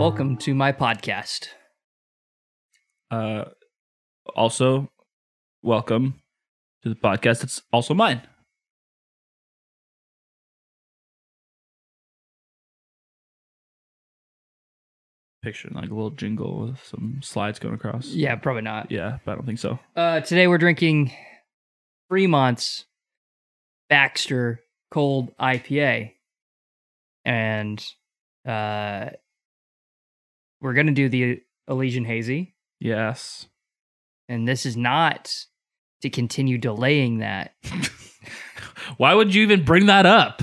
Welcome 0.00 0.38
to 0.38 0.54
my 0.54 0.72
podcast. 0.72 1.48
Uh, 3.10 3.44
also, 4.34 4.90
welcome 5.62 6.22
to 6.82 6.88
the 6.88 6.94
podcast. 6.94 7.44
It's 7.44 7.60
also 7.70 7.92
mine. 7.92 8.22
Picture 15.42 15.68
like 15.70 15.90
a 15.90 15.94
little 15.94 16.08
jingle 16.08 16.68
with 16.68 16.82
some 16.82 17.20
slides 17.22 17.58
going 17.58 17.74
across. 17.74 18.06
Yeah, 18.06 18.36
probably 18.36 18.62
not. 18.62 18.90
Yeah, 18.90 19.18
but 19.26 19.32
I 19.32 19.34
don't 19.34 19.44
think 19.44 19.58
so. 19.58 19.78
Uh, 19.94 20.20
today 20.20 20.46
we're 20.46 20.56
drinking 20.56 21.12
Fremont's 22.08 22.86
Baxter 23.90 24.60
Cold 24.90 25.36
IPA, 25.38 26.12
and 27.26 27.84
uh, 28.48 29.10
we're 30.60 30.74
gonna 30.74 30.92
do 30.92 31.08
the 31.08 31.40
Elysian 31.68 32.04
Hazy, 32.04 32.54
Yes. 32.80 33.46
and 34.28 34.46
this 34.48 34.66
is 34.66 34.76
not 34.76 35.34
to 36.02 36.10
continue 36.10 36.58
delaying 36.58 37.18
that. 37.18 37.54
Why 38.96 39.14
would 39.14 39.34
you 39.34 39.42
even 39.42 39.64
bring 39.64 39.86
that 39.86 40.06
up? 40.06 40.42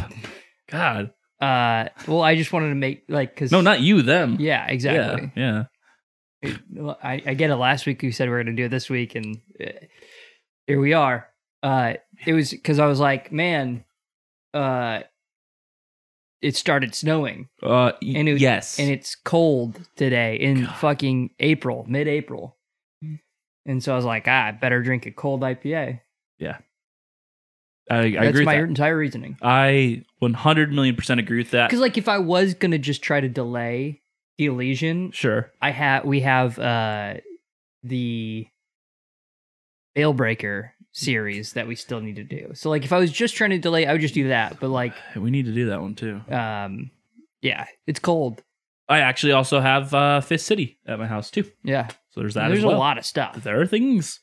God. 0.70 1.12
Uh, 1.40 1.90
well, 2.08 2.22
I 2.22 2.36
just 2.36 2.52
wanted 2.54 2.70
to 2.70 2.76
make 2.76 3.04
like 3.10 3.34
because 3.34 3.52
No, 3.52 3.62
not 3.62 3.82
you, 3.82 4.02
them. 4.02 4.38
yeah, 4.40 4.66
exactly. 4.68 5.32
Yeah. 5.36 5.66
It- 6.42 6.60
I, 7.04 7.22
I 7.26 7.34
get 7.34 7.50
it. 7.50 7.56
Last 7.56 7.86
week 7.86 8.02
you 8.04 8.12
said 8.12 8.28
we 8.30 8.36
are 8.36 8.44
going 8.44 8.56
to 8.56 8.62
do 8.62 8.66
it 8.66 8.70
this 8.70 8.90
week, 8.90 9.16
and 9.16 9.38
uh, 9.60 9.72
here 10.68 10.80
we 10.80 10.94
are. 10.94 11.28
Uh, 11.64 11.94
it 12.26 12.34
was 12.34 12.52
because 12.52 12.80
I 12.80 12.86
was 12.86 13.00
like, 13.00 13.32
man, 13.32 13.84
uh, 14.54 15.02
it 16.42 16.56
started 16.56 16.94
snowing. 16.96 17.50
Uh, 17.64 17.94
And 18.02 18.30
it- 18.30 18.40
yes. 18.42 18.80
and 18.80 18.90
it's 18.90 19.16
cold 19.16 19.80
today 19.96 20.36
in 20.36 20.64
God. 20.66 20.76
fucking 20.76 21.32
April, 21.40 21.86
mid-April, 21.88 22.58
and 23.66 23.84
so 23.84 23.94
I 23.94 23.96
was 23.96 24.06
like, 24.06 24.26
ah, 24.28 24.46
I 24.48 24.52
better 24.52 24.82
drink 24.84 25.06
a 25.06 25.12
cold 25.12 25.42
IPA. 25.42 26.00
Yeah, 26.40 26.58
I, 27.90 27.98
I 27.98 28.12
That's 28.12 28.28
agree 28.30 28.46
my 28.46 28.56
with 28.56 28.62
that. 28.64 28.70
entire 28.70 28.98
reasoning. 28.98 29.38
I 29.42 30.04
100 30.20 30.72
million 30.72 30.96
percent 30.96 31.20
agree 31.20 31.40
with 31.40 31.52
that. 31.52 31.68
Because 31.70 31.80
like, 31.82 31.98
if 31.98 32.08
I 32.08 32.18
was 32.20 32.54
gonna 32.54 32.78
just 32.78 33.02
try 33.02 33.20
to 33.20 33.28
delay 33.30 34.02
the 34.38 34.46
Elysian, 34.46 35.12
Sure. 35.12 35.52
I 35.62 35.72
have 35.72 36.06
we 36.06 36.20
have 36.22 36.60
uh 36.60 37.16
the 37.84 38.48
Veil 39.96 40.14
Breaker 40.14 40.74
series 40.98 41.54
that 41.54 41.68
we 41.68 41.76
still 41.76 42.00
need 42.02 42.16
to 42.16 42.24
do. 42.24 42.52
So 42.54 42.70
like 42.70 42.84
if 42.84 42.92
I 42.92 42.98
was 42.98 43.12
just 43.12 43.36
trying 43.36 43.52
to 43.52 43.60
delay, 43.60 43.86
I 43.86 43.92
would 43.92 44.02
just 44.02 44.14
do 44.16 44.30
that. 44.30 44.60
But 44.60 44.70
like 44.70 44.94
We 45.16 45.30
need 45.32 45.46
to 45.46 45.54
do 45.54 45.68
that 45.70 45.82
one 45.82 45.96
too. 45.96 46.22
um 46.30 46.92
yeah, 47.42 47.66
it's 47.86 48.00
cold. 48.00 48.42
I 48.90 49.00
actually 49.00 49.34
also 49.34 49.60
have 49.60 49.94
uh, 49.94 50.22
Fifth 50.22 50.42
City 50.42 50.80
at 50.88 50.98
my 50.98 51.08
house 51.08 51.30
too. 51.30 51.44
Yeah. 51.64 51.88
So 52.12 52.22
there's 52.22 52.34
that 52.36 52.48
There's 52.48 52.60
as 52.60 52.66
well. 52.66 52.78
a 52.78 52.80
lot 52.80 52.98
of 52.98 53.06
stuff. 53.06 53.44
There 53.44 53.60
are 53.62 53.68
things. 53.68 54.22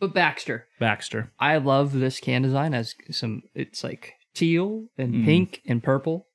But 0.00 0.14
Baxter, 0.14 0.68
Baxter. 0.78 1.32
I 1.40 1.56
love 1.58 1.92
this 1.92 2.20
can 2.20 2.42
design 2.42 2.72
as 2.72 2.94
some 3.10 3.42
it's 3.54 3.82
like 3.84 4.14
teal 4.34 4.86
and 4.96 5.12
Mhm. 5.12 5.24
pink 5.24 5.60
and 5.66 5.82
purple. 5.82 6.26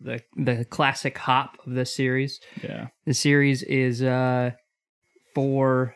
The 0.00 0.22
the 0.34 0.64
classic 0.64 1.16
hop 1.18 1.58
of 1.66 1.74
this 1.74 1.94
series. 1.94 2.40
Yeah. 2.62 2.88
The 3.06 3.14
series 3.14 3.62
is 3.62 4.02
uh 4.02 4.52
for 5.34 5.94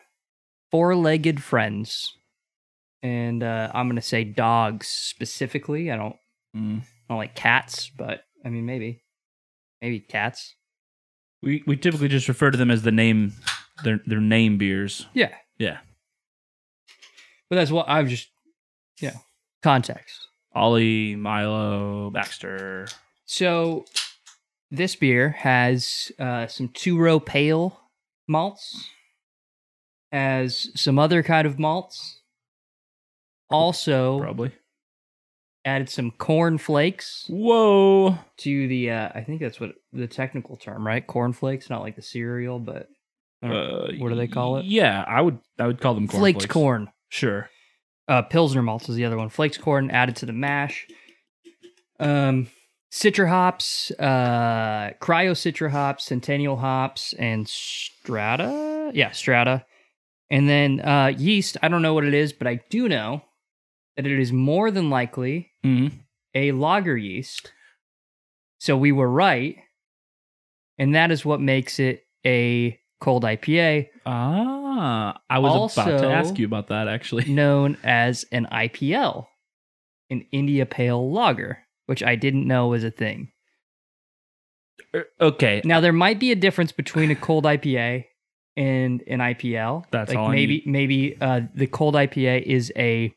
four-legged 0.71 1.41
friends. 1.43 2.13
And 3.05 3.43
uh 3.43 3.69
I'm 3.73 3.87
going 3.87 3.97
to 3.97 4.01
say 4.01 4.23
dogs 4.23 4.87
specifically. 4.87 5.91
I 5.91 5.97
don't 5.97 6.15
Mm. 6.55 6.81
I 6.81 6.85
don't 7.09 7.17
like 7.17 7.35
cats, 7.35 7.91
but 7.95 8.23
I 8.43 8.49
mean 8.49 8.65
maybe. 8.65 9.03
Maybe 9.81 9.99
cats. 9.99 10.55
We 11.41 11.63
we 11.67 11.75
typically 11.75 12.07
just 12.07 12.27
refer 12.27 12.49
to 12.49 12.57
them 12.57 12.71
as 12.71 12.83
the 12.83 12.91
name 12.91 13.33
their 13.83 13.99
their 14.05 14.21
name 14.21 14.57
beers. 14.57 15.05
Yeah. 15.13 15.33
Yeah. 15.57 15.79
But 17.49 17.57
that's 17.57 17.71
what 17.71 17.87
I've 17.89 18.07
just 18.07 18.29
yeah. 19.01 19.17
Context. 19.61 20.27
Ollie, 20.53 21.15
Milo, 21.15 22.09
Baxter. 22.11 22.87
So 23.25 23.85
this 24.71 24.95
beer 24.95 25.31
has 25.31 26.11
uh, 26.17 26.47
some 26.47 26.69
two 26.69 26.97
row 26.97 27.19
pale 27.19 27.77
malts, 28.27 28.89
has 30.11 30.69
some 30.75 30.97
other 30.97 31.21
kind 31.23 31.45
of 31.45 31.59
malts. 31.59 32.21
Also 33.55 34.19
Probably. 34.19 34.51
added 35.65 35.89
some 35.89 36.11
corn 36.11 36.57
flakes 36.57 37.25
Whoa. 37.29 38.17
to 38.37 38.67
the 38.67 38.91
uh, 38.91 39.09
I 39.15 39.21
think 39.21 39.41
that's 39.41 39.59
what 39.59 39.73
the 39.93 40.07
technical 40.07 40.57
term, 40.57 40.85
right? 40.85 41.05
Corn 41.05 41.33
flakes, 41.33 41.69
not 41.69 41.81
like 41.81 41.95
the 41.95 42.01
cereal, 42.01 42.59
but 42.59 42.87
Uh, 43.43 43.91
what 43.99 44.09
do 44.09 44.15
they 44.15 44.27
call 44.27 44.57
it? 44.57 44.65
Yeah, 44.65 45.03
I 45.07 45.21
would 45.21 45.39
I 45.59 45.67
would 45.67 45.79
call 45.81 45.93
them 45.95 46.07
corn 46.07 46.21
flaked 46.21 46.39
flakes. 46.41 46.53
corn. 46.53 46.91
Sure. 47.09 47.49
Uh, 48.07 48.21
Pilsner 48.21 48.61
malts 48.61 48.87
is 48.89 48.95
the 48.95 49.05
other 49.05 49.17
one. 49.17 49.29
Flakes 49.29 49.57
corn 49.57 49.89
added 49.89 50.15
to 50.17 50.25
the 50.27 50.33
mash. 50.33 50.87
Um, 51.99 52.47
citra 52.91 53.27
hops, 53.27 53.89
uh, 53.99 54.91
cryo 55.01 55.31
citra 55.33 55.71
hops, 55.71 56.05
centennial 56.05 56.57
hops, 56.57 57.13
and 57.13 57.47
strata. 57.47 58.91
Yeah, 58.93 59.11
strata. 59.11 59.65
And 60.29 60.47
then 60.49 60.81
uh, 60.81 61.13
yeast. 61.17 61.57
I 61.63 61.67
don't 61.67 61.81
know 61.81 61.93
what 61.93 62.03
it 62.05 62.13
is, 62.13 62.31
but 62.33 62.47
I 62.47 62.59
do 62.69 62.87
know 62.89 63.21
that 63.95 64.05
it 64.05 64.19
is 64.19 64.31
more 64.31 64.71
than 64.71 64.89
likely 64.89 65.51
hmm 65.63 65.87
a 66.33 66.51
lager 66.51 66.97
yeast. 66.97 67.53
So 68.59 68.75
we 68.75 68.91
were 68.91 69.09
right, 69.09 69.55
and 70.77 70.93
that 70.95 71.11
is 71.11 71.23
what 71.23 71.39
makes 71.39 71.79
it 71.79 72.05
a 72.25 72.77
cold 72.99 73.23
IPA, 73.23 73.87
Ah, 74.05 75.21
I 75.29 75.39
was 75.39 75.77
about 75.77 75.99
to 75.99 76.07
ask 76.11 76.37
you 76.39 76.45
about 76.45 76.67
that 76.67 76.87
actually. 76.87 77.25
known 77.31 77.77
as 77.83 78.25
an 78.31 78.47
IPL, 78.51 79.27
an 80.09 80.25
India 80.31 80.65
Pale 80.65 81.11
Lager, 81.11 81.59
which 81.85 82.03
I 82.03 82.15
didn't 82.15 82.47
know 82.47 82.67
was 82.67 82.83
a 82.83 82.91
thing. 82.91 83.31
Er, 84.93 85.07
Okay, 85.21 85.61
Now 85.63 85.79
there 85.79 85.93
might 85.93 86.19
be 86.19 86.31
a 86.31 86.35
difference 86.35 86.71
between 86.71 87.11
a 87.11 87.15
cold 87.15 87.45
IPA 87.45 88.05
and 88.57 89.03
an 89.07 89.19
IPL. 89.19 89.85
That's 89.91 90.09
like 90.09 90.17
all 90.17 90.27
I 90.27 90.31
maybe 90.31 90.63
maybe 90.65 91.17
uh, 91.19 91.41
the 91.53 91.67
cold 91.67 91.95
IPA 91.95 92.43
is 92.43 92.71
a 92.75 93.13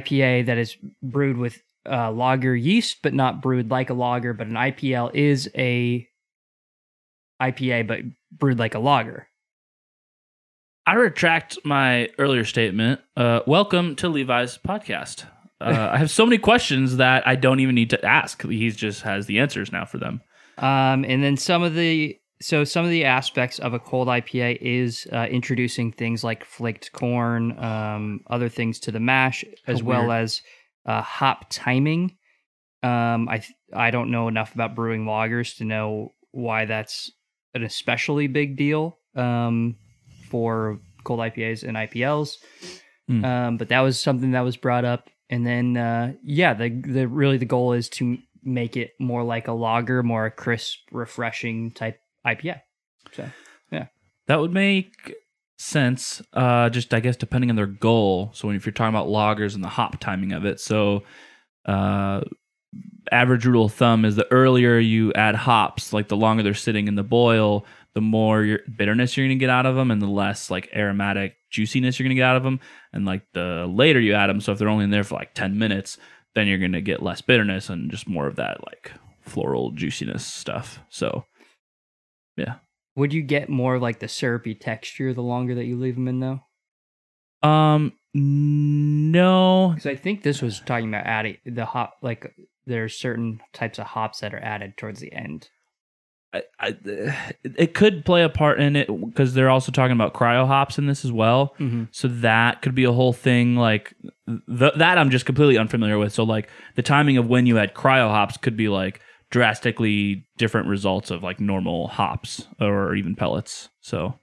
IPA 0.00 0.46
that 0.46 0.58
is 0.58 0.76
brewed 1.02 1.36
with 1.36 1.62
uh, 1.88 2.10
lager 2.10 2.54
yeast, 2.54 2.98
but 3.02 3.14
not 3.14 3.42
brewed 3.42 3.70
like 3.70 3.90
a 3.90 3.94
lager. 3.94 4.32
But 4.32 4.46
an 4.46 4.54
IPL 4.54 5.14
is 5.14 5.50
a 5.56 6.08
IPA, 7.40 7.86
but 7.86 8.00
brewed 8.30 8.58
like 8.58 8.74
a 8.74 8.78
lager. 8.78 9.26
I 10.86 10.94
retract 10.94 11.58
my 11.64 12.08
earlier 12.18 12.44
statement. 12.44 13.00
Uh, 13.16 13.40
welcome 13.46 13.94
to 13.96 14.08
Levi's 14.08 14.58
podcast. 14.58 15.24
Uh, 15.60 15.90
I 15.92 15.98
have 15.98 16.10
so 16.10 16.26
many 16.26 16.38
questions 16.38 16.96
that 16.96 17.26
I 17.26 17.36
don't 17.36 17.60
even 17.60 17.76
need 17.76 17.90
to 17.90 18.04
ask. 18.04 18.42
He 18.42 18.68
just 18.70 19.02
has 19.02 19.26
the 19.26 19.38
answers 19.38 19.70
now 19.70 19.84
for 19.84 19.98
them. 19.98 20.20
Um, 20.58 21.04
and 21.04 21.22
then 21.22 21.36
some 21.36 21.62
of 21.62 21.74
the 21.74 22.18
so 22.42 22.64
some 22.64 22.84
of 22.84 22.90
the 22.90 23.04
aspects 23.04 23.58
of 23.58 23.72
a 23.72 23.78
cold 23.78 24.08
IPA 24.08 24.58
is 24.60 25.06
uh, 25.12 25.26
introducing 25.30 25.92
things 25.92 26.24
like 26.24 26.44
flaked 26.44 26.92
corn, 26.92 27.58
um, 27.58 28.20
other 28.28 28.48
things 28.48 28.80
to 28.80 28.92
the 28.92 29.00
mash, 29.00 29.44
as 29.66 29.80
How 29.80 29.86
well 29.86 30.08
weird. 30.08 30.22
as 30.22 30.42
uh, 30.84 31.02
hop 31.02 31.46
timing. 31.50 32.16
Um, 32.82 33.28
I 33.28 33.38
th- 33.38 33.54
I 33.72 33.90
don't 33.90 34.10
know 34.10 34.28
enough 34.28 34.54
about 34.54 34.74
brewing 34.74 35.04
lagers 35.04 35.56
to 35.58 35.64
know 35.64 36.12
why 36.32 36.64
that's 36.64 37.12
an 37.54 37.62
especially 37.62 38.26
big 38.26 38.56
deal 38.56 38.98
um, 39.14 39.76
for 40.28 40.80
cold 41.04 41.20
IPAs 41.20 41.62
and 41.62 41.76
IPLs. 41.76 42.38
Hmm. 43.06 43.24
Um, 43.24 43.56
but 43.56 43.68
that 43.68 43.80
was 43.80 44.00
something 44.00 44.32
that 44.32 44.40
was 44.40 44.56
brought 44.56 44.84
up, 44.84 45.10
and 45.30 45.46
then 45.46 45.76
uh, 45.76 46.14
yeah, 46.24 46.54
the 46.54 46.68
the 46.68 47.06
really 47.06 47.38
the 47.38 47.44
goal 47.44 47.72
is 47.72 47.88
to 47.90 48.18
make 48.42 48.76
it 48.76 48.90
more 48.98 49.22
like 49.22 49.46
a 49.46 49.52
lager, 49.52 50.02
more 50.02 50.26
a 50.26 50.30
crisp, 50.30 50.78
refreshing 50.90 51.70
type 51.70 52.00
IPA. 52.26 52.60
So 53.12 53.28
yeah. 53.70 53.86
That 54.26 54.40
would 54.40 54.52
make 54.52 55.14
sense. 55.58 56.22
Uh, 56.32 56.68
just 56.68 56.92
I 56.92 57.00
guess 57.00 57.16
depending 57.16 57.50
on 57.50 57.56
their 57.56 57.66
goal. 57.66 58.30
So 58.34 58.50
if 58.50 58.66
you're 58.66 58.72
talking 58.72 58.94
about 58.94 59.08
lagers 59.08 59.54
and 59.54 59.64
the 59.64 59.68
hop 59.68 59.98
timing 60.00 60.32
of 60.32 60.44
it, 60.44 60.60
so 60.60 61.04
uh, 61.66 62.22
average 63.10 63.46
rule 63.46 63.66
of 63.66 63.74
thumb 63.74 64.04
is 64.04 64.16
the 64.16 64.30
earlier 64.32 64.78
you 64.78 65.12
add 65.14 65.34
hops, 65.34 65.92
like 65.92 66.08
the 66.08 66.16
longer 66.16 66.42
they're 66.42 66.54
sitting 66.54 66.88
in 66.88 66.94
the 66.94 67.02
boil, 67.02 67.64
the 67.94 68.00
more 68.00 68.42
your 68.42 68.60
bitterness 68.76 69.16
you're 69.16 69.26
gonna 69.26 69.36
get 69.36 69.50
out 69.50 69.66
of 69.66 69.76
them, 69.76 69.90
and 69.90 70.00
the 70.00 70.06
less 70.06 70.50
like 70.50 70.68
aromatic 70.74 71.36
juiciness 71.50 71.98
you're 71.98 72.04
gonna 72.04 72.14
get 72.14 72.24
out 72.24 72.36
of 72.36 72.42
them. 72.42 72.60
And 72.92 73.04
like 73.04 73.22
the 73.34 73.66
later 73.68 74.00
you 74.00 74.14
add 74.14 74.28
them, 74.28 74.40
so 74.40 74.52
if 74.52 74.58
they're 74.58 74.68
only 74.68 74.84
in 74.84 74.90
there 74.90 75.04
for 75.04 75.14
like 75.14 75.34
ten 75.34 75.58
minutes, 75.58 75.98
then 76.34 76.46
you're 76.46 76.58
gonna 76.58 76.80
get 76.80 77.02
less 77.02 77.20
bitterness 77.20 77.68
and 77.68 77.90
just 77.90 78.08
more 78.08 78.26
of 78.26 78.36
that 78.36 78.64
like 78.64 78.92
floral 79.20 79.70
juiciness 79.72 80.26
stuff. 80.26 80.80
So 80.88 81.24
would 82.96 83.12
you 83.12 83.22
get 83.22 83.48
more 83.48 83.78
like 83.78 83.98
the 84.00 84.08
syrupy 84.08 84.54
texture 84.54 85.14
the 85.14 85.22
longer 85.22 85.54
that 85.54 85.64
you 85.64 85.78
leave 85.78 85.94
them 85.94 86.08
in 86.08 86.20
though? 86.20 86.40
Um, 87.48 87.92
no. 88.14 89.72
Because 89.74 89.86
I 89.86 89.96
think 89.96 90.22
this 90.22 90.42
was 90.42 90.60
talking 90.60 90.88
about 90.88 91.06
adding 91.06 91.38
the 91.44 91.64
hop, 91.64 91.94
like 92.02 92.34
there's 92.66 92.96
certain 92.96 93.40
types 93.52 93.78
of 93.78 93.86
hops 93.86 94.20
that 94.20 94.34
are 94.34 94.42
added 94.42 94.76
towards 94.76 95.00
the 95.00 95.12
end. 95.12 95.48
I, 96.34 96.42
I, 96.58 96.76
it 97.44 97.74
could 97.74 98.06
play 98.06 98.22
a 98.22 98.28
part 98.30 98.58
in 98.58 98.74
it 98.74 98.86
because 98.86 99.34
they're 99.34 99.50
also 99.50 99.70
talking 99.70 99.92
about 99.92 100.14
cryo 100.14 100.46
hops 100.46 100.78
in 100.78 100.86
this 100.86 101.04
as 101.04 101.12
well. 101.12 101.54
Mm-hmm. 101.58 101.84
So 101.90 102.08
that 102.08 102.62
could 102.62 102.74
be 102.74 102.84
a 102.84 102.92
whole 102.92 103.12
thing. 103.12 103.56
Like 103.56 103.94
th- 104.26 104.72
that, 104.76 104.96
I'm 104.96 105.10
just 105.10 105.26
completely 105.26 105.58
unfamiliar 105.58 105.98
with. 105.98 106.14
So 106.14 106.24
like 106.24 106.48
the 106.74 106.82
timing 106.82 107.18
of 107.18 107.26
when 107.26 107.44
you 107.44 107.56
had 107.56 107.74
cryo 107.74 108.08
hops 108.08 108.38
could 108.38 108.56
be 108.56 108.68
like 108.68 109.00
drastically 109.32 110.26
different 110.36 110.68
results 110.68 111.10
of 111.10 111.22
like 111.22 111.40
normal 111.40 111.88
hops 111.88 112.46
or 112.60 112.94
even 112.94 113.16
pellets. 113.16 113.70
So 113.80 114.18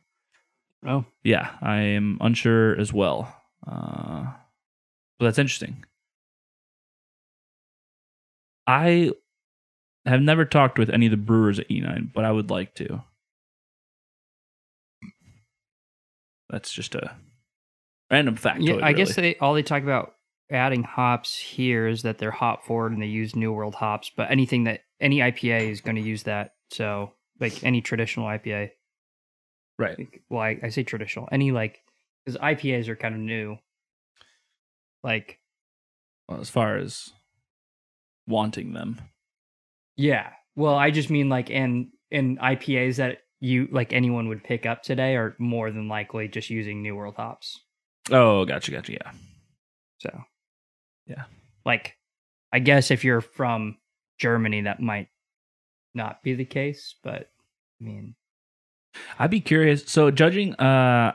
Oh, 0.88 1.04
yeah, 1.24 1.50
I 1.62 1.80
am 1.80 2.18
unsure 2.22 2.80
as 2.80 2.94
well. 2.94 3.36
Uh, 3.68 4.28
but 5.18 5.26
that's 5.26 5.40
interesting. 5.40 5.84
I 8.66 9.12
have 10.06 10.22
never 10.22 10.46
talked 10.46 10.78
with 10.80 10.90
any 10.90 11.08
of 11.08 11.12
the 11.12 11.18
brewers 11.18 11.60
at 11.60 11.68
E9, 11.68 12.14
but 12.14 12.24
I 12.24 12.32
would 12.32 12.50
like 12.50 12.76
to. 12.76 13.04
That's 16.50 16.72
just 16.72 16.96
a 16.96 17.12
random 18.10 18.36
fact. 18.36 18.62
yeah. 18.62 18.78
I 18.82 18.94
guess 18.94 19.16
they 19.16 19.36
all 19.36 19.54
they 19.54 19.64
talk 19.64 19.84
about 19.84 20.14
adding 20.50 20.84
hops 20.84 21.38
here 21.38 21.88
is 21.88 22.04
that 22.04 22.20
they're 22.20 22.32
hop 22.32 22.64
forward 22.64 22.94
and 22.94 23.02
they 23.02 23.08
use 23.08 23.36
New 23.36 23.52
World 23.52 23.76
hops. 23.76 24.12
But 24.16 24.32
anything 24.32 24.64
that 24.64 24.82
any 25.02 25.18
IPA 25.20 25.70
is 25.70 25.82
going 25.82 25.96
to 25.96 26.02
use 26.02 26.24
that. 26.24 26.54
So 26.72 27.14
like 27.40 27.64
any 27.64 27.82
traditional 27.82 28.26
IPA. 28.28 28.72
right. 29.78 29.98
like- 29.98 30.22
Well, 30.30 30.42
I, 30.42 30.60
I 30.64 30.70
say 30.70 30.84
traditional. 30.84 31.28
Any 31.32 31.52
like 31.52 31.80
because 32.26 32.40
IPAs 32.40 32.88
are 32.88 32.96
kind 32.96 33.16
of 33.16 33.22
new. 33.22 33.58
Like 35.04 35.40
Well, 36.28 36.42
as 36.42 36.50
far 36.50 36.78
as 36.78 37.12
wanting 38.28 38.74
them, 38.74 39.00
Yeah. 39.96 40.30
Well, 40.56 40.76
I 40.76 40.92
just 40.92 41.10
mean 41.10 41.30
like 41.30 41.50
and 41.50 41.88
and 42.12 42.38
IPAs 42.40 42.98
that 42.98 43.20
you 43.40 43.70
like 43.72 43.94
anyone 43.94 44.28
would 44.28 44.44
pick 44.44 44.66
up 44.66 44.84
today 44.84 45.16
are 45.16 45.36
more 45.40 45.72
than 45.72 45.88
likely 45.88 46.28
just 46.28 46.50
using 46.50 46.82
New 46.82 46.96
World 46.96 47.16
hops. 47.16 47.60
oh, 48.12 48.44
gotcha, 48.46 48.72
gotcha, 48.72 48.92
yeah, 48.94 49.12
So, 50.02 50.24
Yeah. 51.08 51.24
Like 51.66 51.96
I 52.52 52.60
guess 52.60 52.92
if 52.92 53.04
you're 53.06 53.22
from 53.22 53.78
Germany 54.20 54.62
that 54.62 54.80
might 54.82 55.08
not 55.94 56.22
be 56.24 56.34
the 56.36 56.46
case, 56.46 56.96
but 57.04 57.30
I 57.82 57.84
mean, 57.84 58.16
I'd 59.18 59.32
be 59.32 59.42
curious. 59.42 59.84
So 59.88 60.12
judging, 60.12 60.54
uh, 60.56 61.14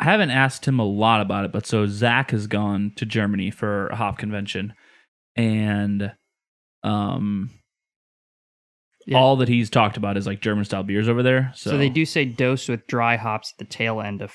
I 0.00 0.04
haven't 0.04 0.30
asked 0.30 0.66
him 0.66 0.78
a 0.78 0.84
lot 0.84 1.20
about 1.20 1.44
it, 1.44 1.52
but 1.52 1.66
so 1.66 1.86
Zach 1.86 2.30
has 2.30 2.46
gone 2.46 2.92
to 2.96 3.04
Germany 3.06 3.50
for 3.50 3.88
a 3.88 3.96
hop 3.96 4.18
convention, 4.18 4.74
and 5.36 6.12
um, 6.82 7.50
Yeah. 9.06 9.18
all 9.18 9.36
that 9.36 9.48
he's 9.48 9.70
talked 9.70 9.96
about 9.96 10.16
is 10.16 10.26
like 10.26 10.40
German 10.40 10.64
style 10.64 10.82
beers 10.84 11.08
over 11.08 11.22
there. 11.22 11.52
So, 11.54 11.70
so, 11.72 11.78
they 11.78 11.88
do 11.88 12.04
say 12.06 12.24
dose 12.24 12.68
with 12.68 12.86
dry 12.86 13.16
hops 13.16 13.52
at 13.52 13.58
the 13.58 13.64
tail 13.64 14.00
end 14.00 14.22
of 14.22 14.32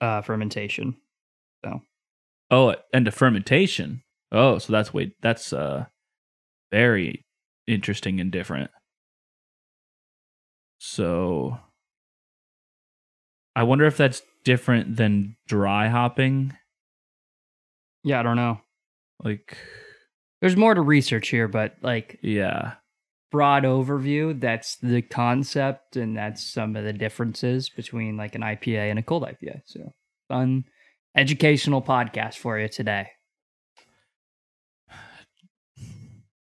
uh 0.00 0.22
fermentation. 0.22 0.96
So, 1.64 1.80
oh, 2.50 2.74
and 2.92 3.06
the 3.06 3.10
fermentation. 3.12 4.02
Oh, 4.32 4.58
so 4.58 4.72
that's 4.72 4.92
wait, 4.92 5.14
that's 5.20 5.52
uh, 5.52 5.86
very 6.72 7.23
interesting 7.66 8.20
and 8.20 8.30
different. 8.30 8.70
So, 10.78 11.58
I 13.56 13.62
wonder 13.62 13.86
if 13.86 13.96
that's 13.96 14.22
different 14.44 14.96
than 14.96 15.36
dry 15.46 15.88
hopping. 15.88 16.52
Yeah, 18.02 18.20
I 18.20 18.22
don't 18.22 18.36
know. 18.36 18.60
Like, 19.22 19.56
There's 20.40 20.56
more 20.56 20.74
to 20.74 20.82
research 20.82 21.28
here, 21.28 21.48
but 21.48 21.76
like 21.80 22.18
yeah. 22.22 22.74
broad 23.30 23.62
overview, 23.64 24.38
that's 24.38 24.76
the 24.76 25.00
concept 25.00 25.96
and 25.96 26.16
that's 26.16 26.44
some 26.44 26.76
of 26.76 26.84
the 26.84 26.92
differences 26.92 27.70
between 27.70 28.16
like 28.16 28.34
an 28.34 28.42
IPA 28.42 28.90
and 28.90 28.98
a 28.98 29.02
cold 29.02 29.22
IPA. 29.22 29.60
So 29.64 29.92
fun 30.28 30.64
educational 31.16 31.80
podcast 31.80 32.34
for 32.34 32.58
you 32.58 32.68
today. 32.68 33.08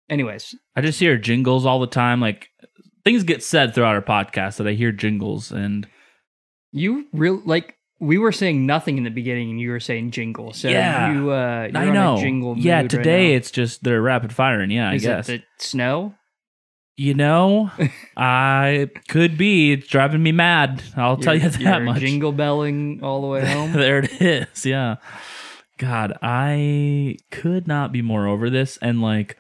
Anyways, 0.10 0.56
I 0.76 0.82
just 0.82 1.00
hear 1.00 1.18
jingles 1.18 1.66
all 1.66 1.80
the 1.80 1.88
time. 1.88 2.22
Like 2.22 2.50
things 3.04 3.24
get 3.24 3.44
said 3.44 3.74
throughout 3.74 3.96
our 3.96 4.02
podcast 4.02 4.58
that 4.58 4.68
I 4.68 4.74
hear 4.74 4.92
jingles 4.92 5.52
and 5.52 5.88
you 6.72 7.08
real 7.14 7.42
like 7.46 7.76
we 8.00 8.18
were 8.18 8.32
saying 8.32 8.66
nothing 8.66 8.98
in 8.98 9.04
the 9.04 9.10
beginning 9.10 9.50
and 9.52 9.60
you 9.60 9.70
were 9.72 9.80
saying 9.80 10.12
jingle. 10.12 10.54
So 10.54 10.70
Yeah. 10.70 11.12
you 11.14 11.32
uh 11.32 11.70
you're 11.72 11.78
I 11.82 11.88
on 11.88 11.94
know. 11.94 12.18
a 12.18 12.20
jingle 12.20 12.58
yeah, 12.58 12.82
mood 12.82 12.94
right 12.94 12.98
today 13.04 13.30
now. 13.32 13.38
it's 13.38 13.52
just 13.52 13.84
they're 13.84 14.02
rapid 14.02 14.34
firing. 14.34 14.70
Yeah, 14.72 14.92
Is 14.94 15.06
I 15.06 15.10
guess. 15.10 15.30
it 15.30 15.44
the 15.60 15.64
snow? 15.66 16.14
you 16.98 17.14
know, 17.14 17.72
I 18.18 18.90
could 19.10 19.38
be. 19.38 19.74
It's 19.74 19.88
driving 19.88 20.24
me 20.24 20.32
mad. 20.32 20.82
I'll 20.96 21.18
tell 21.18 21.34
you 21.36 21.42
You're- 21.42 21.52
that 21.52 21.60
you're 21.62 21.80
much. 21.82 22.00
Jingle 22.00 22.32
belling 22.32 23.02
all 23.04 23.20
the 23.22 23.28
way 23.28 23.46
home. 23.54 23.74
there 23.74 24.00
it 24.00 24.22
is. 24.22 24.66
Yeah. 24.66 24.96
God, 25.78 26.18
I 26.22 27.18
could 27.32 27.68
not 27.68 27.92
be 27.92 28.02
more 28.02 28.28
over 28.28 28.50
this. 28.50 28.78
And 28.82 29.02
like, 29.02 29.38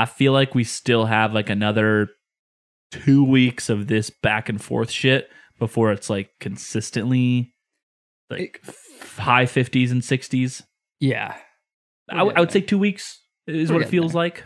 I 0.00 0.06
feel 0.06 0.32
like 0.32 0.54
we 0.54 0.64
still 0.64 1.04
have 1.06 1.32
like 1.34 1.50
another 1.50 2.08
two 2.90 3.24
weeks 3.24 3.68
of 3.68 3.86
this 3.86 4.10
back 4.10 4.48
and 4.48 4.60
forth 4.60 4.90
shit 4.90 5.28
before 5.58 5.92
it's 5.92 6.08
like 6.10 6.30
consistently 6.40 7.52
like 8.30 8.60
f- 8.66 9.16
high 9.18 9.44
50s 9.44 9.90
and 9.90 10.02
60s. 10.02 10.62
yeah. 11.00 11.36
I, 12.08 12.16
w- 12.18 12.34
I 12.36 12.40
would 12.40 12.50
say 12.50 12.60
two 12.60 12.78
weeks 12.78 13.20
is 13.46 13.70
We're 13.70 13.76
what 13.78 13.86
it 13.86 13.88
feels 13.90 14.12
there. 14.12 14.20
like. 14.22 14.44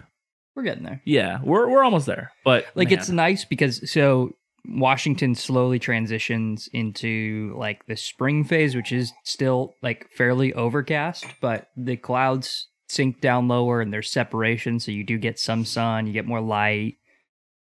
We're 0.54 0.64
getting 0.64 0.84
there. 0.84 1.00
Yeah, 1.04 1.38
we're, 1.42 1.68
we're 1.68 1.82
almost 1.82 2.06
there. 2.06 2.30
But 2.44 2.66
like 2.74 2.90
man, 2.90 2.98
it's 2.98 3.08
nice 3.08 3.44
because 3.46 3.90
so 3.90 4.32
Washington 4.66 5.34
slowly 5.34 5.78
transitions 5.78 6.68
into 6.72 7.54
like 7.58 7.86
the 7.86 7.96
spring 7.96 8.44
phase, 8.44 8.74
which 8.76 8.92
is 8.92 9.12
still 9.24 9.74
like 9.82 10.08
fairly 10.10 10.52
overcast, 10.52 11.24
but 11.40 11.68
the 11.76 11.96
clouds 11.96 12.68
sink 12.94 13.20
down 13.20 13.48
lower 13.48 13.80
and 13.80 13.92
there's 13.92 14.10
separation, 14.10 14.78
so 14.80 14.90
you 14.92 15.04
do 15.04 15.18
get 15.18 15.38
some 15.38 15.64
sun, 15.64 16.06
you 16.06 16.12
get 16.12 16.26
more 16.26 16.40
light. 16.40 16.96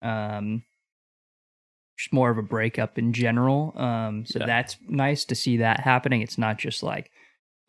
Um 0.02 0.62
just 1.98 2.12
more 2.12 2.30
of 2.30 2.36
a 2.38 2.42
breakup 2.42 2.98
in 2.98 3.12
general. 3.12 3.72
Um 3.78 4.26
so 4.26 4.38
Yeah. 4.40 4.46
that's 4.46 4.76
nice 4.88 5.24
to 5.26 5.34
see 5.34 5.58
that 5.58 5.80
happening. 5.80 6.20
It's 6.22 6.38
not 6.38 6.58
just 6.58 6.82
like 6.82 7.10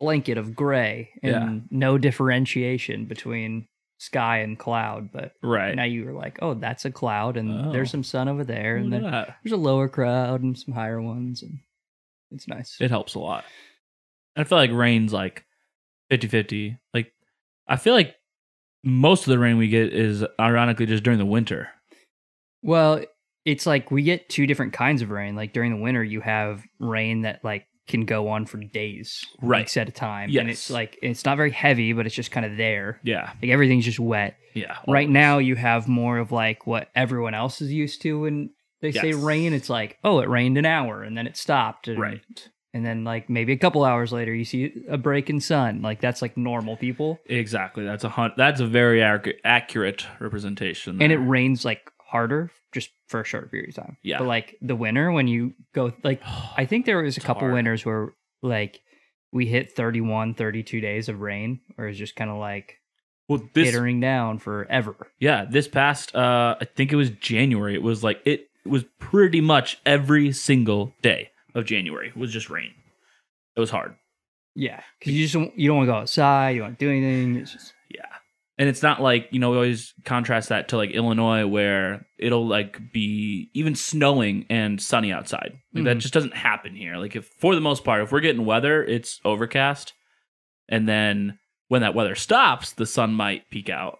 blanket 0.00 0.38
of 0.38 0.54
gray 0.54 1.10
and 1.22 1.32
Yeah. 1.32 1.60
no 1.70 1.98
differentiation 1.98 3.06
between 3.06 3.66
sky 4.00 4.38
and 4.38 4.56
cloud, 4.58 5.10
but 5.10 5.32
right. 5.42 5.74
now 5.74 5.82
you 5.82 6.04
were 6.04 6.12
like, 6.12 6.38
oh, 6.40 6.54
that's 6.54 6.84
a 6.84 6.90
cloud, 6.90 7.36
and 7.36 7.50
Oh. 7.50 7.72
there's 7.72 7.90
some 7.90 8.04
sun 8.04 8.28
over 8.28 8.44
there, 8.44 8.76
and 8.76 8.92
then 8.92 9.02
that. 9.02 9.38
there's 9.42 9.52
a 9.52 9.56
lower 9.56 9.88
crowd 9.88 10.40
and 10.42 10.56
some 10.56 10.72
higher 10.72 11.02
ones, 11.02 11.42
and 11.42 11.58
it's 12.30 12.46
nice. 12.46 12.76
It 12.80 12.90
helps 12.92 13.14
a 13.16 13.18
lot. 13.18 13.44
I 14.36 14.44
feel 14.44 14.56
like 14.58 14.70
rain's 14.70 15.12
like 15.12 15.44
50 16.10 16.28
50. 16.28 16.78
Like, 16.94 17.12
I 17.68 17.76
feel 17.76 17.94
like 17.94 18.14
most 18.84 19.26
of 19.26 19.30
the 19.30 19.38
rain 19.38 19.58
we 19.58 19.68
get 19.68 19.92
is 19.92 20.24
ironically 20.40 20.86
just 20.86 21.02
during 21.02 21.18
the 21.18 21.26
winter. 21.26 21.68
well, 22.62 23.02
it's 23.44 23.64
like 23.66 23.90
we 23.90 24.02
get 24.02 24.28
two 24.28 24.46
different 24.46 24.72
kinds 24.74 25.00
of 25.00 25.10
rain. 25.10 25.34
Like 25.34 25.52
during 25.54 25.70
the 25.74 25.80
winter, 25.82 26.04
you 26.04 26.20
have 26.20 26.62
rain 26.78 27.22
that 27.22 27.42
like 27.42 27.66
can 27.86 28.04
go 28.04 28.28
on 28.28 28.44
for 28.44 28.58
days, 28.58 29.24
Right. 29.40 29.60
weeks 29.60 29.76
at 29.78 29.88
a 29.88 29.92
time, 29.92 30.28
and 30.36 30.50
it's 30.50 30.68
like 30.68 30.98
it's 31.02 31.24
not 31.24 31.38
very 31.38 31.50
heavy, 31.50 31.94
but 31.94 32.04
it's 32.04 32.14
just 32.14 32.30
kind 32.30 32.44
of 32.44 32.56
there. 32.58 33.00
Yeah. 33.04 33.32
Like 33.40 33.50
everything's 33.50 33.86
just 33.86 33.98
wet. 34.00 34.36
Yeah. 34.54 34.76
Right 34.86 35.08
now, 35.08 35.38
you 35.38 35.54
have 35.56 35.88
more 35.88 36.18
of 36.18 36.30
like 36.32 36.66
what 36.66 36.88
everyone 36.94 37.32
else 37.32 37.62
is 37.62 37.72
used 37.72 38.02
to 38.02 38.20
when 38.20 38.50
they 38.82 38.92
say 38.92 39.12
rain. 39.14 39.54
It's 39.54 39.70
like, 39.70 39.96
oh, 40.04 40.20
it 40.20 40.28
rained 40.28 40.58
an 40.58 40.66
hour 40.66 41.02
and 41.02 41.16
then 41.16 41.26
it 41.26 41.36
stopped. 41.38 41.88
And, 41.88 41.98
Right. 41.98 42.20
And 42.74 42.84
then 42.84 43.02
like 43.04 43.30
maybe 43.30 43.52
a 43.52 43.56
couple 43.56 43.82
hours 43.84 44.12
later, 44.12 44.34
you 44.34 44.44
see 44.44 44.84
a 44.88 44.98
break 44.98 45.30
in 45.30 45.40
sun. 45.40 45.80
Like 45.82 46.00
that's 46.00 46.20
like 46.20 46.36
normal 46.36 46.76
people. 46.76 47.18
Exactly. 47.26 47.84
That's 47.84 48.04
a 48.04 48.08
hun- 48.10 48.34
That's 48.36 48.60
a 48.60 48.66
very 48.66 49.00
ac- 49.00 49.34
accurate 49.44 50.06
representation. 50.20 51.00
And 51.00 51.10
it 51.12 51.16
rains 51.18 51.64
like 51.64 51.90
harder 52.00 52.50
just 52.72 52.90
for 53.08 53.20
a 53.20 53.24
short 53.24 53.50
period 53.50 53.70
of 53.70 53.74
time. 53.76 53.96
Yeah. 54.02 54.18
But 54.18 54.26
like 54.26 54.56
the 54.60 54.76
winter, 54.76 55.10
when 55.10 55.28
you 55.28 55.54
go, 55.74 55.92
like, 56.04 56.20
I 56.56 56.66
think 56.66 56.84
there 56.86 57.02
was 57.02 57.16
a 57.16 57.20
It's 57.20 57.26
couple 57.26 57.40
hard. 57.42 57.54
winters 57.54 57.84
where 57.86 58.12
like 58.42 58.80
we 59.32 59.46
hit 59.46 59.72
31, 59.72 60.34
32 60.34 60.80
days 60.80 61.08
of 61.08 61.20
rain, 61.20 61.60
or 61.78 61.86
it's 61.88 61.98
just 61.98 62.16
kind 62.16 62.30
of 62.30 62.36
like 62.36 62.76
well, 63.28 63.42
this 63.54 63.66
hittering 63.66 64.00
down 64.00 64.38
forever. 64.38 64.94
yeah, 65.18 65.44
this 65.50 65.68
past 65.68 66.14
uh 66.14 66.56
I 66.60 66.64
think 66.66 66.92
it 66.92 66.96
was 66.96 67.10
January. 67.10 67.74
It 67.74 67.82
was 67.82 68.04
like 68.04 68.20
it 68.26 68.48
was 68.66 68.84
pretty 68.98 69.40
much 69.40 69.78
every 69.86 70.32
single 70.32 70.92
day 71.02 71.30
of 71.58 71.66
January 71.66 72.12
was 72.16 72.32
just 72.32 72.48
rain. 72.50 72.72
It 73.56 73.60
was 73.60 73.70
hard. 73.70 73.94
Yeah. 74.54 74.80
Cause 75.02 75.12
you 75.12 75.24
just 75.24 75.34
don't, 75.34 75.56
you 75.58 75.68
don't 75.68 75.76
want 75.78 75.88
to 75.88 75.92
go 75.92 75.98
outside. 75.98 76.50
You 76.50 76.60
don't 76.60 76.68
want 76.70 76.78
to 76.78 76.84
do 76.86 76.90
anything. 76.90 77.36
It's 77.36 77.52
just, 77.52 77.74
Yeah. 77.90 78.02
And 78.60 78.68
it's 78.68 78.82
not 78.82 79.00
like, 79.00 79.28
you 79.30 79.38
know, 79.38 79.50
we 79.50 79.56
always 79.56 79.94
contrast 80.04 80.48
that 80.48 80.68
to 80.68 80.76
like 80.76 80.90
Illinois 80.90 81.46
where 81.46 82.06
it'll 82.18 82.46
like 82.46 82.92
be 82.92 83.50
even 83.54 83.76
snowing 83.76 84.46
and 84.50 84.80
sunny 84.82 85.12
outside. 85.12 85.52
Like 85.72 85.84
that 85.84 85.96
Mhm. 85.98 86.00
just 86.00 86.14
doesn't 86.14 86.34
happen 86.34 86.74
here. 86.74 86.96
Like 86.96 87.14
if 87.14 87.26
for 87.40 87.54
the 87.54 87.60
most 87.60 87.84
part, 87.84 88.02
if 88.02 88.10
we're 88.10 88.18
getting 88.20 88.44
weather, 88.44 88.82
it's 88.84 89.20
overcast. 89.24 89.92
And 90.68 90.88
then 90.88 91.38
when 91.68 91.82
that 91.82 91.94
weather 91.94 92.16
stops, 92.16 92.72
the 92.72 92.86
sun 92.86 93.12
might 93.14 93.48
peek 93.50 93.68
out. 93.70 93.98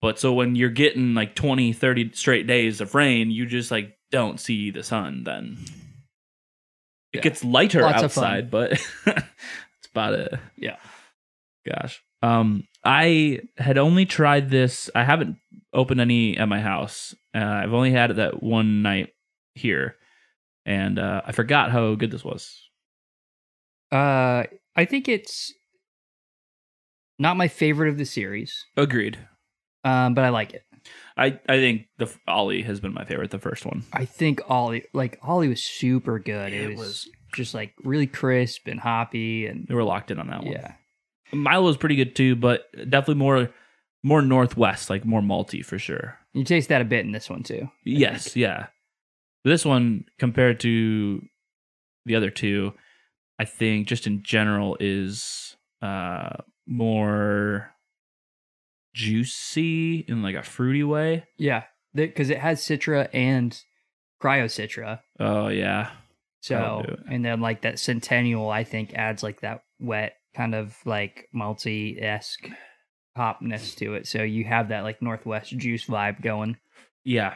But 0.00 0.18
so 0.18 0.32
when 0.32 0.56
you're 0.56 0.70
getting 0.70 1.14
like 1.14 1.34
20, 1.36 1.72
30 1.72 2.12
straight 2.14 2.46
days 2.48 2.80
of 2.80 2.94
rain, 2.96 3.30
you 3.30 3.46
just 3.46 3.70
like 3.70 3.96
don't 4.10 4.40
see 4.40 4.70
the 4.72 4.82
sun, 4.82 5.22
then 5.24 5.56
it 7.12 7.18
Yeah. 7.18 7.22
gets 7.22 7.42
lighter 7.44 7.82
Lots 7.82 8.02
outside, 8.02 8.50
but 8.50 8.72
it's 9.06 9.88
about 9.92 10.14
it. 10.14 10.34
Yeah. 10.56 10.76
Gosh. 11.66 12.02
Um, 12.22 12.64
I 12.84 13.40
had 13.56 13.78
only 13.78 14.04
tried 14.06 14.50
this. 14.50 14.90
I 14.94 15.04
haven't 15.04 15.36
opened 15.72 16.00
any 16.00 16.36
at 16.36 16.48
my 16.48 16.60
house. 16.60 17.14
Uh, 17.34 17.38
I've 17.44 17.72
only 17.74 17.90
had 17.92 18.10
it 18.10 18.14
that 18.16 18.42
one 18.42 18.82
night 18.82 19.12
here, 19.54 19.96
and 20.66 20.98
uh, 20.98 21.22
I 21.26 21.32
forgot 21.32 21.70
how 21.70 21.94
good 21.94 22.10
this 22.10 22.24
was. 22.24 22.58
Uh, 23.92 24.44
I 24.76 24.84
think 24.84 25.08
it's 25.08 25.52
not 27.18 27.36
my 27.36 27.48
favorite 27.48 27.88
of 27.90 27.98
the 27.98 28.04
series, 28.06 28.64
Agreed. 28.76 29.18
um, 29.84 30.14
but 30.14 30.24
I 30.24 30.28
like 30.30 30.54
it. 30.54 30.62
I 31.16 31.38
I 31.48 31.56
think 31.58 31.86
the 31.98 32.12
Ollie 32.26 32.62
has 32.62 32.80
been 32.80 32.94
my 32.94 33.04
favorite. 33.04 33.30
The 33.30 33.38
first 33.38 33.66
one. 33.66 33.84
I 33.92 34.04
think 34.04 34.40
Ollie, 34.48 34.84
like 34.92 35.18
Ollie, 35.22 35.48
was 35.48 35.62
super 35.64 36.18
good. 36.18 36.52
It, 36.52 36.62
It 36.62 36.68
was, 36.70 36.78
was- 36.78 37.08
just 37.34 37.52
like 37.54 37.74
really 37.84 38.06
crisp 38.06 38.66
and 38.68 38.80
hoppy, 38.80 39.46
and 39.46 39.66
They 39.68 39.74
were 39.74 39.84
locked 39.84 40.10
in 40.10 40.18
on 40.18 40.28
that 40.28 40.42
one. 40.44 40.52
yeah, 40.52 40.72
Milo's 41.32 41.76
pretty 41.76 41.96
good 41.96 42.16
too, 42.16 42.34
but 42.36 42.64
definitely 42.74 43.16
more 43.16 43.50
more 44.02 44.22
northwest, 44.22 44.88
like 44.90 45.04
more 45.04 45.20
malty 45.20 45.64
for 45.64 45.78
sure. 45.78 46.18
you 46.32 46.44
taste 46.44 46.68
that 46.70 46.80
a 46.80 46.84
bit 46.84 47.04
in 47.04 47.12
this 47.12 47.28
one 47.28 47.42
too. 47.42 47.62
I 47.64 47.70
Yes, 47.84 48.24
think. 48.24 48.36
yeah. 48.36 48.66
This 49.44 49.64
one 49.64 50.04
compared 50.18 50.60
to 50.60 51.20
the 52.06 52.14
other 52.14 52.30
two, 52.30 52.72
I 53.38 53.44
think 53.44 53.88
just 53.88 54.06
in 54.06 54.22
general 54.22 54.76
is 54.80 55.56
uh 55.82 56.30
more 56.66 57.74
juicy 58.94 60.04
in 60.08 60.22
like 60.22 60.34
a 60.36 60.42
fruity 60.42 60.84
way. 60.84 61.24
yeah, 61.36 61.64
because 61.94 62.30
it 62.30 62.38
has 62.38 62.60
Citra 62.60 63.08
and 63.12 63.58
Cryo 64.22 64.44
Citra. 64.46 65.00
Oh 65.18 65.48
yeah. 65.48 65.90
So 66.40 66.84
and 67.10 67.24
then 67.24 67.40
like 67.40 67.62
that 67.62 67.78
Centennial, 67.78 68.48
I 68.50 68.64
think 68.64 68.94
adds 68.94 69.22
like 69.22 69.40
that 69.40 69.62
wet 69.80 70.14
kind 70.34 70.54
of 70.54 70.76
like 70.84 71.28
malty 71.34 72.02
esque 72.02 72.48
hopness 73.16 73.74
to 73.76 73.94
it. 73.94 74.06
So 74.06 74.22
you 74.22 74.44
have 74.44 74.68
that 74.68 74.84
like 74.84 75.02
Northwest 75.02 75.56
juice 75.56 75.86
vibe 75.86 76.22
going. 76.22 76.56
Yeah. 77.04 77.34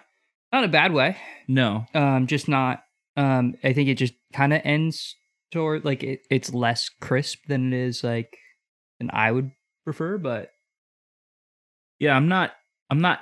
Not 0.52 0.64
a 0.64 0.68
bad 0.68 0.92
way. 0.92 1.16
No. 1.48 1.86
Um, 1.94 2.26
just 2.26 2.48
not. 2.48 2.84
Um, 3.16 3.54
I 3.64 3.72
think 3.72 3.88
it 3.88 3.96
just 3.96 4.14
kind 4.32 4.52
of 4.52 4.60
ends 4.64 5.16
toward 5.50 5.84
like 5.84 6.02
it, 6.02 6.20
it's 6.30 6.54
less 6.54 6.88
crisp 7.00 7.46
than 7.48 7.72
it 7.72 7.78
is 7.78 8.04
like 8.04 8.36
than 8.98 9.10
I 9.12 9.32
would 9.32 9.50
prefer. 9.84 10.18
But 10.18 10.50
Yeah, 12.02 12.16
I'm 12.16 12.26
not 12.28 12.52
I'm 12.90 13.00
not 13.00 13.20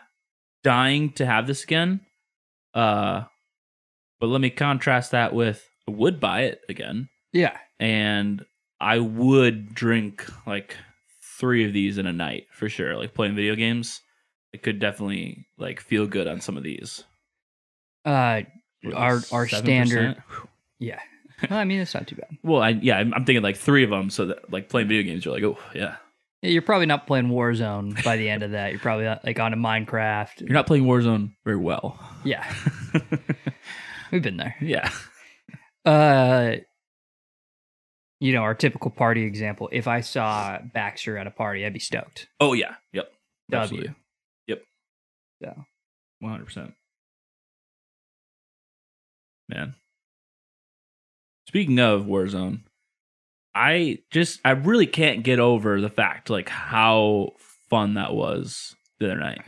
dying 0.65 1.13
to 1.13 1.27
have 1.27 1.47
this 1.47 1.65
again. 1.65 2.01
Uh 2.75 3.25
but 4.21 4.29
let 4.29 4.41
me 4.41 4.49
contrast 4.51 5.11
that 5.13 5.35
with 5.35 5.69
I 5.89 5.93
would 5.93 6.19
buy 6.21 6.43
it 6.43 6.61
again. 6.69 7.09
yeah, 7.33 7.57
and 7.79 8.45
I 8.81 8.99
would 8.99 9.75
drink 9.75 10.25
like 10.47 10.77
three 11.39 11.65
of 11.67 11.73
these 11.73 11.99
in 11.99 12.07
a 12.07 12.13
night 12.13 12.45
for 12.53 12.69
sure. 12.69 12.97
Like 12.97 13.13
playing 13.15 13.35
video 13.35 13.55
games, 13.55 14.01
it 14.53 14.63
could 14.63 14.79
definitely 14.79 15.47
like 15.59 15.81
feel 15.81 16.07
good 16.07 16.27
on 16.27 16.41
some 16.41 16.57
of 16.57 16.63
these. 16.63 17.05
uh, 18.07 18.43
Our- 18.95 19.23
our 19.33 19.47
7%? 19.47 19.49
standard- 19.65 20.23
yeah. 20.79 21.01
Well, 21.51 21.59
I 21.59 21.65
mean, 21.65 21.81
it's 21.81 21.95
not 21.95 22.07
too 22.07 22.17
bad. 22.17 22.29
Well, 22.43 22.63
I 22.63 22.71
yeah, 22.71 22.97
I'm, 22.99 23.13
I'm 23.15 23.25
thinking 23.25 23.43
like 23.43 23.57
three 23.57 23.85
of 23.85 23.91
them. 23.91 24.11
So 24.11 24.27
that 24.27 24.51
like 24.53 24.69
playing 24.69 24.89
video 24.89 25.03
games, 25.03 25.25
you're 25.25 25.35
like, 25.35 25.43
oh 25.45 25.59
yeah, 25.75 25.81
Yeah, 25.81 25.97
You're 26.42 26.62
probably 26.62 26.87
not 26.87 27.06
playing 27.06 27.26
Warzone 27.28 28.02
by 28.02 28.16
the 28.16 28.30
end 28.30 28.42
of 28.42 28.52
that. 28.52 28.70
You're 28.70 28.80
probably 28.80 29.06
uh, 29.06 29.18
like 29.25 29.38
on 29.38 29.52
a 29.52 29.56
Minecraft. 29.56 30.40
you're 30.40 30.50
not 30.50 30.66
playing 30.66 30.85
Warzone 30.85 31.32
very 31.44 31.59
well. 31.59 31.99
Yeah, 32.25 32.50
we've 34.12 34.23
been 34.23 34.38
there. 34.38 34.56
yeah, 34.61 34.90
Uh, 35.85 36.56
you 38.20 38.32
know, 38.32 38.42
our 38.42 38.54
typical 38.54 38.90
party 38.90 39.25
example. 39.25 39.68
If 39.73 39.87
I 39.87 40.00
saw 40.00 40.59
Baxter 40.73 41.18
at 41.18 41.26
a 41.26 41.30
party, 41.30 41.64
I'd 41.66 41.73
be 41.75 41.78
stoked. 41.78 42.28
oh 42.40 42.54
yeah, 42.54 42.75
yep, 42.92 43.11
W. 43.50 43.62
Absolutely. 43.62 43.94
Yep. 44.47 44.62
So 45.42 45.64
hundred 46.23 46.44
percent. 46.47 46.75
Man. 49.49 49.75
Speaking 51.49 51.78
of 51.80 52.02
Warzone, 52.04 52.61
I 53.54 53.99
just 54.11 54.40
I 54.45 54.50
really 54.52 54.87
can't 54.87 55.23
get 55.25 55.40
over 55.40 55.80
the 55.80 55.88
fact 55.88 56.30
like 56.30 56.49
how 56.49 57.30
fun 57.69 57.95
that 57.95 58.14
was 58.14 58.75
the 58.99 59.07
other 59.07 59.19
night 59.19 59.42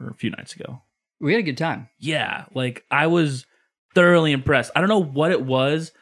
or 0.00 0.08
a 0.08 0.14
few 0.14 0.30
nights 0.30 0.54
ago. 0.54 0.82
we 1.20 1.32
had 1.32 1.40
a 1.40 1.44
good 1.44 1.58
time. 1.58 1.88
Yeah, 1.98 2.46
like 2.54 2.84
I 2.90 3.06
was 3.06 3.46
thoroughly 3.94 4.32
impressed. 4.32 4.72
I 4.74 4.80
don't 4.80 4.88
know 4.88 5.02
what 5.02 5.30
it 5.32 5.42
was 5.42 5.92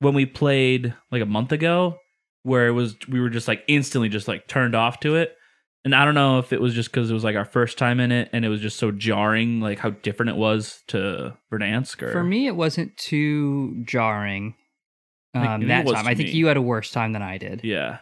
when 0.00 0.14
we 0.14 0.26
played 0.26 0.94
like 1.10 1.22
a 1.22 1.26
month 1.26 1.52
ago 1.52 1.98
where 2.42 2.66
it 2.68 2.72
was 2.72 2.96
we 3.08 3.20
were 3.20 3.30
just 3.30 3.48
like 3.48 3.64
instantly 3.68 4.08
just 4.08 4.28
like 4.28 4.48
turned 4.48 4.74
off 4.74 5.00
to 5.00 5.16
it. 5.16 5.34
And 5.84 5.94
I 5.94 6.04
don't 6.04 6.14
know 6.14 6.38
if 6.38 6.52
it 6.52 6.60
was 6.60 6.74
just 6.74 6.90
because 6.90 7.10
it 7.10 7.14
was 7.14 7.24
like 7.24 7.36
our 7.36 7.44
first 7.44 7.78
time 7.78 8.00
in 8.00 8.10
it 8.10 8.30
and 8.32 8.44
it 8.44 8.48
was 8.48 8.60
just 8.60 8.78
so 8.78 8.90
jarring, 8.90 9.60
like 9.60 9.78
how 9.78 9.90
different 9.90 10.30
it 10.30 10.36
was 10.36 10.82
to 10.88 11.36
Verdansk. 11.52 12.02
Or 12.02 12.10
For 12.10 12.24
me, 12.24 12.46
it 12.46 12.56
wasn't 12.56 12.96
too 12.96 13.82
jarring 13.84 14.54
um, 15.34 15.66
that 15.68 15.86
time. 15.86 16.06
I 16.06 16.14
think 16.14 16.30
me. 16.30 16.34
you 16.36 16.46
had 16.46 16.56
a 16.56 16.62
worse 16.62 16.90
time 16.90 17.12
than 17.12 17.22
I 17.22 17.38
did. 17.38 17.60
yeah, 17.64 17.98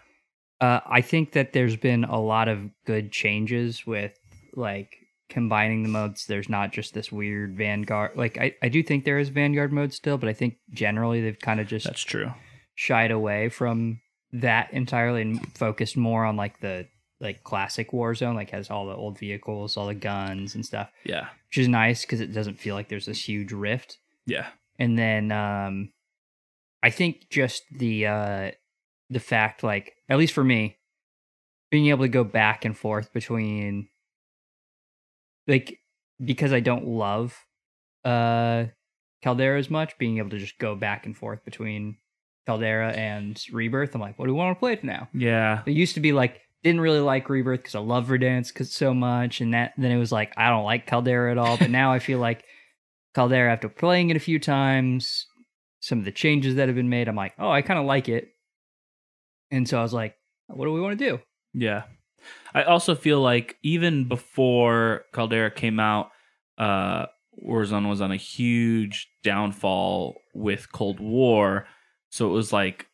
Uh, 0.61 0.81
I 0.87 1.01
think 1.01 1.33
that 1.33 1.53
there's 1.53 1.77
been 1.77 2.05
a 2.05 2.21
lot 2.21 2.49
of 2.49 2.59
good 2.87 3.13
changes 3.13 3.87
with 3.87 4.13
like 4.55 4.97
combining 5.29 5.83
the 5.83 5.89
modes. 5.89 6.27
There's 6.27 6.49
not 6.49 6.73
just 6.73 6.95
this 6.95 7.11
weird 7.13 7.57
Vanguard. 7.57 8.13
Like 8.17 8.39
I, 8.39 8.55
I 8.63 8.69
do 8.69 8.83
think 8.83 9.05
there 9.05 9.19
is 9.19 9.29
Vanguard 9.29 9.73
mode 9.73 9.93
still, 9.93 10.19
but 10.19 10.29
I 10.29 10.33
think 10.33 10.57
generally 10.71 11.21
they've 11.21 11.39
kind 11.39 11.61
of 11.61 11.67
just 11.67 11.85
that's 11.87 12.01
true. 12.03 12.33
shied 12.75 13.11
away 13.11 13.49
from 13.49 14.01
that 14.33 14.73
entirely 14.73 15.23
and 15.23 15.57
focused 15.59 15.97
more 15.97 16.25
on 16.25 16.37
like 16.37 16.61
the 16.61 16.87
like 17.21 17.43
classic 17.43 17.93
Warzone, 17.93 18.35
like 18.35 18.51
has 18.51 18.71
all 18.71 18.87
the 18.87 18.95
old 18.95 19.19
vehicles, 19.19 19.77
all 19.77 19.87
the 19.87 19.95
guns 19.95 20.55
and 20.55 20.65
stuff, 20.67 20.91
Yeah, 21.05 21.29
which 21.49 21.59
is 21.59 21.67
nice 21.69 22.03
because 22.03 22.21
it 22.21 22.33
doesn't 22.35 22.59
feel 22.61 22.75
like 22.75 22.89
there's 22.89 23.07
this 23.07 23.27
huge 23.27 23.53
rift. 23.53 23.99
yeah, 24.27 24.49
And 24.79 24.99
then 24.99 25.33
um 25.33 25.91
I 26.87 26.91
think 26.91 27.29
just 27.31 27.63
the 27.73 28.07
uh 28.07 28.51
the 29.11 29.21
fact 29.21 29.63
like 29.63 29.93
at 30.09 30.19
least 30.19 30.33
for 30.33 30.45
me 30.45 30.77
being 31.71 31.87
able 31.89 32.05
to 32.05 32.09
go 32.09 32.25
back 32.25 32.65
and 32.65 32.77
forth 32.79 33.13
between 33.13 33.89
like 35.47 35.79
because 36.25 36.53
I 36.53 36.61
don't 36.61 36.87
love 36.87 37.37
uh 38.05 38.67
Caldera 39.23 39.59
as 39.59 39.71
much, 39.71 39.99
being 39.99 40.19
able 40.19 40.31
to 40.31 40.39
just 40.39 40.59
go 40.59 40.77
back 40.77 41.07
and 41.07 41.17
forth 41.17 41.45
between 41.45 41.97
Caldera 42.47 42.93
and 42.93 43.43
Rebirth. 43.53 43.95
I'm 43.95 44.01
like, 44.01 44.19
what 44.19 44.27
do 44.27 44.33
we 44.35 44.39
want 44.39 44.57
to 44.57 44.61
play 44.61 44.75
it 44.75 44.85
now? 44.85 45.09
yeah, 45.13 45.63
It 45.67 45.73
used 45.73 45.95
to 45.95 46.01
be 46.01 46.13
like 46.13 46.41
didn't 46.63 46.81
really 46.81 47.01
like 47.01 47.29
Rebirth 47.29 47.61
because 47.61 47.75
I 47.75 47.81
love 47.81 48.07
Verdansk 48.07 48.55
'cause 48.55 48.73
so 48.73 48.95
much, 48.95 49.41
and 49.41 49.55
that 49.55 49.73
then 49.77 49.91
it 49.91 49.99
was 49.99 50.13
like 50.13 50.33
I 50.37 50.51
don't 50.51 50.65
like 50.65 50.87
Caldera 50.87 51.31
at 51.33 51.39
all. 51.39 51.57
But 51.57 51.71
now 51.71 51.93
I 51.93 51.99
feel 51.99 52.19
like 52.21 52.45
Caldera 53.15 53.53
after 53.53 53.69
playing 53.69 54.11
it 54.11 54.17
a 54.17 54.21
few 54.21 54.39
times, 54.39 55.27
some 55.87 56.01
of 56.01 56.05
the 56.05 56.11
changes 56.11 56.57
that 56.57 56.69
have 56.69 56.75
been 56.75 56.89
made, 56.89 57.07
I'm 57.07 57.15
like, 57.15 57.35
oh, 57.39 57.49
I 57.49 57.63
kind 57.63 57.79
of 57.79 57.87
like 57.87 58.09
it. 58.09 58.31
And 59.53 59.69
so 59.69 59.79
I 59.79 59.83
was 59.83 59.93
like, 59.93 60.17
what 60.49 60.65
do 60.65 60.73
we 60.73 60.81
want 60.81 60.99
to 60.99 61.11
do? 61.11 61.21
Yeah. 61.55 61.85
I 62.53 62.65
also 62.65 62.97
feel 62.97 63.21
like 63.21 63.57
even 63.63 64.09
before 64.09 65.05
Caldera 65.13 65.49
came 65.49 65.79
out, 65.79 66.11
uh, 66.59 67.07
Warzone 67.41 67.89
was 67.89 68.01
on 68.01 68.11
a 68.11 68.17
huge 68.17 69.09
downfall 69.23 70.17
with 70.35 70.73
Cold 70.73 70.99
War. 70.99 71.69
So 72.11 72.27
it 72.27 72.33
was 72.33 72.53
like 72.53 72.89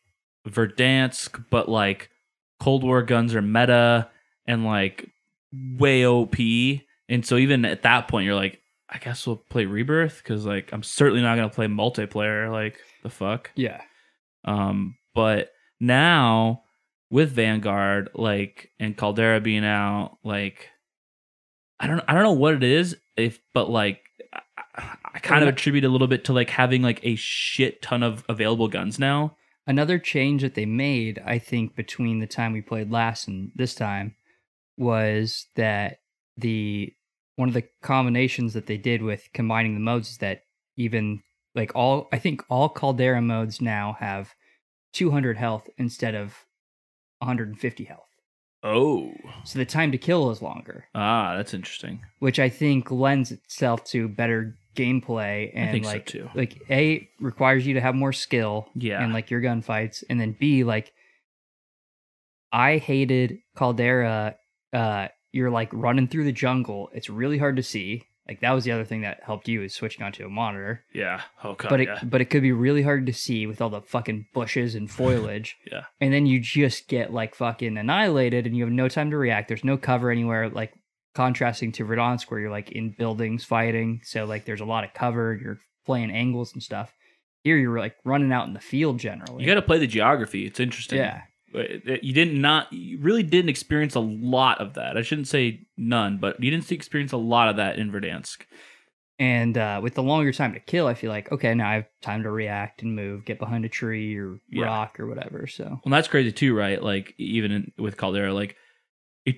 Verdansk, 0.47 1.45
but 1.49 1.67
like 1.67 2.11
Cold 2.59 2.83
War 2.83 3.01
guns 3.01 3.33
are 3.33 3.41
meta 3.41 4.11
and 4.45 4.65
like 4.65 5.09
way 5.51 6.05
OP. 6.05 6.35
And 7.09 7.25
so 7.25 7.37
even 7.37 7.65
at 7.65 7.81
that 7.81 8.07
point, 8.07 8.27
you're 8.27 8.35
like, 8.35 8.59
I 8.93 8.99
guess 8.99 9.25
we'll 9.25 9.37
play 9.37 9.65
Rebirth 9.65 10.21
because 10.23 10.45
like 10.45 10.71
I'm 10.71 10.83
certainly 10.83 11.21
not 11.23 11.35
gonna 11.35 11.49
play 11.49 11.65
multiplayer. 11.67 12.51
Like 12.51 12.77
the 13.01 13.09
fuck. 13.09 13.51
Yeah, 13.55 13.81
Um, 14.45 14.95
but 15.15 15.51
now 15.79 16.63
with 17.09 17.31
Vanguard, 17.31 18.09
like 18.13 18.69
and 18.79 18.95
Caldera 18.95 19.41
being 19.41 19.65
out, 19.65 20.17
like 20.23 20.69
I 21.79 21.87
don't 21.87 22.01
I 22.07 22.13
don't 22.13 22.23
know 22.23 22.33
what 22.33 22.53
it 22.53 22.63
is, 22.63 22.95
if 23.17 23.39
but 23.53 23.69
like 23.69 24.01
I, 24.33 24.41
I- 24.75 24.97
I 25.15 25.19
kind 25.19 25.43
of 25.43 25.49
attribute 25.49 25.83
a 25.85 25.89
little 25.89 26.07
bit 26.07 26.25
to 26.25 26.33
like 26.33 26.49
having 26.49 26.81
like 26.81 26.99
a 27.03 27.15
shit 27.15 27.81
ton 27.83 28.01
of 28.01 28.23
available 28.29 28.67
guns 28.67 28.97
now. 28.97 29.35
another 29.67 29.99
change 29.99 30.41
that 30.41 30.55
they 30.55 30.65
made, 30.65 31.21
I 31.25 31.37
think, 31.39 31.75
between 31.75 32.19
the 32.19 32.25
time 32.27 32.51
we 32.51 32.61
played 32.61 32.91
last 32.91 33.27
and 33.27 33.51
this 33.55 33.75
time 33.75 34.15
was 34.77 35.45
that 35.55 35.99
the 36.37 36.93
one 37.35 37.47
of 37.47 37.53
the 37.53 37.63
combinations 37.81 38.53
that 38.53 38.67
they 38.67 38.77
did 38.77 39.01
with 39.01 39.27
combining 39.33 39.73
the 39.73 39.79
modes 39.79 40.09
is 40.11 40.17
that 40.19 40.41
even 40.77 41.21
like 41.55 41.71
all 41.75 42.07
I 42.11 42.19
think 42.19 42.43
all 42.49 42.69
Caldera 42.69 43.21
modes 43.21 43.61
now 43.61 43.97
have 43.99 44.33
200 44.93 45.37
health 45.37 45.69
instead 45.77 46.13
of 46.15 46.35
150 47.19 47.83
health. 47.85 48.07
Oh. 48.63 49.11
So 49.43 49.59
the 49.59 49.65
time 49.65 49.91
to 49.91 49.97
kill 49.97 50.29
is 50.31 50.41
longer, 50.41 50.85
Ah, 50.95 51.35
that's 51.35 51.53
interesting. 51.53 52.01
which 52.19 52.39
I 52.39 52.49
think 52.49 52.89
lends 52.91 53.31
itself 53.31 53.83
to 53.85 54.07
better 54.07 54.55
gameplay 54.75 55.51
and 55.53 55.83
so, 55.83 55.91
like 55.91 56.05
too. 56.05 56.29
like 56.33 56.61
A 56.69 57.07
requires 57.19 57.65
you 57.67 57.73
to 57.75 57.81
have 57.81 57.93
more 57.95 58.13
skill 58.13 58.69
Yeah. 58.75 59.03
and 59.03 59.11
like 59.13 59.29
your 59.29 59.41
gunfights, 59.41 60.03
and 60.09 60.19
then 60.19 60.35
B 60.39 60.63
like 60.63 60.93
I 62.51 62.77
hated 62.77 63.39
Caldera. 63.55 64.35
Uh, 64.71 65.07
you're 65.33 65.51
like 65.51 65.69
running 65.73 66.07
through 66.07 66.23
the 66.23 66.31
jungle. 66.31 66.89
It's 66.93 67.09
really 67.09 67.37
hard 67.37 67.57
to 67.57 67.63
see. 67.63 68.03
Like 68.27 68.39
that 68.39 68.51
was 68.51 68.63
the 68.63 68.71
other 68.71 68.85
thing 68.85 69.01
that 69.01 69.19
helped 69.25 69.49
you 69.49 69.63
is 69.63 69.73
switching 69.73 70.05
onto 70.05 70.25
a 70.25 70.29
monitor. 70.29 70.85
yeah. 70.93 71.21
Oh 71.43 71.55
god. 71.55 71.69
but 71.69 71.81
it 71.81 71.89
yeah. 71.89 71.99
but 72.03 72.21
it 72.21 72.29
could 72.29 72.41
be 72.41 72.53
really 72.53 72.81
hard 72.81 73.05
to 73.07 73.13
see 73.13 73.45
with 73.45 73.59
all 73.61 73.69
the 73.69 73.81
fucking 73.81 74.27
bushes 74.33 74.75
and 74.75 74.89
foliage. 74.99 75.57
Yeah. 75.69 75.83
And 75.99 76.13
then 76.13 76.25
you 76.25 76.39
just 76.39 76.87
get 76.87 77.11
like 77.11 77.35
fucking 77.35 77.77
annihilated 77.77 78.47
and 78.47 78.55
you 78.55 78.63
have 78.63 78.71
no 78.71 78.87
time 78.87 79.09
to 79.11 79.17
react. 79.17 79.49
There's 79.49 79.65
no 79.65 79.75
cover 79.75 80.09
anywhere 80.09 80.49
like 80.49 80.71
contrasting 81.15 81.73
to 81.73 81.85
Verdansk 81.85 82.31
where 82.31 82.39
you're 82.39 82.51
like 82.51 82.71
in 82.71 82.91
buildings 82.91 83.43
fighting. 83.43 84.01
So 84.05 84.23
like 84.23 84.45
there's 84.45 84.61
a 84.61 84.65
lot 84.65 84.85
of 84.85 84.93
cover, 84.93 85.37
you're 85.41 85.59
playing 85.85 86.11
angles 86.11 86.53
and 86.53 86.63
stuff. 86.63 86.93
Here 87.43 87.57
you're 87.57 87.77
like 87.77 87.95
running 88.05 88.31
out 88.31 88.47
in 88.47 88.53
the 88.53 88.61
field 88.61 88.99
generally. 88.99 89.43
You 89.43 89.49
got 89.49 89.55
to 89.55 89.61
play 89.61 89.79
the 89.79 89.87
geography. 89.87 90.45
It's 90.45 90.61
interesting. 90.61 90.99
Yeah. 90.99 91.23
You 91.53 92.13
didn't 92.13 92.39
not 92.41 92.71
you 92.73 92.97
really 92.99 93.23
didn't 93.23 93.49
experience 93.49 93.95
a 93.95 93.99
lot 93.99 94.59
of 94.59 94.73
that. 94.73 94.97
I 94.97 95.01
shouldn't 95.03 95.27
say 95.27 95.61
none, 95.77 96.17
but 96.17 96.41
you 96.43 96.49
didn't 96.51 96.71
experience 96.71 97.11
a 97.11 97.17
lot 97.17 97.49
of 97.49 97.57
that 97.57 97.77
in 97.77 97.91
Verdansk. 97.91 98.41
And 99.19 99.57
uh, 99.57 99.79
with 99.81 99.93
the 99.93 100.01
longer 100.03 100.31
time 100.33 100.53
to 100.53 100.59
kill, 100.59 100.87
I 100.87 100.95
feel 100.95 101.11
like, 101.11 101.31
okay, 101.31 101.53
now 101.53 101.69
I 101.69 101.73
have 101.75 101.85
time 102.01 102.23
to 102.23 102.31
react 102.31 102.81
and 102.81 102.95
move, 102.95 103.25
get 103.25 103.37
behind 103.37 103.63
a 103.63 103.69
tree 103.69 104.17
or 104.17 104.39
Yeah. 104.49 104.65
rock 104.65 104.99
or 104.99 105.05
whatever. 105.07 105.45
So 105.45 105.79
Well, 105.85 105.91
that's 105.91 106.07
crazy 106.07 106.31
too, 106.31 106.55
right? 106.57 106.81
Like 106.81 107.13
even 107.19 107.51
in, 107.51 107.71
with 107.77 107.95
Caldera, 107.95 108.33
like 108.33 108.55
it, 109.25 109.35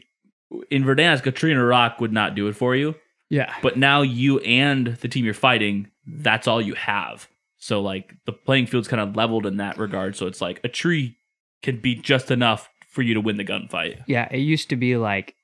in 0.72 0.86
Verdansk, 0.86 1.25
a 1.25 1.31
tree 1.31 1.51
and 1.51 1.60
a 1.60 1.63
rock 1.65 2.00
would 2.00 2.13
not 2.13 2.36
do 2.36 2.48
it 2.48 2.53
for 2.55 2.74
you. 2.75 2.95
yeah. 3.29 3.53
But 3.62 3.77
now 3.77 4.01
you 4.01 4.39
and 4.39 4.88
the 4.88 5.10
team 5.10 5.25
you're 5.25 5.34
fighting, 5.34 5.91
that's 6.07 6.48
all 6.48 6.62
you 6.62 6.75
have. 6.75 7.27
So 7.57 7.81
like 7.81 8.13
the 8.25 8.31
playing 8.31 8.67
field's 8.67 8.88
kind 8.88 9.01
of 9.01 9.15
leveled 9.17 9.45
in 9.45 9.57
that 9.57 9.77
regard. 9.77 10.15
So 10.15 10.25
it's 10.27 10.39
like 10.41 10.62
a 10.63 10.69
tree 10.69 11.17
can 11.65 11.81
be 11.81 11.95
just 11.95 12.31
enough 12.31 12.69
for 12.89 13.01
you 13.01 13.13
to 13.15 13.19
win 13.22 13.36
the 13.36 13.43
gunfight. 13.43 14.01
Yeah, 14.07 14.27
it 14.31 14.38
used 14.39 14.69
to 14.69 14.77
be 14.77 14.95
like 14.95 15.36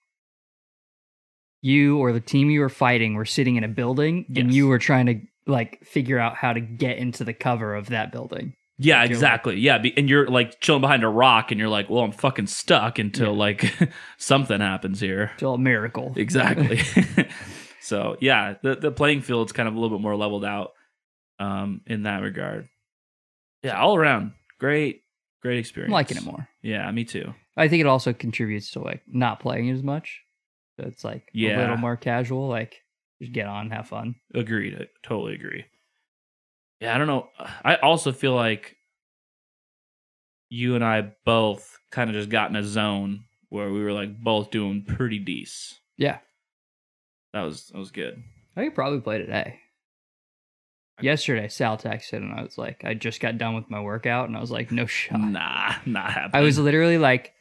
you 1.62 1.98
or 2.00 2.12
the 2.14 2.20
team 2.22 2.50
you 2.50 2.60
were 2.62 2.70
fighting 2.70 3.14
were 3.16 3.26
sitting 3.26 3.56
in 3.56 3.64
a 3.64 3.68
building 3.68 4.26
and 4.36 4.54
you 4.54 4.68
were 4.68 4.80
trying 4.80 5.06
to 5.06 5.20
like 5.46 5.80
figure 5.86 6.18
out 6.18 6.36
how 6.36 6.54
to 6.54 6.60
get 6.60 6.98
into 6.98 7.24
the 7.24 7.34
cover 7.34 7.76
of 7.76 7.88
that 7.90 8.12
building. 8.12 8.54
Yeah, 8.78 9.02
Like, 9.02 9.12
exactly. 9.12 9.60
Yeah, 9.60 9.78
be- 9.78 9.96
and 9.96 10.10
you're 10.10 10.28
like 10.28 10.60
chilling 10.60 10.82
behind 10.82 11.04
a 11.04 11.08
rock, 11.08 11.52
and 11.52 11.60
you're 11.60 11.70
like, 11.70 11.88
"Well, 11.88 12.02
I'm 12.04 12.12
fucking 12.12 12.48
stuck 12.48 12.98
until 12.98 13.34
Yeah. 13.34 13.38
like 13.40 13.74
something 14.18 14.60
happens 14.60 15.00
here." 15.00 15.32
Still 15.38 15.54
a 15.56 15.60
miracle. 15.60 16.14
Exactly. 16.18 16.80
so 17.80 18.16
yeah, 18.22 18.56
the 18.64 18.76
the 18.76 18.92
playing 18.92 19.22
field's 19.22 19.52
kind 19.52 19.68
of 19.70 19.76
a 19.76 19.80
little 19.80 19.96
bit 19.98 20.02
more 20.02 20.16
leveled 20.16 20.46
out 20.46 20.72
um, 21.38 21.82
in 21.86 22.04
that 22.04 22.24
regard. 22.24 22.70
Yeah, 23.62 23.80
all 23.80 23.96
around, 23.96 24.32
great, 24.60 25.02
great 25.42 25.60
experience. 25.60 25.90
I'm 25.90 25.94
liking 25.94 26.18
it 26.18 26.24
more. 26.24 26.48
Yeah, 26.62 26.90
me 26.92 27.04
too. 27.04 27.34
I 27.58 27.68
think 27.68 27.82
it 27.82 27.88
also 27.88 28.14
contributes 28.14 28.72
to 28.72 28.80
like 28.80 29.02
not 29.08 29.40
playing 29.40 29.70
as 29.70 29.84
much. 29.84 30.22
So 30.80 30.86
it's 30.88 31.04
like 31.04 31.30
a 31.36 31.58
little 31.58 31.78
more 31.78 31.98
casual, 31.98 32.48
like 32.48 32.82
just 33.22 33.34
get 33.34 33.48
on, 33.48 33.70
have 33.72 33.88
fun. 33.88 34.16
Agreed. 34.34 34.76
I 34.76 34.88
totally 35.04 35.36
agree. 35.36 35.66
Yeah, 36.80 36.96
I 36.96 36.98
don't 36.98 37.08
know. 37.08 37.30
I 37.64 37.76
also 37.76 38.12
feel 38.12 38.34
like 38.34 38.76
you 40.50 40.76
and 40.76 40.84
I 40.84 41.14
both 41.26 41.78
kind 41.92 42.10
of 42.10 42.16
just 42.16 42.30
got 42.30 42.50
in 42.50 42.56
a 42.56 42.64
zone 42.64 43.26
where 43.50 43.72
we 43.72 43.84
were 43.84 43.94
like 43.94 44.20
both 44.22 44.50
doing 44.50 44.84
pretty 44.84 45.20
decent. 45.20 45.80
Yeah. 45.98 46.20
That 47.34 47.42
was 47.42 47.68
that 47.68 47.78
was 47.78 47.92
good. 47.92 48.24
I 48.58 48.66
could 48.66 48.76
probably 48.76 49.00
play 49.00 49.20
today. 49.20 49.61
Yesterday, 51.12 51.48
Sal 51.48 51.78
texted 51.78 52.14
and 52.18 52.34
I 52.34 52.44
was 52.44 52.58
like, 52.58 52.84
I 52.84 52.94
just 52.94 53.20
got 53.20 53.38
done 53.38 53.56
with 53.56 53.70
my 53.70 53.82
workout 53.82 54.28
and 54.28 54.38
I 54.38 54.42
was 54.42 54.52
like, 54.52 54.72
no 54.72 54.86
shot. 54.86 55.20
Nah, 55.20 55.74
not 55.86 56.12
happening. 56.12 56.32
I 56.34 56.42
was 56.42 56.58
literally 56.60 56.98
like, 56.98 57.34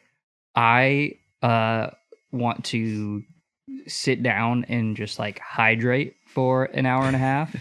I 0.55 1.13
uh 1.43 1.91
want 2.33 2.65
to 2.67 3.23
sit 3.87 4.23
down 4.23 4.65
and 4.69 4.97
just 4.97 5.19
like 5.19 5.39
hydrate 5.39 6.15
for 6.27 6.65
an 6.65 6.87
hour 6.87 7.05
and 7.05 7.17
a 7.17 7.19
half. 7.19 7.55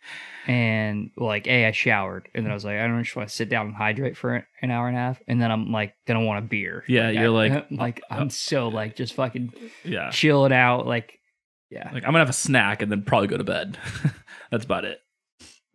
and 0.46 1.10
like, 1.16 1.46
a 1.46 1.66
I 1.66 1.72
showered, 1.72 2.28
and 2.34 2.44
then 2.44 2.50
I 2.50 2.54
was 2.54 2.64
like, 2.64 2.76
I 2.76 2.86
don't 2.86 3.02
just 3.02 3.14
want 3.16 3.28
to 3.28 3.34
sit 3.34 3.48
down 3.48 3.66
and 3.66 3.74
hydrate 3.74 4.16
for 4.16 4.46
an 4.62 4.70
hour 4.70 4.88
and 4.88 4.96
a 4.96 5.00
half, 5.00 5.20
and 5.28 5.40
then 5.40 5.50
I'm 5.50 5.70
like 5.70 5.94
gonna 6.06 6.24
want 6.24 6.44
a 6.44 6.48
beer. 6.48 6.84
Yeah, 6.88 7.10
you're 7.10 7.24
I- 7.24 7.48
like- 7.48 7.66
like 7.70 8.00
I'm 8.10 8.30
so 8.30 8.68
like 8.68 8.96
just 8.96 9.14
fucking 9.14 9.52
yeah. 9.84 10.10
chilling 10.10 10.52
out, 10.52 10.86
like 10.86 11.18
yeah. 11.70 11.90
Like 11.92 12.04
I'm 12.04 12.08
gonna 12.12 12.20
have 12.20 12.30
a 12.30 12.32
snack 12.32 12.82
and 12.82 12.90
then 12.90 13.02
probably 13.02 13.28
go 13.28 13.36
to 13.36 13.44
bed. 13.44 13.78
That's 14.50 14.64
about 14.64 14.84
it. 14.84 15.00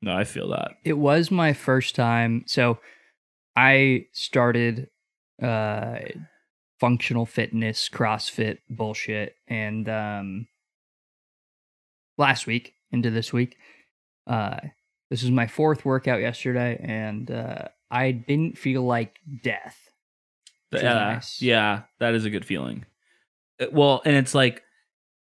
No, 0.03 0.13
I 0.13 0.25
feel 0.25 0.49
that. 0.49 0.73
It 0.83 0.97
was 0.97 1.31
my 1.31 1.53
first 1.53 1.95
time. 1.95 2.43
So 2.45 2.77
I 3.55 4.07
started 4.11 4.89
uh 5.41 5.99
functional 6.79 7.25
fitness, 7.25 7.87
CrossFit 7.89 8.57
bullshit 8.69 9.35
and 9.47 9.87
um 9.87 10.47
last 12.17 12.47
week 12.47 12.73
into 12.91 13.09
this 13.09 13.31
week. 13.31 13.55
Uh 14.27 14.57
this 15.09 15.21
was 15.21 15.31
my 15.31 15.47
fourth 15.47 15.85
workout 15.85 16.19
yesterday 16.19 16.77
and 16.83 17.31
uh 17.31 17.69
I 17.89 18.11
didn't 18.11 18.57
feel 18.57 18.81
like 18.81 19.19
death. 19.41 19.77
Is 20.73 20.81
yeah, 20.81 20.93
nice. 20.93 21.41
yeah, 21.41 21.81
that 21.99 22.13
is 22.13 22.25
a 22.25 22.29
good 22.29 22.43
feeling. 22.45 22.85
Uh, 23.61 23.67
Well, 23.71 24.01
and 24.03 24.15
it's 24.17 24.35
like 24.35 24.63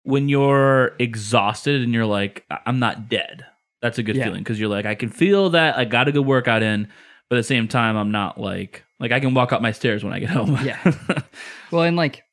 when 0.03 0.29
you're 0.29 0.93
exhausted 0.99 1.81
and 1.81 1.93
you're 1.93 2.05
like, 2.05 2.45
I'm 2.65 2.79
not 2.79 3.09
dead. 3.09 3.45
That's 3.81 3.97
a 3.99 4.03
good 4.03 4.15
Yeah. 4.15 4.25
feeling 4.25 4.39
because 4.43 4.59
you're 4.59 4.69
like, 4.69 4.85
I 4.85 4.95
can 4.95 5.09
feel 5.09 5.51
that 5.51 5.77
I 5.77 5.85
got 5.85 6.07
a 6.07 6.11
good 6.11 6.25
workout 6.25 6.63
in, 6.63 6.87
but 7.29 7.35
at 7.35 7.39
the 7.39 7.43
same 7.43 7.67
time, 7.67 7.95
I'm 7.95 8.11
not 8.11 8.39
like, 8.39 8.83
like 8.99 9.11
I 9.11 9.19
can 9.19 9.33
walk 9.33 9.53
up 9.53 9.61
my 9.61 9.71
stairs 9.71 10.03
when 10.03 10.13
I 10.13 10.19
get 10.19 10.29
home. 10.29 10.57
Yeah. 10.63 10.93
Well, 11.71 11.83
and 11.83 11.97
like 11.97 12.23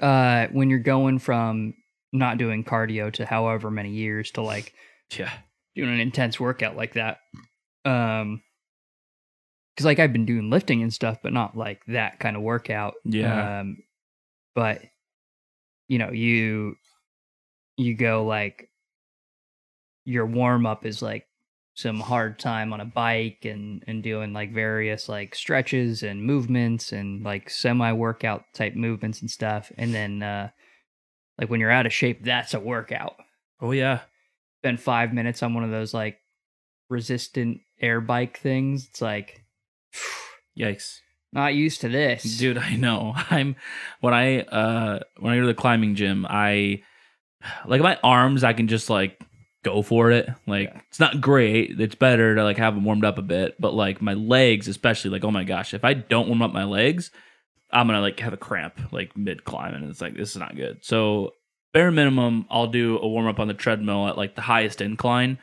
uh 0.00 0.48
when 0.52 0.68
you're 0.68 0.78
going 0.80 1.18
from 1.18 1.74
not 2.12 2.38
doing 2.38 2.62
cardio 2.64 3.12
to 3.14 3.24
however 3.24 3.70
many 3.70 3.90
years 3.90 4.30
to 4.32 4.42
like 4.42 4.74
yeah, 5.16 5.32
doing 5.74 5.88
an 5.92 6.00
intense 6.00 6.38
workout 6.38 6.76
like 6.76 6.94
that. 6.94 7.18
Um, 7.84 8.42
because 9.74 9.86
like 9.86 9.98
I've 9.98 10.12
been 10.12 10.26
doing 10.26 10.50
lifting 10.50 10.82
and 10.82 10.92
stuff, 10.92 11.18
but 11.22 11.32
not 11.32 11.56
like 11.56 11.82
that 11.88 12.18
kind 12.18 12.36
of 12.36 12.42
workout. 12.42 12.94
Yeah. 13.04 13.60
Um, 13.60 13.78
but 14.54 14.82
you 15.88 15.98
know, 15.98 16.10
you 16.10 16.76
you 17.76 17.94
go 17.94 18.24
like 18.24 18.68
your 20.06 20.26
warm 20.26 20.64
up 20.64 20.86
is 20.86 21.02
like 21.02 21.26
some 21.74 22.00
hard 22.00 22.38
time 22.38 22.72
on 22.72 22.80
a 22.80 22.86
bike 22.86 23.44
and 23.44 23.84
and 23.86 24.02
doing 24.02 24.32
like 24.32 24.54
various 24.54 25.08
like 25.10 25.34
stretches 25.34 26.02
and 26.02 26.24
movements 26.24 26.92
and 26.92 27.22
like 27.22 27.50
semi 27.50 27.92
workout 27.92 28.44
type 28.54 28.74
movements 28.74 29.20
and 29.20 29.30
stuff, 29.30 29.70
and 29.76 29.94
then 29.94 30.22
uh 30.22 30.48
like 31.38 31.50
when 31.50 31.60
you're 31.60 31.70
out 31.70 31.84
of 31.86 31.92
shape, 31.92 32.24
that's 32.24 32.54
a 32.54 32.60
workout 32.60 33.16
oh 33.60 33.72
yeah, 33.72 34.00
spend 34.60 34.80
five 34.80 35.12
minutes 35.12 35.42
on 35.42 35.54
one 35.54 35.64
of 35.64 35.70
those 35.70 35.94
like 35.94 36.18
resistant 36.88 37.60
air 37.80 38.00
bike 38.00 38.38
things. 38.38 38.86
It's 38.90 39.02
like 39.02 39.44
yikes. 40.58 40.98
not 41.32 41.54
used 41.54 41.80
to 41.82 41.88
this. 41.88 42.38
dude 42.38 42.58
i 42.58 42.76
know 42.76 43.12
i'm 43.30 43.56
when 44.00 44.14
i 44.14 44.40
uh 44.40 45.00
when 45.18 45.32
i 45.32 45.36
go 45.36 45.42
to 45.42 45.46
the 45.46 45.54
climbing 45.54 45.94
gym 45.94 46.26
i 46.28 46.82
like 47.66 47.80
my 47.80 47.98
arms 48.02 48.44
i 48.44 48.52
can 48.52 48.68
just 48.68 48.88
like 48.88 49.20
go 49.70 49.82
for 49.82 50.10
it. 50.10 50.28
Like 50.46 50.68
Yeah. 50.72 50.80
it's 50.88 51.00
not 51.00 51.20
great. 51.20 51.78
It's 51.80 51.94
better 51.94 52.34
to 52.36 52.42
like 52.44 52.56
have 52.58 52.74
them 52.74 52.84
warmed 52.84 53.04
up 53.04 53.18
a 53.18 53.22
bit 53.22 53.56
but 53.60 53.74
like 53.74 54.00
my 54.00 54.14
legs 54.14 54.68
especially 54.68 55.10
like 55.10 55.24
oh 55.24 55.30
my 55.30 55.44
gosh 55.44 55.74
if 55.74 55.84
i 55.84 55.92
don't 55.94 56.28
warm 56.28 56.42
up 56.42 56.52
my 56.52 56.64
legs 56.64 57.10
i'm 57.72 57.86
gonna 57.88 58.00
like 58.00 58.20
have 58.20 58.32
a 58.32 58.36
cramp 58.36 58.78
like 58.92 59.16
mid 59.16 59.44
climb 59.44 59.74
and 59.74 59.90
it's 59.90 60.00
like 60.00 60.16
this 60.16 60.30
is 60.30 60.36
not 60.36 60.54
good. 60.56 60.78
So 60.82 61.32
bare 61.72 61.90
minimum 61.90 62.46
i'll 62.50 62.68
do 62.68 62.98
a 62.98 63.08
warm 63.08 63.26
up 63.26 63.38
on 63.40 63.48
the 63.48 63.54
treadmill 63.54 64.08
at 64.08 64.16
like 64.16 64.34
the 64.34 64.40
highest 64.42 64.80
incline 64.80 65.38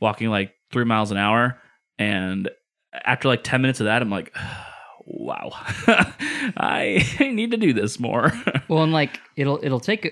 walking 0.00 0.28
like 0.28 0.52
three 0.70 0.84
miles 0.84 1.10
an 1.10 1.16
hour 1.16 1.58
and 1.98 2.48
after 3.04 3.26
like 3.28 3.42
10 3.42 3.62
minutes 3.62 3.80
of 3.80 3.86
that 3.86 4.02
i'm 4.02 4.10
like 4.10 4.32
wow 5.06 5.50
I, 6.56 7.04
I 7.18 7.28
need 7.32 7.50
to 7.52 7.56
do 7.56 7.72
this 7.72 7.98
more. 7.98 8.32
Well, 8.68 8.84
and 8.84 8.92
like 8.92 9.18
it'll 9.36 9.58
it'll 9.62 9.80
take 9.80 10.04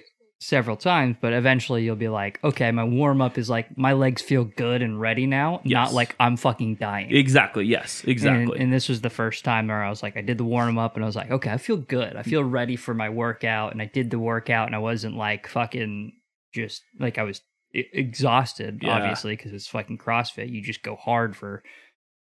several 0.42 0.76
times, 0.76 1.16
but 1.20 1.34
eventually 1.34 1.84
you'll 1.84 1.96
be 1.96 2.08
like, 2.08 2.40
okay, 2.42 2.70
my 2.72 2.82
warm 2.84 3.20
up 3.20 3.36
is 3.36 3.50
like 3.50 3.76
my 3.76 3.92
legs 3.92 4.22
feel 4.22 4.44
good 4.44 4.80
and 4.80 4.98
ready 4.98 5.26
now, 5.26 5.60
Yes. 5.64 5.72
not 5.74 5.92
like 5.92 6.16
I'm 6.18 6.36
fucking 6.38 6.76
dying. 6.76 7.14
exactly 7.14 7.66
yes 7.66 8.02
exactly 8.06 8.54
And, 8.54 8.62
and 8.64 8.72
this 8.72 8.88
was 8.88 9.02
the 9.02 9.10
first 9.10 9.44
time 9.44 9.68
where 9.68 9.82
I 9.84 9.90
was 9.90 10.02
like, 10.02 10.16
I 10.16 10.22
did 10.22 10.38
the 10.38 10.44
warm 10.44 10.78
up 10.78 10.94
and 10.94 11.04
I 11.04 11.06
was 11.06 11.14
like, 11.16 11.30
okay, 11.30 11.50
I 11.50 11.58
feel 11.58 11.76
good. 11.76 12.16
I 12.16 12.22
feel 12.22 12.42
ready 12.42 12.76
for 12.76 12.94
my 12.94 13.10
workout. 13.10 13.72
And 13.72 13.82
I 13.82 13.84
did 13.84 14.10
the 14.10 14.18
workout 14.18 14.66
and 14.66 14.74
I 14.74 14.78
wasn't 14.78 15.14
like 15.14 15.46
fucking 15.46 16.12
just 16.54 16.82
like 16.98 17.18
I 17.18 17.22
was 17.24 17.42
exhausted, 17.74 18.80
Yeah. 18.82 18.96
obviously, 18.96 19.36
because 19.36 19.52
it's 19.52 19.66
fucking 19.68 19.98
CrossFit. 19.98 20.50
You 20.50 20.62
just 20.62 20.82
go 20.82 20.96
hard 20.96 21.36
for 21.36 21.62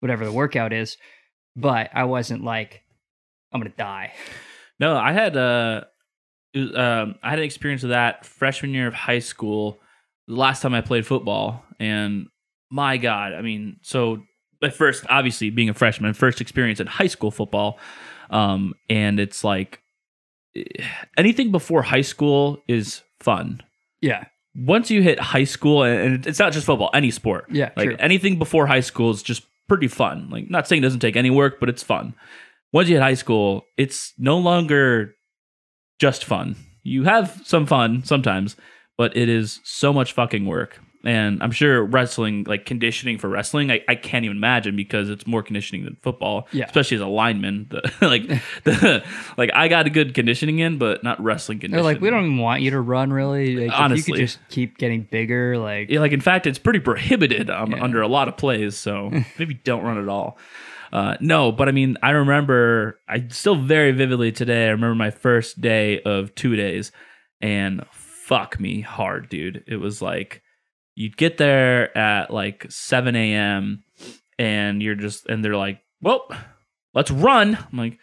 whatever 0.00 0.24
the 0.24 0.32
workout 0.32 0.72
is. 0.72 0.96
But 1.56 1.90
I 1.94 2.04
wasn't 2.04 2.44
like, 2.44 2.82
I'm 3.52 3.60
going 3.60 3.70
to 3.72 3.76
die. 3.76 4.12
No, 4.78 4.96
I 4.96 5.12
had 5.12 5.36
uh, 5.36 5.82
was, 6.54 6.74
um, 6.76 7.16
I 7.22 7.30
had 7.30 7.38
an 7.38 7.44
experience 7.44 7.82
of 7.82 7.90
that 7.90 8.24
freshman 8.26 8.72
year 8.72 8.86
of 8.86 8.94
high 8.94 9.18
school. 9.20 9.80
The 10.28 10.34
last 10.34 10.62
time 10.62 10.74
I 10.74 10.80
played 10.80 11.06
football, 11.06 11.64
and 11.80 12.26
my 12.70 12.96
God, 12.96 13.32
I 13.34 13.42
mean, 13.42 13.76
so 13.82 14.22
at 14.62 14.74
first, 14.74 15.04
obviously 15.08 15.50
being 15.50 15.68
a 15.68 15.74
freshman, 15.74 16.14
first 16.14 16.40
experience 16.40 16.78
in 16.80 16.86
high 16.86 17.08
school 17.08 17.30
football, 17.30 17.78
um, 18.30 18.74
and 18.88 19.18
it's 19.20 19.42
like 19.44 19.80
eh, 20.56 20.62
anything 21.16 21.50
before 21.50 21.82
high 21.82 22.00
school 22.02 22.62
is 22.68 23.02
fun. 23.20 23.62
Yeah. 24.00 24.24
Once 24.54 24.90
you 24.90 25.02
hit 25.02 25.18
high 25.18 25.44
school, 25.44 25.82
and 25.82 26.24
it's 26.26 26.38
not 26.38 26.52
just 26.52 26.66
football, 26.66 26.90
any 26.94 27.10
sport, 27.10 27.46
Yeah. 27.50 27.70
like 27.76 27.86
true. 27.88 27.96
anything 27.98 28.38
before 28.38 28.66
high 28.66 28.80
school 28.80 29.10
is 29.10 29.22
just 29.22 29.42
pretty 29.68 29.88
fun. 29.88 30.28
Like 30.30 30.48
not 30.50 30.68
saying 30.68 30.82
it 30.82 30.86
doesn't 30.86 31.00
take 31.00 31.16
any 31.16 31.30
work, 31.30 31.58
but 31.58 31.68
it's 31.68 31.82
fun. 31.82 32.14
Once 32.72 32.88
you 32.88 32.94
hit 32.96 33.02
high 33.02 33.14
school, 33.14 33.64
it's 33.76 34.12
no 34.18 34.38
longer 34.38 35.14
just 36.02 36.24
fun. 36.24 36.56
You 36.82 37.04
have 37.04 37.40
some 37.44 37.64
fun 37.64 38.02
sometimes, 38.02 38.56
but 38.98 39.16
it 39.16 39.28
is 39.28 39.60
so 39.62 39.92
much 39.92 40.12
fucking 40.14 40.46
work. 40.46 40.80
And 41.04 41.40
I'm 41.42 41.52
sure 41.52 41.84
wrestling, 41.84 42.44
like 42.48 42.66
conditioning 42.66 43.18
for 43.18 43.28
wrestling, 43.28 43.70
I, 43.70 43.82
I 43.88 43.94
can't 43.94 44.24
even 44.24 44.36
imagine 44.36 44.74
because 44.74 45.08
it's 45.10 45.26
more 45.28 45.42
conditioning 45.44 45.84
than 45.84 45.96
football. 46.02 46.48
Yeah. 46.52 46.64
Especially 46.66 46.96
as 46.96 47.00
a 47.00 47.06
lineman. 47.06 47.68
The, 47.70 47.82
like 48.08 48.26
the 48.64 49.04
like 49.36 49.50
I 49.54 49.68
got 49.68 49.86
a 49.86 49.90
good 49.90 50.12
conditioning 50.14 50.58
in, 50.58 50.78
but 50.78 51.04
not 51.04 51.22
wrestling 51.22 51.58
They're 51.58 51.68
conditioning. 51.68 51.84
like, 51.94 52.00
we 52.00 52.10
don't 52.10 52.24
even 52.24 52.38
want 52.38 52.62
you 52.62 52.72
to 52.72 52.80
run 52.80 53.12
really. 53.12 53.68
Like, 53.68 53.92
if 53.92 53.96
you 53.98 54.02
could 54.14 54.20
just 54.20 54.38
keep 54.48 54.76
getting 54.78 55.02
bigger, 55.02 55.56
like 55.56 55.88
Yeah, 55.88 56.00
like 56.00 56.12
in 56.12 56.20
fact, 56.20 56.46
it's 56.48 56.58
pretty 56.58 56.80
prohibited 56.80 57.48
um, 57.48 57.70
Yeah. 57.72 57.82
under 57.84 58.00
a 58.02 58.08
lot 58.08 58.26
of 58.26 58.36
plays. 58.36 58.76
So 58.76 59.10
maybe 59.38 59.54
don't 59.54 59.84
run 59.84 59.98
at 59.98 60.08
all. 60.08 60.36
Uh, 60.92 61.16
no, 61.20 61.50
but 61.50 61.68
I 61.68 61.72
mean, 61.72 61.96
I 62.02 62.10
remember, 62.10 62.98
I 63.08 63.26
still 63.28 63.56
very 63.56 63.92
vividly 63.92 64.30
today. 64.30 64.66
I 64.66 64.70
remember 64.70 64.94
my 64.94 65.10
first 65.10 65.60
day 65.60 66.02
of 66.02 66.34
two 66.34 66.54
days, 66.54 66.92
and 67.40 67.84
fuck 67.92 68.60
me 68.60 68.82
hard, 68.82 69.28
dude. 69.30 69.64
It 69.66 69.76
was 69.76 70.02
like 70.02 70.42
you'd 70.94 71.16
get 71.16 71.38
there 71.38 71.96
at 71.96 72.30
like 72.30 72.66
seven 72.68 73.16
a.m. 73.16 73.84
and 74.38 74.82
you're 74.82 74.94
just, 74.94 75.26
and 75.26 75.42
they're 75.42 75.56
like, 75.56 75.80
well, 76.02 76.28
let's 76.94 77.10
run. 77.10 77.56
I'm 77.72 77.78
like. 77.78 77.98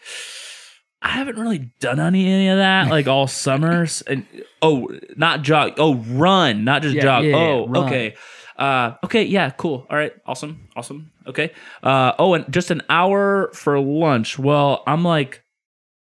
I 1.02 1.12
haven't 1.12 1.38
really 1.39 1.71
done 1.80 1.97
any, 2.02 2.30
any 2.30 2.49
of 2.49 2.58
that 2.58 2.89
like 2.89 3.08
all 3.08 3.25
summers 3.25 4.02
and 4.02 4.25
oh 4.62 4.89
not 5.15 5.43
jog 5.43 5.75
oh 5.78 5.95
run 5.95 6.65
not 6.65 6.82
just 6.82 6.93
Yeah, 6.93 7.02
jog 7.02 7.23
yeah, 7.23 7.30
yeah, 7.30 7.38
oh 7.38 7.67
run. 7.69 7.86
okay 7.86 8.15
uh 8.60 8.95
okay 9.04 9.24
yeah 9.24 9.50
cool 9.52 9.88
all 9.89 9.98
right 9.98 10.13
awesome 10.28 10.67
awesome 10.76 11.12
okay 11.26 11.52
uh 11.82 12.12
oh 12.19 12.34
and 12.36 12.45
just 12.54 12.69
an 12.72 12.82
hour 12.89 13.50
for 13.54 13.80
lunch 13.80 14.38
well 14.38 14.84
I'm 14.86 15.04
like 15.04 15.41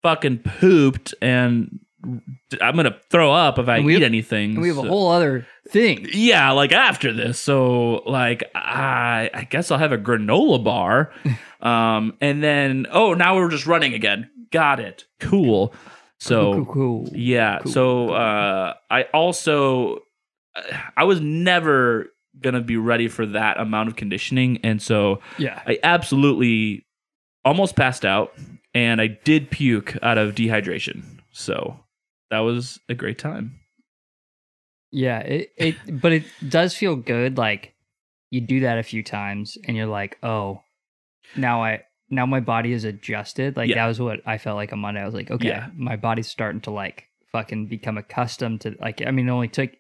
fucking 0.04 0.40
pooped 0.40 1.14
and 1.22 1.80
I'm 2.62 2.76
gonna 2.76 2.98
throw 3.10 3.32
up 3.32 3.60
if 3.60 3.68
I 3.70 3.80
eat 3.80 3.92
have- 3.94 4.02
anything 4.04 4.60
we 4.60 4.70
have 4.70 4.78
a 4.78 4.82
whole 4.84 5.10
other 5.12 5.46
thing. 5.70 6.08
yeah, 6.14 6.52
like 6.52 6.72
after 6.72 7.12
this. 7.12 7.38
So 7.40 8.02
like 8.06 8.50
I 8.56 9.30
I 9.34 9.44
guess 9.44 9.70
I'll 9.72 9.78
have 9.80 9.92
a 9.92 9.98
granola 9.98 10.64
bar. 10.64 11.12
um 11.62 12.16
and 12.22 12.42
then 12.44 12.88
oh 12.92 13.14
now 13.14 13.36
we're 13.36 13.50
just 13.50 13.68
running 13.68 13.94
again. 13.94 14.30
Got 14.52 14.80
it. 14.80 15.06
Cool. 15.20 15.74
So 16.20 16.54
cool, 16.54 16.66
cool, 16.66 16.74
cool. 17.06 17.10
yeah. 17.18 17.60
So 17.66 18.10
uh 18.14 18.74
I 18.90 19.04
also 19.14 20.00
I 20.96 21.04
was 21.04 21.20
never 21.20 22.08
gonna 22.42 22.62
be 22.62 22.78
ready 22.78 23.08
for 23.08 23.26
that 23.26 23.60
amount 23.60 23.90
of 23.90 23.96
conditioning. 23.96 24.60
And 24.64 24.82
so 24.82 25.22
yeah. 25.38 25.62
I 25.66 25.80
absolutely 25.84 26.86
almost 27.46 27.76
passed 27.76 28.06
out 28.06 28.34
and 28.74 29.00
I 29.02 29.08
did 29.08 29.50
puke 29.50 29.98
out 30.02 30.18
of 30.18 30.36
dehydration. 30.36 31.04
So 31.32 31.80
that 32.30 32.40
was 32.40 32.80
a 32.90 32.94
great 32.94 33.18
time. 33.18 33.60
Yeah, 34.92 35.20
it, 35.20 35.52
it 35.58 35.76
but 36.02 36.14
it 36.14 36.24
does 36.48 36.74
feel 36.74 36.96
good 36.96 37.38
like 37.38 37.74
you 38.32 38.42
do 38.42 38.62
that 38.62 38.78
a 38.78 38.84
few 38.84 39.04
times 39.04 39.58
and 39.66 39.76
you're 39.76 39.86
like, 39.86 40.18
"Oh, 40.24 40.62
now 41.36 41.62
I 41.64 41.84
now 42.10 42.26
my 42.26 42.40
body 42.40 42.72
is 42.72 42.86
adjusted." 42.86 43.58
Like 43.58 43.70
Yeah. 43.70 43.76
that 43.76 43.88
was 43.88 44.00
what 44.00 44.22
I 44.26 44.38
felt 44.38 44.56
like 44.56 44.72
on 44.72 44.80
Monday. 44.80 45.02
I 45.02 45.06
was 45.06 45.14
like, 45.14 45.30
"Okay, 45.30 45.50
Yeah. 45.50 45.68
my 45.76 45.98
body's 45.98 46.28
starting 46.28 46.62
to 46.62 46.72
like 46.72 47.08
fucking 47.34 47.68
become 47.68 47.98
accustomed 47.98 48.62
to 48.62 48.76
like 48.80 49.02
I 49.06 49.12
mean, 49.12 49.28
it 49.28 49.32
only 49.32 49.50
took 49.50 49.72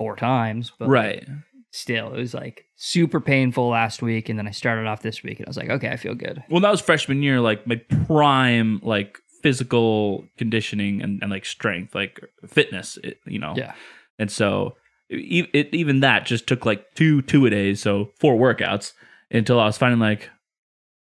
four 0.00 0.16
times, 0.16 0.72
but 0.78 0.88
like, 0.88 0.92
right. 0.92 1.28
still, 1.72 2.14
it 2.14 2.18
was 2.18 2.32
like 2.32 2.64
super 2.76 3.20
painful 3.20 3.68
last 3.68 4.00
week 4.00 4.30
and 4.30 4.38
then 4.38 4.48
I 4.48 4.50
started 4.50 4.86
off 4.86 5.02
this 5.02 5.22
week 5.22 5.38
and 5.38 5.46
I 5.46 5.50
was 5.50 5.58
like, 5.58 5.68
"Okay, 5.68 5.90
I 5.90 5.96
feel 5.96 6.14
good." 6.14 6.42
Well, 6.48 6.60
that 6.62 6.70
was 6.70 6.80
freshman 6.80 7.22
year, 7.22 7.40
like 7.40 7.66
my 7.66 7.76
prime, 8.06 8.80
like 8.82 9.18
physical 9.42 10.24
conditioning 10.38 11.02
and, 11.02 11.20
and 11.22 11.30
like 11.30 11.44
strength, 11.44 11.94
like 11.94 12.18
fitness, 12.46 12.98
it, 13.04 13.18
you 13.26 13.38
know. 13.38 13.52
Yeah. 13.56 13.74
And 14.18 14.30
so, 14.30 14.76
e- 15.10 15.48
it, 15.52 15.68
even 15.74 16.00
that 16.00 16.24
just 16.24 16.46
took 16.46 16.64
like 16.64 16.94
two 16.94 17.20
two 17.22 17.44
a 17.44 17.50
days, 17.50 17.80
so 17.82 18.10
four 18.18 18.36
workouts 18.36 18.92
until 19.30 19.60
I 19.60 19.66
was 19.66 19.76
finding 19.78 20.00
like, 20.00 20.30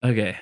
okay, 0.04 0.38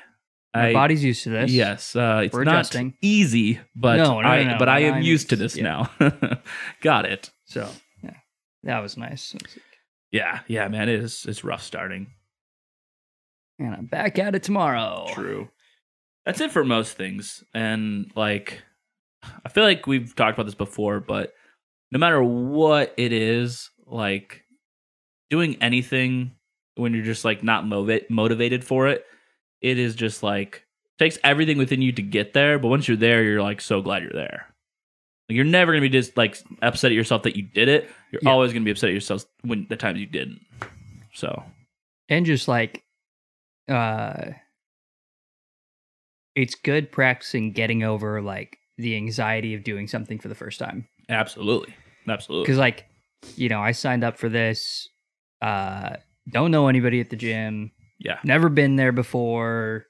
My 0.55 0.69
I 0.69 0.73
body's 0.73 1.03
used 1.03 1.23
to 1.25 1.29
this. 1.29 1.51
yes, 1.51 1.95
uh, 1.95 2.21
it's 2.25 2.33
We're 2.33 2.43
not 2.43 2.55
adjusting. 2.55 2.95
easy, 3.03 3.59
but 3.75 3.97
No, 3.97 4.19
no, 4.21 4.27
I 4.27 4.43
no, 4.43 4.51
no, 4.53 4.57
but 4.57 4.67
I 4.67 4.79
am 4.79 5.03
used 5.03 5.29
to 5.29 5.35
this 5.35 5.55
yeah. 5.55 5.87
now. 5.99 6.39
Got 6.81 7.05
it. 7.05 7.29
So. 7.45 7.69
That 8.63 8.79
was 8.79 8.97
nice. 8.97 9.35
Yeah, 10.11 10.39
yeah, 10.47 10.67
man, 10.67 10.89
it 10.89 10.99
is. 10.99 11.25
It's 11.27 11.43
rough 11.43 11.63
starting. 11.63 12.07
And 13.59 13.73
I'm 13.73 13.85
back 13.85 14.19
at 14.19 14.35
it 14.35 14.43
tomorrow. 14.43 15.07
True. 15.13 15.49
That's 16.25 16.41
it 16.41 16.51
for 16.51 16.63
most 16.63 16.97
things. 16.97 17.43
And 17.53 18.11
like 18.15 18.61
I 19.45 19.49
feel 19.49 19.63
like 19.63 19.87
we've 19.87 20.15
talked 20.15 20.37
about 20.37 20.45
this 20.45 20.55
before, 20.55 20.99
but 20.99 21.33
no 21.91 21.99
matter 21.99 22.21
what 22.21 22.93
it 22.97 23.13
is, 23.13 23.69
like 23.85 24.43
doing 25.29 25.57
anything 25.61 26.31
when 26.75 26.93
you're 26.93 27.03
just 27.05 27.25
like 27.25 27.43
not 27.43 27.65
motiva- 27.65 28.09
motivated 28.09 28.63
for 28.63 28.87
it, 28.87 29.05
it 29.61 29.79
is 29.79 29.95
just 29.95 30.21
like 30.21 30.63
takes 30.99 31.17
everything 31.23 31.57
within 31.57 31.81
you 31.81 31.91
to 31.93 32.01
get 32.01 32.33
there, 32.33 32.59
but 32.59 32.67
once 32.67 32.87
you're 32.87 32.97
there, 32.97 33.23
you're 33.23 33.41
like 33.41 33.61
so 33.61 33.81
glad 33.81 34.03
you're 34.03 34.11
there. 34.11 34.53
You're 35.29 35.45
never 35.45 35.71
gonna 35.73 35.81
be 35.81 35.89
just 35.89 36.15
like 36.15 36.37
upset 36.61 36.91
at 36.91 36.95
yourself 36.95 37.23
that 37.23 37.35
you 37.35 37.43
did 37.43 37.67
it. 37.67 37.89
You're 38.11 38.21
Yeah. 38.23 38.29
always 38.29 38.53
gonna 38.53 38.65
be 38.65 38.71
upset 38.71 38.89
at 38.89 38.93
yourself 38.93 39.25
when 39.41 39.67
the 39.69 39.75
times 39.75 39.99
you 39.99 40.05
didn't. 40.05 40.39
So 41.13 41.43
and 42.09 42.25
just 42.25 42.47
like 42.47 42.83
uh 43.67 44.31
it's 46.35 46.55
good 46.55 46.91
practicing 46.91 47.51
getting 47.51 47.83
over 47.83 48.21
like 48.21 48.57
the 48.77 48.95
anxiety 48.95 49.53
of 49.55 49.63
doing 49.63 49.87
something 49.87 50.19
for 50.19 50.27
the 50.27 50.35
first 50.35 50.59
time 50.59 50.87
absolutely, 51.09 51.73
absolutely, 52.07 52.43
because 52.45 52.59
like 52.59 52.85
you 53.35 53.49
know 53.49 53.59
i 53.59 53.71
signed 53.71 54.03
up 54.03 54.17
for 54.17 54.29
this 54.29 54.87
uh 55.41 55.95
don't 56.29 56.51
know 56.51 56.67
anybody 56.67 57.01
at 57.01 57.09
the 57.09 57.15
gym 57.15 57.71
yeah, 57.99 58.19
never 58.23 58.47
been 58.49 58.75
there 58.75 58.91
before 58.91 59.87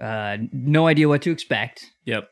uh 0.00 0.36
no 0.52 0.88
idea 0.88 1.08
what 1.08 1.22
to 1.22 1.30
expect 1.30 1.86
yep. 2.04 2.28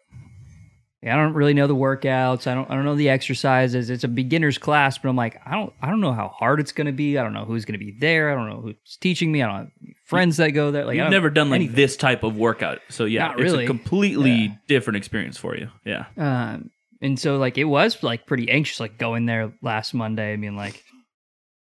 I 1.05 1.09
don't 1.15 1.33
really 1.35 1.55
know 1.55 1.67
the 1.67 1.75
workouts 1.77 2.47
i 2.47 2.55
don't 2.55 2.69
i 2.71 2.75
don't 2.75 2.85
know 2.85 2.95
the 2.97 3.09
exercises 3.09 3.89
it's 3.91 4.03
a 4.05 4.09
beginner's 4.09 4.59
class 4.59 4.99
but 4.99 5.09
i'm 5.09 5.17
like 5.17 5.41
i 5.47 5.53
don't 5.53 5.73
i 5.81 5.89
don't 5.89 6.01
know 6.01 6.13
how 6.13 6.29
hard 6.29 6.59
it's 6.61 6.73
going 6.73 6.87
to 6.87 6.93
be 6.93 7.17
i 7.19 7.23
don't 7.23 7.33
know 7.33 7.45
who's 7.45 7.65
going 7.65 7.79
to 7.79 7.85
be 7.85 7.97
there 8.01 8.31
i 8.31 8.35
don't 8.35 8.49
know 8.49 8.61
who's 8.61 8.97
teaching 9.01 9.31
me 9.31 9.43
i 9.43 9.47
don't 9.47 9.57
have 9.59 9.71
friends 10.07 10.39
that 10.39 10.51
go 10.51 10.71
there 10.71 10.85
like 10.85 10.99
I 10.99 11.03
You've 11.03 11.11
never 11.13 11.31
done 11.31 11.51
like 11.51 11.57
anything. 11.61 11.77
this 11.77 11.97
type 11.97 12.23
of 12.25 12.37
workout, 12.37 12.81
so 12.89 13.05
yeah, 13.05 13.29
Not 13.29 13.41
it's 13.41 13.53
really. 13.53 13.65
a 13.65 13.67
completely 13.67 14.31
Yeah. 14.33 14.55
different 14.67 14.97
experience 14.97 15.37
for 15.37 15.55
you. 15.55 15.69
Yeah, 15.85 16.07
Um, 16.17 16.71
and 17.03 17.19
so 17.21 17.37
like 17.37 17.59
it 17.59 17.65
was 17.65 18.03
like 18.03 18.27
pretty 18.27 18.51
anxious, 18.51 18.81
like 18.81 18.97
going 18.97 19.27
there 19.27 19.53
last 19.63 19.93
Monday. 19.93 20.33
I 20.33 20.37
mean, 20.37 20.57
like, 20.57 20.83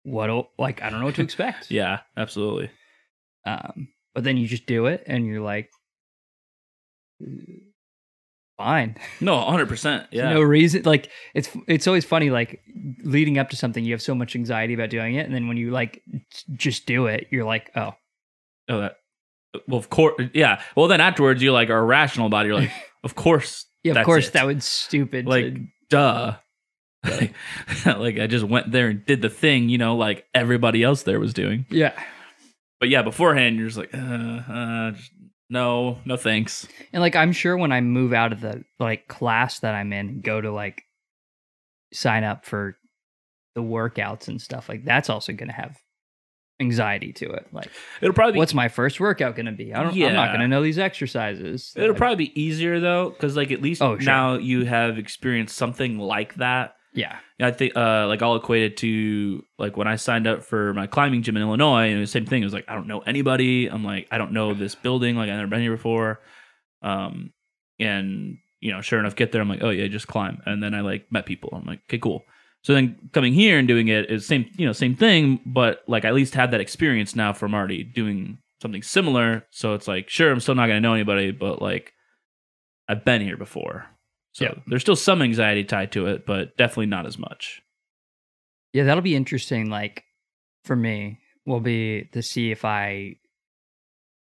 what? 0.04 0.48
Like, 0.58 0.82
I 0.82 0.88
don't 0.88 1.00
know 1.00 1.04
what 1.06 1.16
to 1.16 1.22
expect. 1.28 1.70
yeah, 1.70 2.00
absolutely. 2.16 2.70
Um, 3.44 3.88
but 4.14 4.24
then 4.24 4.38
you 4.38 4.48
just 4.48 4.64
do 4.64 4.86
it, 4.86 5.04
and 5.06 5.26
you're 5.26 5.42
like, 5.42 5.68
fine. 8.58 8.96
No, 9.22 9.36
100. 9.36 9.66
percent 9.68 10.06
Yeah, 10.12 10.34
No 10.34 10.42
reason. 10.42 10.82
Like 10.84 11.10
it's 11.34 11.48
it's 11.66 11.86
always 11.86 12.04
funny. 12.04 12.28
Like 12.28 12.60
leading 13.02 13.38
up 13.38 13.48
to 13.50 13.56
something, 13.56 13.82
you 13.84 13.94
have 13.94 14.02
so 14.02 14.14
much 14.14 14.36
anxiety 14.36 14.74
about 14.74 14.90
doing 14.90 15.14
it, 15.14 15.24
and 15.24 15.34
then 15.34 15.48
when 15.48 15.56
you 15.56 15.70
like 15.70 16.02
just 16.52 16.84
do 16.84 17.06
it, 17.06 17.28
you're 17.30 17.44
like, 17.46 17.70
oh, 17.74 17.94
oh, 18.68 18.80
that. 18.80 18.96
Well, 19.66 19.78
of 19.78 19.88
course, 19.88 20.20
yeah. 20.34 20.60
Well, 20.76 20.88
then 20.88 21.00
afterwards, 21.00 21.40
you 21.42 21.52
like 21.52 21.70
are 21.70 21.82
rational 21.84 22.26
about 22.26 22.44
it. 22.44 22.48
You're 22.50 22.60
like, 22.60 22.72
of 23.04 23.14
course, 23.14 23.64
yeah, 23.82 23.94
of 23.94 24.04
course 24.04 24.28
it. 24.28 24.32
that 24.34 24.46
was 24.46 24.64
stupid. 24.64 25.26
like, 25.26 25.54
to- 25.54 25.66
duh. 25.88 26.36
like, 27.04 27.32
like 27.86 28.18
I 28.18 28.26
just 28.26 28.44
went 28.44 28.72
there 28.72 28.88
and 28.88 29.06
did 29.06 29.22
the 29.22 29.30
thing, 29.30 29.68
you 29.68 29.78
know, 29.78 29.96
like 29.96 30.26
everybody 30.34 30.82
else 30.82 31.04
there 31.04 31.20
was 31.20 31.32
doing. 31.32 31.64
yeah. 31.70 31.92
But 32.80 32.90
yeah, 32.90 33.02
beforehand, 33.02 33.56
you're 33.56 33.68
just 33.68 33.78
like, 33.78 33.94
uh, 33.94 33.98
uh, 33.98 34.90
just- 34.92 35.10
no, 35.50 35.98
no, 36.04 36.16
thanks. 36.16 36.66
And 36.92 37.00
like 37.00 37.16
I'm 37.16 37.32
sure 37.32 37.56
when 37.56 37.72
I 37.72 37.80
move 37.80 38.12
out 38.12 38.32
of 38.32 38.40
the 38.40 38.64
like 38.78 39.08
class 39.08 39.60
that 39.60 39.74
I'm 39.74 39.92
in, 39.92 40.20
go 40.20 40.40
to 40.40 40.50
like 40.52 40.82
sign 41.92 42.24
up 42.24 42.44
for 42.44 42.76
the 43.54 43.62
workouts 43.62 44.28
and 44.28 44.40
stuff, 44.40 44.68
like 44.68 44.84
that's 44.84 45.08
also 45.10 45.32
gonna 45.32 45.52
have 45.52 45.76
anxiety 46.60 47.12
to 47.12 47.30
it. 47.30 47.46
Like, 47.52 47.70
It'll 48.00 48.12
probably 48.14 48.32
be 48.32 48.38
what's 48.38 48.52
my 48.54 48.68
first 48.68 48.98
workout 48.98 49.36
going 49.36 49.46
to 49.46 49.52
be? 49.52 49.72
I 49.72 49.80
don't. 49.82 49.92
I'm 49.94 50.12
not 50.14 50.30
going 50.30 50.40
to 50.40 50.48
know 50.48 50.60
these 50.60 50.76
exercises. 50.78 51.72
It'll 51.76 51.90
Like, 51.90 51.96
probably 51.98 52.26
be 52.26 52.40
easier 52.42 52.80
though, 52.80 53.10
because 53.10 53.36
like 53.36 53.52
at 53.52 53.62
least 53.62 53.80
Oh, 53.80 53.96
sure. 53.96 54.04
now 54.04 54.34
you 54.34 54.64
have 54.64 54.98
experienced 54.98 55.56
something 55.56 55.98
like 56.00 56.34
that. 56.34 56.74
Yeah. 56.92 57.18
I 57.40 57.50
think 57.50 57.76
uh 57.76 58.06
like 58.06 58.22
I'll 58.22 58.36
equate 58.36 58.62
it 58.62 58.76
to 58.78 59.44
like 59.58 59.76
when 59.76 59.86
I 59.86 59.96
signed 59.96 60.26
up 60.26 60.42
for 60.42 60.74
my 60.74 60.86
climbing 60.86 61.22
gym 61.22 61.36
in 61.36 61.42
Illinois, 61.42 61.90
and 61.90 62.02
the 62.02 62.06
same 62.06 62.26
thing. 62.26 62.42
It 62.42 62.46
was 62.46 62.54
like 62.54 62.64
I 62.68 62.74
don't 62.74 62.88
know 62.88 63.00
anybody. 63.00 63.66
I'm 63.66 63.84
like 63.84 64.08
I 64.10 64.18
don't 64.18 64.32
know 64.32 64.54
this 64.54 64.74
building. 64.74 65.16
Like 65.16 65.30
I've 65.30 65.36
never 65.36 65.48
been 65.48 65.60
here 65.60 65.76
before. 65.76 66.20
Um, 66.82 67.32
and 67.78 68.38
you 68.60 68.72
know, 68.72 68.80
sure 68.80 68.98
enough, 68.98 69.14
get 69.14 69.32
there. 69.32 69.40
I'm 69.40 69.48
like, 69.48 69.62
oh 69.62 69.70
yeah, 69.70 69.86
just 69.86 70.08
climb. 70.08 70.42
And 70.46 70.62
then 70.62 70.74
I 70.74 70.80
like 70.80 71.10
met 71.12 71.26
people. 71.26 71.50
I'm 71.52 71.64
like, 71.64 71.80
okay, 71.88 71.98
cool. 71.98 72.24
So 72.62 72.74
then 72.74 72.96
coming 73.12 73.32
here 73.32 73.58
and 73.58 73.68
doing 73.68 73.88
it 73.88 74.10
is 74.10 74.26
same, 74.26 74.50
you 74.56 74.66
know, 74.66 74.72
same 74.72 74.96
thing, 74.96 75.40
but 75.46 75.82
like 75.86 76.04
I 76.04 76.08
at 76.08 76.14
least 76.14 76.34
have 76.34 76.50
that 76.50 76.60
experience 76.60 77.14
now 77.14 77.32
from 77.32 77.54
already 77.54 77.84
doing 77.84 78.38
something 78.60 78.82
similar. 78.82 79.46
So 79.50 79.74
it's 79.74 79.86
like, 79.86 80.08
sure, 80.08 80.32
I'm 80.32 80.40
still 80.40 80.56
not 80.56 80.66
gonna 80.66 80.80
know 80.80 80.94
anybody, 80.94 81.30
but 81.30 81.62
like 81.62 81.92
I've 82.88 83.04
been 83.04 83.22
here 83.22 83.36
before. 83.36 83.86
So 84.38 84.44
Yeah. 84.44 84.54
there's 84.68 84.82
still 84.82 84.94
some 84.94 85.20
anxiety 85.20 85.64
tied 85.64 85.90
to 85.92 86.06
it, 86.06 86.24
but 86.24 86.56
definitely 86.56 86.86
not 86.86 87.06
as 87.06 87.18
much. 87.18 87.60
Yeah, 88.72 88.84
that'll 88.84 89.02
be 89.02 89.16
interesting. 89.16 89.68
Like 89.68 90.04
for 90.64 90.76
me, 90.76 91.18
will 91.44 91.58
be 91.60 92.04
to 92.12 92.22
see 92.22 92.50
if 92.52 92.64
I 92.64 93.16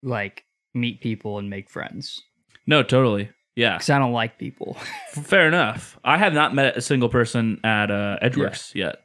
like 0.02 0.44
meet 0.74 1.00
people 1.00 1.38
and 1.38 1.48
make 1.50 1.68
friends 1.70 2.22
No, 2.66 2.82
totally. 2.82 3.30
Yeah. 3.56 3.74
because 3.76 3.90
I 3.90 3.98
don't 3.98 4.12
like 4.12 4.38
people. 4.38 4.74
Fair 5.12 5.48
enough. 5.48 5.98
I 6.04 6.18
have 6.18 6.32
not 6.34 6.54
met 6.54 6.76
a 6.76 6.80
single 6.80 7.08
person 7.08 7.60
at 7.64 7.90
uh, 7.90 8.18
Edgeworks 8.22 8.74
yet. 8.74 8.96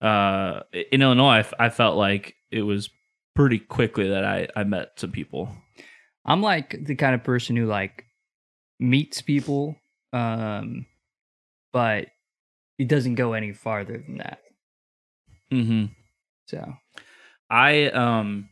Uh, 0.00 0.60
in 0.90 1.00
Illinois, 1.02 1.28
I, 1.36 1.38
f- 1.40 1.54
I 1.58 1.68
felt 1.70 1.96
like 1.96 2.34
it 2.50 2.62
was 2.62 2.90
pretty 3.36 3.58
quickly 3.58 4.08
that 4.08 4.24
I, 4.24 4.48
I 4.56 4.64
met 4.64 4.92
some 4.98 5.12
people. 5.12 5.48
I'm 6.26 6.42
like 6.42 6.76
the 6.84 6.94
kind 6.96 7.14
of 7.14 7.22
person 7.22 7.54
who 7.56 7.66
like 7.66 8.04
meets 8.80 9.22
people, 9.22 9.76
um, 10.12 10.86
but 11.72 12.08
it 12.78 12.88
doesn't 12.88 13.14
go 13.14 13.32
any 13.32 13.52
farther 13.52 13.98
than 13.98 14.18
that. 14.18 14.40
Mm-hmm. 15.52 15.84
So 16.46 16.74
I 17.50 17.86
um 17.90 18.48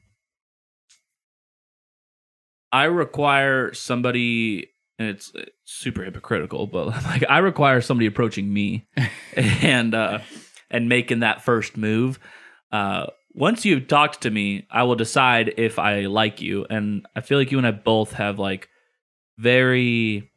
I 2.72 2.84
require 2.84 3.72
somebody 3.74 4.68
and 4.98 5.08
it's 5.08 5.34
uh, 5.34 5.44
super 5.64 6.04
hypocritical, 6.04 6.66
but 6.66 6.86
like 7.04 7.24
I 7.28 7.38
require 7.38 7.80
somebody 7.80 8.06
approaching 8.06 8.52
me 8.52 8.86
and 9.36 9.94
uh 9.94 10.20
and 10.70 10.88
making 10.88 11.20
that 11.20 11.42
first 11.42 11.76
move. 11.76 12.18
Uh 12.70 13.06
once 13.32 13.64
you've 13.64 13.86
talked 13.86 14.22
to 14.22 14.30
me, 14.30 14.66
I 14.70 14.82
will 14.82 14.96
decide 14.96 15.54
if 15.56 15.78
I 15.78 16.02
like 16.06 16.40
you. 16.40 16.66
And 16.68 17.06
I 17.14 17.20
feel 17.20 17.38
like 17.38 17.52
you 17.52 17.58
and 17.58 17.66
I 17.66 17.70
both 17.70 18.12
have 18.14 18.38
like 18.38 18.68
very 19.38 20.29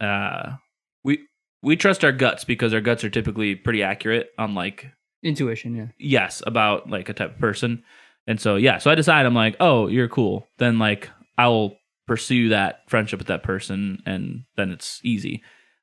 uh 0.00 0.56
we 1.04 1.20
we 1.62 1.76
trust 1.76 2.04
our 2.04 2.12
guts 2.12 2.44
because 2.44 2.74
our 2.74 2.80
guts 2.80 3.04
are 3.04 3.10
typically 3.10 3.54
pretty 3.54 3.82
accurate 3.82 4.30
on 4.38 4.54
like 4.54 4.90
intuition, 5.22 5.74
yeah. 5.74 5.86
yes 5.98 6.42
about 6.46 6.90
like 6.90 7.08
a 7.08 7.14
type 7.14 7.34
of 7.34 7.38
person. 7.38 7.82
And 8.26 8.40
so 8.40 8.56
yeah 8.56 8.78
so 8.78 8.90
i 8.90 8.94
decide 8.94 9.26
i'm 9.26 9.34
like 9.34 9.56
oh 9.60 9.88
you're 9.88 10.08
cool. 10.08 10.46
Then 10.58 10.78
like 10.78 11.10
i'll 11.38 11.76
pursue 12.06 12.50
that 12.50 12.82
friendship 12.88 13.18
with 13.18 13.28
that 13.28 13.42
person 13.42 14.02
and 14.06 14.44
then 14.56 14.70
it's 14.70 15.00
easy. 15.04 15.42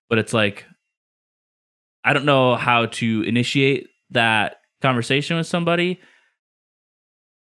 But 0.09 0.19
it's 0.19 0.33
like 0.33 0.65
i 2.03 2.13
don't 2.13 2.25
know 2.25 2.55
how 2.55 2.87
to 2.87 3.23
initiate 3.23 3.87
that 4.11 4.57
conversation 4.81 5.37
with 5.37 5.47
somebody 5.47 5.99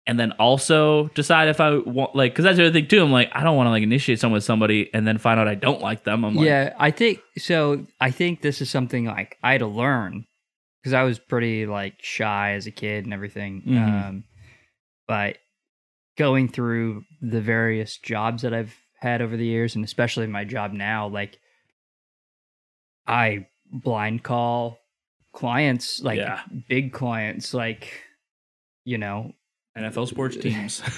and 0.08 0.18
then 0.18 0.32
also 0.32 1.06
decide 1.14 1.48
if 1.48 1.60
i 1.60 1.76
want 1.76 2.16
like 2.16 2.32
because 2.32 2.42
that's 2.44 2.56
the 2.56 2.64
other 2.64 2.72
thing 2.72 2.88
too 2.88 3.02
i'm 3.02 3.12
like 3.12 3.30
i 3.32 3.44
don't 3.44 3.56
want 3.56 3.66
to 3.66 3.70
like 3.70 3.82
initiate 3.84 4.18
someone 4.18 4.34
with 4.38 4.42
somebody 4.44 4.88
and 4.92 5.06
then 5.06 5.18
find 5.18 5.38
out 5.38 5.46
i 5.46 5.54
don't 5.54 5.80
like 5.82 6.02
them 6.04 6.24
i'm 6.24 6.34
like 6.34 6.46
yeah, 6.46 6.74
I 6.78 6.90
think 6.90 7.20
so. 7.36 7.86
I 8.00 8.10
think 8.10 8.40
this 8.42 8.60
is 8.60 8.70
something 8.70 9.04
like 9.04 9.36
I 9.42 9.52
had 9.52 9.58
to 9.60 9.66
learn 9.66 10.24
because 10.82 10.94
I 10.94 11.02
was 11.02 11.18
pretty 11.18 11.66
like 11.66 11.94
shy 12.00 12.52
as 12.52 12.66
a 12.66 12.70
kid 12.70 13.04
and 13.04 13.12
everything. 13.12 13.62
Mhm. 13.66 14.08
Um, 14.08 14.24
but 15.06 15.36
going 16.16 16.48
through 16.48 17.04
the 17.20 17.40
various 17.40 17.98
jobs 17.98 18.42
that 18.42 18.54
I've 18.54 18.74
had 19.00 19.20
over 19.22 19.36
the 19.36 19.44
years, 19.46 19.74
and 19.76 19.84
especially 19.84 20.26
my 20.26 20.44
job 20.44 20.72
now, 20.72 21.06
like 21.08 21.38
I 23.06 23.46
blind 23.70 24.22
call 24.22 24.78
clients, 25.32 26.00
like 26.00 26.18
Yeah. 26.18 26.40
big 26.68 26.92
clients, 26.92 27.52
like 27.54 28.02
you 28.84 28.96
know, 28.98 29.32
nfl 29.78 30.06
sports 30.08 30.36
teams. 30.40 30.82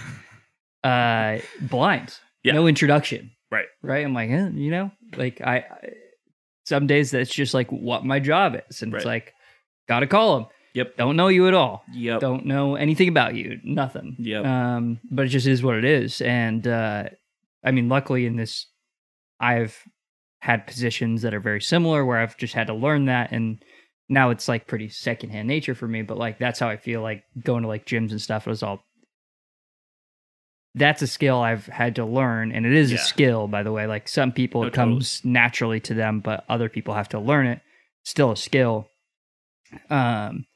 Uh 0.82 1.38
blind 1.60 2.14
Yeah. 2.42 2.54
no 2.54 2.66
introduction. 2.66 3.32
Right. 3.50 3.66
right? 3.82 4.02
I'm 4.04 4.14
like 4.14 4.30
eh, 4.30 4.48
you 4.54 4.70
know? 4.70 4.90
Like 5.14 5.40
I, 5.42 5.56
I 5.56 5.92
some 6.64 6.86
days 6.86 7.10
that's 7.10 7.30
just 7.30 7.52
like 7.52 7.70
what 7.70 8.04
my 8.04 8.18
job 8.18 8.56
is 8.70 8.80
and 8.80 8.94
it's 8.94 9.04
like 9.04 9.34
gotta 9.88 10.06
call 10.06 10.38
them 10.38 10.46
yep. 10.72 10.96
Don't 10.96 11.16
know 11.16 11.28
you 11.28 11.48
at 11.48 11.54
all. 11.54 11.84
Yep. 11.92 12.20
Don't 12.20 12.46
know 12.46 12.76
anything 12.76 13.08
about 13.08 13.34
you. 13.34 13.58
Nothing. 13.62 14.16
Yep. 14.20 14.44
um 14.46 15.00
but 15.10 15.26
it 15.26 15.28
just 15.28 15.46
is 15.46 15.62
what 15.62 15.76
it 15.76 15.84
is. 15.84 16.20
And 16.22 16.66
uh 16.66 17.04
i 17.62 17.70
mean 17.72 17.90
luckily 17.90 18.24
in 18.24 18.36
this 18.36 18.64
i've 19.38 19.84
had 20.38 20.66
positions 20.66 21.20
that 21.20 21.34
are 21.34 21.40
very 21.40 21.60
similar 21.60 22.06
where 22.06 22.16
i've 22.16 22.38
just 22.38 22.54
had 22.54 22.68
to 22.68 22.72
learn 22.74 23.04
that 23.04 23.32
and 23.32 23.62
now 24.10 24.28
it's 24.30 24.48
like 24.48 24.66
pretty 24.66 24.88
secondhand 24.90 25.48
nature 25.48 25.74
for 25.74 25.88
me 25.88 26.02
but 26.02 26.18
like 26.18 26.38
that's 26.38 26.58
how 26.58 26.68
i 26.68 26.76
feel 26.76 27.00
like 27.00 27.24
going 27.42 27.62
to 27.62 27.68
like 27.68 27.86
gyms 27.86 28.10
and 28.10 28.20
stuff 28.20 28.46
it 28.46 28.50
was 28.50 28.62
all 28.62 28.82
that's 30.74 31.02
a 31.02 31.06
skill 31.06 31.38
i've 31.40 31.66
had 31.66 31.96
to 31.96 32.04
learn 32.04 32.52
and 32.52 32.66
it 32.66 32.72
is 32.72 32.90
Yeah. 32.92 32.98
a 32.98 33.00
skill 33.00 33.48
by 33.48 33.62
the 33.62 33.72
way. 33.72 33.86
Like 33.86 34.06
some 34.08 34.30
people 34.32 34.60
No, 34.62 34.68
it 34.68 34.74
comes 34.74 35.20
naturally 35.24 35.80
to 35.80 35.94
them 35.94 36.20
but 36.20 36.44
other 36.48 36.68
people 36.68 36.94
have 36.94 37.08
to 37.10 37.18
learn 37.18 37.46
it. 37.46 37.60
Still 38.04 38.30
a 38.32 38.36
skill. 38.36 38.88
Um 39.88 40.46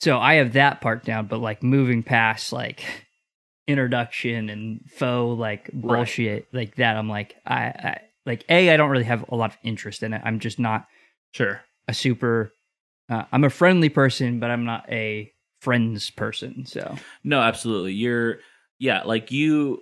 so 0.00 0.18
i 0.18 0.34
have 0.34 0.52
that 0.52 0.80
part 0.82 1.04
down 1.04 1.26
but 1.26 1.38
like 1.40 1.62
moving 1.62 2.02
past 2.02 2.52
like 2.52 2.82
introduction 3.66 4.50
and 4.50 4.80
faux 4.90 5.38
like 5.38 5.70
Right. 5.72 5.96
bullshit 5.96 6.46
like 6.52 6.76
that 6.76 6.96
i'm 6.96 7.08
like 7.08 7.34
I, 7.46 7.56
I 7.64 8.00
like 8.26 8.44
a 8.50 8.70
i 8.72 8.76
don't 8.76 8.90
really 8.90 9.04
have 9.04 9.24
a 9.30 9.36
lot 9.36 9.52
of 9.52 9.58
interest 9.62 10.02
in 10.02 10.12
it. 10.12 10.20
I'm 10.24 10.38
just 10.38 10.58
not 10.58 10.86
sure 11.32 11.62
a 11.88 11.94
super 11.94 12.52
uh, 13.08 13.24
i'm 13.32 13.44
a 13.44 13.50
friendly 13.50 13.88
person 13.88 14.40
but 14.40 14.50
i'm 14.50 14.64
not 14.64 14.84
a 14.90 15.32
friends 15.60 16.10
person 16.10 16.64
so 16.66 16.96
No, 17.24 17.40
absolutely. 17.40 17.92
You're 17.94 18.38
yeah, 18.78 19.02
like 19.04 19.32
you 19.32 19.80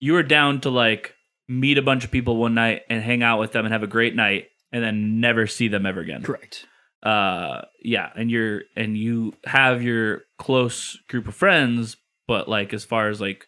you 0.00 0.14
were 0.14 0.22
down 0.22 0.60
to 0.62 0.70
like 0.70 1.14
meet 1.46 1.78
a 1.78 1.82
bunch 1.82 2.04
of 2.04 2.10
people 2.10 2.36
one 2.36 2.54
night 2.54 2.82
and 2.88 3.02
hang 3.02 3.22
out 3.22 3.38
with 3.38 3.52
them 3.52 3.64
and 3.66 3.72
have 3.72 3.82
a 3.82 3.86
great 3.86 4.16
night 4.16 4.46
and 4.72 4.82
then 4.82 5.20
never 5.20 5.46
see 5.46 5.68
them 5.68 5.86
ever 5.86 6.00
again. 6.00 6.22
correct 6.22 6.66
Uh 7.02 7.62
yeah, 7.82 8.10
and 8.16 8.30
you're 8.30 8.62
and 8.76 8.96
you 8.96 9.34
have 9.44 9.82
your 9.82 10.22
close 10.38 10.98
group 11.08 11.28
of 11.28 11.34
friends, 11.34 11.96
but 12.26 12.48
like 12.48 12.72
as 12.72 12.84
far 12.84 13.08
as 13.08 13.20
like 13.20 13.46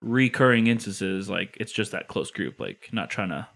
recurring 0.00 0.66
instances, 0.66 1.28
like 1.28 1.56
it's 1.60 1.72
just 1.72 1.92
that 1.92 2.08
close 2.08 2.30
group, 2.30 2.58
like 2.58 2.88
not 2.92 3.10
trying 3.10 3.28
to 3.28 3.46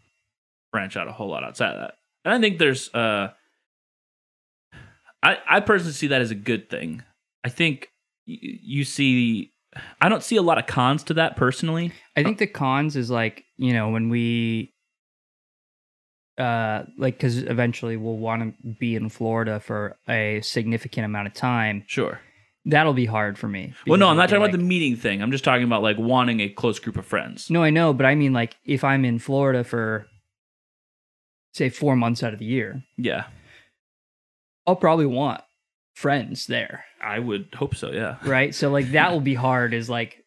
branch 0.73 0.97
out 0.97 1.09
a 1.09 1.13
whole 1.13 1.29
lot 1.31 1.43
outside 1.43 1.73
of 1.75 1.81
that. 1.81 1.95
And 2.25 2.35
I 2.35 2.39
think 2.41 2.59
there's 2.59 2.93
uh 2.95 3.31
I 5.23 5.39
I 5.49 5.61
personally 5.61 5.93
see 5.95 6.07
that 6.09 6.21
as 6.21 6.31
a 6.31 6.35
good 6.35 6.69
thing. 6.71 7.03
I 7.45 7.49
think 7.49 7.89
y- 8.27 8.39
you 8.41 8.85
see 8.85 9.53
I 10.01 10.09
don't 10.09 10.23
see 10.23 10.37
a 10.37 10.43
lot 10.43 10.59
of 10.59 10.67
cons 10.67 11.03
to 11.05 11.15
that 11.15 11.37
personally. 11.37 11.93
i 12.17 12.23
think 12.25 12.39
the 12.39 12.47
cons 12.47 12.97
is 12.97 13.11
like 13.11 13.45
you 13.57 13.73
know 13.73 13.91
when 13.91 14.09
we 14.09 14.73
uh 16.39 16.85
like 16.99 17.17
because 17.17 17.39
eventually 17.43 17.97
we'll 17.97 18.17
want 18.17 18.43
to 18.63 18.69
be 18.81 18.97
in 18.97 19.09
florida 19.09 19.61
for 19.61 19.97
a 20.09 20.41
significant 20.43 21.05
amount 21.05 21.27
of 21.29 21.35
time 21.35 21.85
Sure. 21.87 22.21
that'll 22.65 22.95
be 22.95 23.05
hard 23.07 23.39
for 23.39 23.47
me 23.49 23.75
Well, 23.87 23.99
no, 23.99 24.09
I'm 24.09 24.17
not 24.17 24.25
talking 24.29 24.37
it'll 24.37 24.47
about 24.49 24.59
the 24.59 24.65
meeting 24.65 24.97
thing. 24.97 25.23
I'm 25.23 25.31
just 25.33 25.45
talking 25.45 25.65
about 25.65 25.83
like 25.83 25.99
wanting 25.99 26.41
a 26.41 26.49
close 26.49 26.79
group 26.79 26.97
of 26.97 27.05
friends. 27.07 27.51
No, 27.51 27.63
I 27.63 27.71
know, 27.71 27.93
but 27.93 28.07
I 28.07 28.15
mean, 28.15 28.33
like, 28.33 28.57
if 28.65 28.85
I'm 28.85 29.05
in 29.05 29.19
Florida 29.19 29.65
for, 29.65 30.07
say, 31.53 31.69
four 31.69 31.97
months 31.97 32.23
out 32.23 32.33
of 32.33 32.39
the 32.39 32.45
year, 32.45 32.83
Yeah, 32.97 33.25
I'll 34.67 34.77
probably 34.77 35.07
want 35.07 35.43
friends 35.95 36.47
there, 36.47 36.85
I 37.01 37.19
would 37.19 37.49
hope 37.55 37.75
so. 37.75 37.91
Yeah. 37.91 38.17
right? 38.25 38.55
so, 38.55 38.71
like, 38.71 38.93
that 38.93 39.13
will 39.13 39.21
be 39.21 39.35
hard, 39.35 39.75
is 39.75 39.91
like 39.91 40.25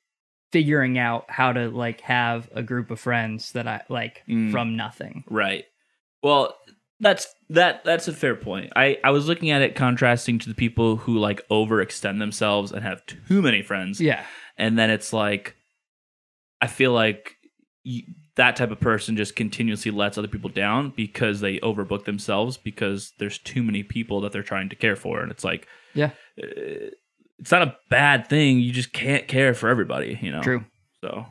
figuring 0.51 0.97
out 0.97 1.25
how 1.29 1.51
to, 1.53 1.69
like, 1.69 2.01
have 2.01 2.49
a 2.53 2.61
group 2.61 2.91
of 2.91 2.99
friends 2.99 3.51
that 3.53 3.67
I 3.67 3.81
like 3.89 4.23
Mm. 4.29 4.51
from 4.51 4.75
nothing. 4.75 5.23
Right. 5.29 5.65
Well, 6.21 6.55
that's 6.99 7.27
that 7.49 7.83
that's 7.83 8.07
a 8.07 8.13
fair 8.13 8.35
point. 8.35 8.71
I 8.75 8.97
I 9.03 9.09
was 9.09 9.27
looking 9.27 9.51
at 9.51 9.61
it 9.61 9.75
contrasting 9.75 10.39
to 10.39 10.47
the 10.49 10.55
people 10.55 10.95
who 10.95 11.17
like 11.17 11.41
overextend 11.49 12.19
themselves 12.19 12.71
and 12.71 12.81
have 12.83 13.05
too 13.07 13.41
many 13.41 13.61
friends. 13.61 13.99
Yeah. 13.99 14.23
And 14.57 14.77
then 14.79 14.89
it's 14.89 15.11
like 15.11 15.55
I 16.61 16.67
feel 16.67 16.93
like 16.93 17.35
y 17.85 18.03
that 18.35 18.55
type 18.55 18.71
of 18.71 18.79
person 18.79 19.15
just 19.15 19.35
continuously 19.35 19.91
lets 19.91 20.17
other 20.17 20.27
people 20.27 20.49
down 20.49 20.91
because 20.95 21.39
they 21.39 21.59
overbook 21.59 22.05
themselves 22.05 22.57
because 22.57 23.13
there's 23.19 23.37
too 23.37 23.61
many 23.63 23.83
people 23.83 24.21
that 24.21 24.31
they're 24.31 24.41
trying 24.43 24.69
to 24.69 24.75
care 24.75 24.95
for 24.95 25.21
and 25.21 25.31
it's 25.31 25.43
like 25.43 25.67
Yeah. 25.93 26.11
uh, 26.41 26.89
it's 27.39 27.51
not 27.51 27.61
a 27.63 27.75
bad 27.89 28.27
thing. 28.27 28.59
You 28.59 28.71
just 28.71 28.93
can't 28.93 29.27
care 29.27 29.53
for 29.53 29.67
everybody, 29.69 30.17
you 30.21 30.31
know. 30.31 30.41
True. 30.41 30.63
So, 31.01 31.25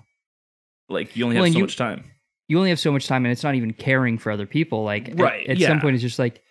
like, 0.88 1.16
you 1.16 1.24
only 1.24 1.36
Well, 1.36 1.44
have 1.44 1.52
so 1.52 1.58
you- 1.58 1.64
much 1.64 1.76
time. 1.76 2.04
You 2.48 2.58
only 2.58 2.70
have 2.70 2.80
so 2.80 2.92
much 2.92 3.06
time, 3.06 3.24
and 3.24 3.32
it's 3.32 3.44
not 3.44 3.54
even 3.54 3.72
caring 3.72 4.18
for 4.18 4.30
other 4.30 4.44
people. 4.46 4.84
Like, 4.84 5.08
at- 5.10 5.18
Right, 5.18 5.46
At, 5.48 5.58
some 5.58 5.76
yeah. 5.76 5.80
point, 5.80 5.94
it's 5.94 6.02
just 6.02 6.18
like 6.18 6.42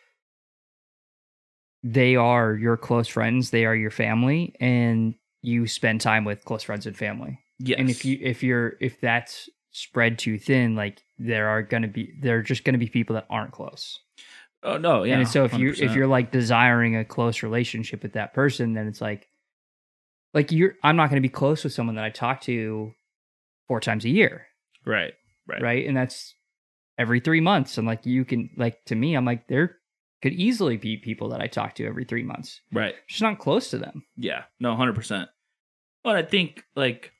they 1.83 2.15
are 2.15 2.55
your 2.55 2.77
close 2.77 3.07
friends. 3.07 3.49
They 3.49 3.65
are 3.65 3.75
your 3.75 3.91
family, 3.91 4.55
and 4.59 5.15
you 5.41 5.67
spend 5.67 6.01
time 6.01 6.23
with 6.25 6.43
close 6.45 6.63
friends 6.63 6.85
and 6.85 6.95
family. 6.97 7.39
Yes. 7.59 7.77
And 7.79 7.89
if 7.89 8.05
you 8.05 8.17
if 8.21 8.41
you're 8.43 8.73
if 8.79 8.99
that's 9.01 9.49
spread 9.71 10.19
too 10.19 10.37
thin, 10.37 10.75
like 10.75 11.01
there 11.17 11.47
are 11.49 11.61
gonna 11.61 11.87
be 11.87 12.13
there 12.21 12.37
are 12.37 12.41
just 12.43 12.63
gonna 12.63 12.77
be 12.77 12.87
people 12.89 13.15
that 13.15 13.25
aren't 13.29 13.51
close. 13.51 13.99
oh 14.63 14.77
no, 14.77 15.03
yeah. 15.03 15.17
and 15.17 15.27
so 15.27 15.43
if 15.45 15.53
you 15.53 15.71
if 15.71 15.95
you're 15.95 16.07
like 16.07 16.31
desiring 16.31 16.95
a 16.95 17.05
close 17.05 17.43
relationship 17.43 18.03
with 18.03 18.13
that 18.13 18.33
person, 18.33 18.73
then 18.73 18.87
it's 18.87 19.01
like 19.01 19.27
like 20.33 20.51
you're 20.51 20.75
I'm 20.83 20.95
not 20.95 21.09
gonna 21.09 21.21
be 21.21 21.29
close 21.29 21.63
with 21.63 21.73
someone 21.73 21.95
that 21.95 22.05
I 22.05 22.09
talk 22.09 22.41
to 22.41 22.93
four 23.67 23.79
times 23.79 24.05
a 24.05 24.09
year, 24.09 24.47
right, 24.85 25.13
right, 25.47 25.61
right? 25.61 25.87
And 25.87 25.95
that's 25.95 26.33
every 26.97 27.19
three 27.19 27.41
months. 27.41 27.77
And 27.77 27.87
like 27.87 28.05
you 28.05 28.25
can 28.25 28.49
like 28.57 28.83
to 28.85 28.95
me, 28.95 29.15
I'm 29.15 29.25
like 29.25 29.47
there 29.47 29.77
could 30.21 30.33
easily 30.33 30.77
be 30.77 30.97
people 30.97 31.29
that 31.29 31.41
I 31.41 31.47
talk 31.47 31.75
to 31.75 31.85
every 31.85 32.05
three 32.05 32.23
months. 32.23 32.61
right, 32.71 32.93
Just 33.07 33.21
not 33.23 33.39
close 33.39 33.71
to 33.71 33.77
them. 33.79 34.03
yeah, 34.15 34.43
no, 34.59 34.75
hundred 34.75 34.93
percent. 34.95 35.29
But 36.03 36.15
I 36.15 36.21
think 36.23 36.63
like, 36.75 37.11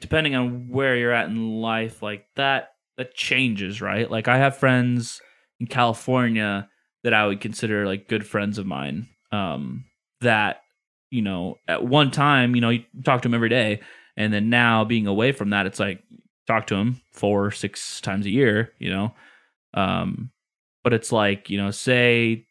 depending 0.00 0.34
on 0.34 0.68
where 0.68 0.96
you're 0.96 1.12
at 1.12 1.28
in 1.28 1.60
life, 1.60 2.02
like 2.02 2.26
that 2.36 2.72
that 2.96 3.14
changes, 3.14 3.80
right? 3.80 4.10
Like 4.10 4.28
I 4.28 4.38
have 4.38 4.56
friends 4.56 5.20
in 5.60 5.66
California 5.66 6.68
that 7.04 7.14
I 7.14 7.26
would 7.26 7.40
consider 7.40 7.86
like 7.86 8.08
good 8.08 8.26
friends 8.26 8.58
of 8.58 8.66
mine. 8.66 9.08
Um, 9.30 9.84
that 10.20 10.62
you 11.10 11.22
know, 11.22 11.56
at 11.68 11.84
one 11.84 12.10
time, 12.10 12.54
you 12.54 12.60
know, 12.60 12.70
you 12.70 12.84
talk 13.04 13.22
to 13.22 13.28
them 13.28 13.34
every 13.34 13.48
day, 13.48 13.80
and 14.16 14.32
then 14.32 14.50
now 14.50 14.84
being 14.84 15.06
away 15.06 15.32
from 15.32 15.50
that, 15.50 15.66
it's 15.66 15.80
like 15.80 16.02
talk 16.46 16.66
to 16.68 16.76
them 16.76 17.00
four, 17.12 17.50
six 17.50 18.00
times 18.00 18.26
a 18.26 18.30
year, 18.30 18.72
you 18.78 18.90
know. 18.90 19.14
Um, 19.74 20.30
but 20.84 20.92
it's 20.92 21.12
like 21.12 21.50
you 21.50 21.58
know, 21.58 21.70
say 21.70 22.46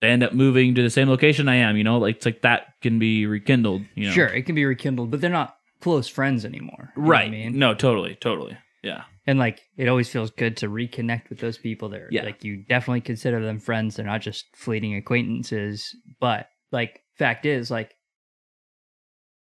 they 0.00 0.08
end 0.08 0.22
up 0.22 0.32
moving 0.32 0.74
to 0.74 0.82
the 0.82 0.90
same 0.90 1.08
location 1.08 1.48
I 1.48 1.56
am, 1.56 1.76
you 1.76 1.84
know, 1.84 1.98
like 1.98 2.16
it's 2.16 2.26
like 2.26 2.42
that 2.42 2.74
can 2.82 2.98
be 2.98 3.26
rekindled, 3.26 3.82
you 3.94 4.08
know. 4.08 4.12
Sure, 4.12 4.26
it 4.26 4.42
can 4.42 4.54
be 4.54 4.64
rekindled, 4.64 5.10
but 5.10 5.20
they're 5.20 5.30
not 5.30 5.56
close 5.80 6.08
friends 6.08 6.44
anymore. 6.44 6.92
you 6.96 7.02
know 7.02 7.08
what 7.08 7.10
right? 7.10 7.26
I 7.26 7.30
mean, 7.30 7.58
No, 7.58 7.74
totally, 7.74 8.14
totally, 8.16 8.56
yeah, 8.82 9.04
and 9.26 9.38
like 9.38 9.62
it 9.76 9.88
always 9.88 10.08
feels 10.08 10.30
good 10.30 10.56
to 10.58 10.68
reconnect 10.68 11.28
with 11.28 11.38
those 11.40 11.58
people. 11.58 11.88
There, 11.88 12.08
Yeah. 12.10 12.24
like 12.24 12.42
you 12.44 12.56
definitely 12.68 13.00
consider 13.02 13.40
them 13.44 13.58
friends. 13.58 13.96
They're 13.96 14.06
not 14.06 14.20
just 14.22 14.46
fleeting 14.56 14.94
acquaintances. 14.96 15.94
But 16.20 16.48
like, 16.72 17.02
fact 17.16 17.46
is, 17.46 17.70
like, 17.70 17.94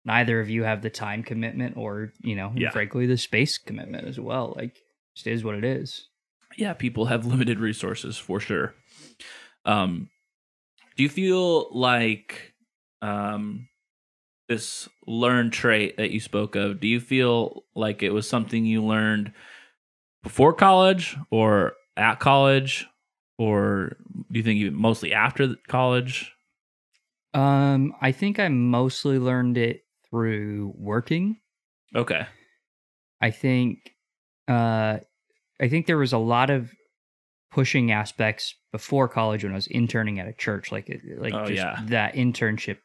neither 0.04 0.40
of 0.40 0.48
you 0.48 0.62
have 0.64 0.83
the 0.83 0.90
time 0.90 1.22
commitment, 1.22 1.76
or 1.76 2.12
you 2.22 2.35
know, 2.37 2.52
Yeah. 2.57 2.70
frankly, 2.70 3.07
the 3.07 3.16
space 3.18 3.59
commitment 3.59 4.07
as 4.07 4.18
well. 4.18 4.54
Like, 4.57 4.76
just 5.14 5.26
is 5.26 5.44
what 5.44 5.54
it 5.57 5.64
is. 5.64 6.09
yeah. 6.57 6.72
People 6.72 7.07
have 7.07 7.26
limited 7.26 7.61
resources 7.61 8.16
for 8.16 8.40
sure. 8.40 8.74
Um, 9.64 10.09
do 10.96 11.02
you 11.02 11.09
feel 11.09 11.70
like 11.76 12.54
um 13.02 13.68
this 14.48 14.88
learned 15.06 15.52
trait 15.52 15.96
that 15.96 16.11
you 16.11 16.20
spoke 16.20 16.56
of? 16.56 16.80
Do 16.80 16.88
you 16.88 17.00
feel 17.00 17.64
like 17.74 18.02
it 18.02 18.11
was 18.11 18.28
something 18.28 18.64
you 18.64 18.82
learned 18.84 19.32
before 20.22 20.52
college 20.52 21.16
or 21.30 21.74
at 21.96 22.20
college, 22.20 22.87
or 23.38 23.96
do 24.30 24.38
you 24.38 24.42
think 24.42 24.58
you 24.58 24.70
mostly 24.70 25.12
after 25.12 25.54
college? 25.68 26.32
Um, 27.34 27.94
I 28.00 28.12
think 28.12 28.38
I 28.38 28.48
mostly 28.48 29.18
learned 29.18 29.58
it 29.58 29.82
through 30.08 30.72
working. 30.76 31.40
Okay. 31.94 32.26
I 33.20 33.30
think 33.30 33.78
uh 34.46 34.98
I 35.61 35.68
think 35.68 35.87
there 35.87 35.98
was 35.98 36.12
a 36.12 36.18
lot 36.18 36.50
of 36.50 36.72
pushing 37.50 37.90
aspects 37.92 38.54
before 38.72 39.08
college 39.08 39.42
when 39.42 39.52
I 39.52 39.56
was 39.56 39.66
interning 39.66 40.20
at 40.20 40.28
a 40.28 40.32
church 40.32 40.70
like 40.70 40.88
like 41.18 41.34
Oh, 41.34 41.46
just 41.46 41.56
yeah. 41.56 41.80
that 41.87 42.14
internship 42.14 42.78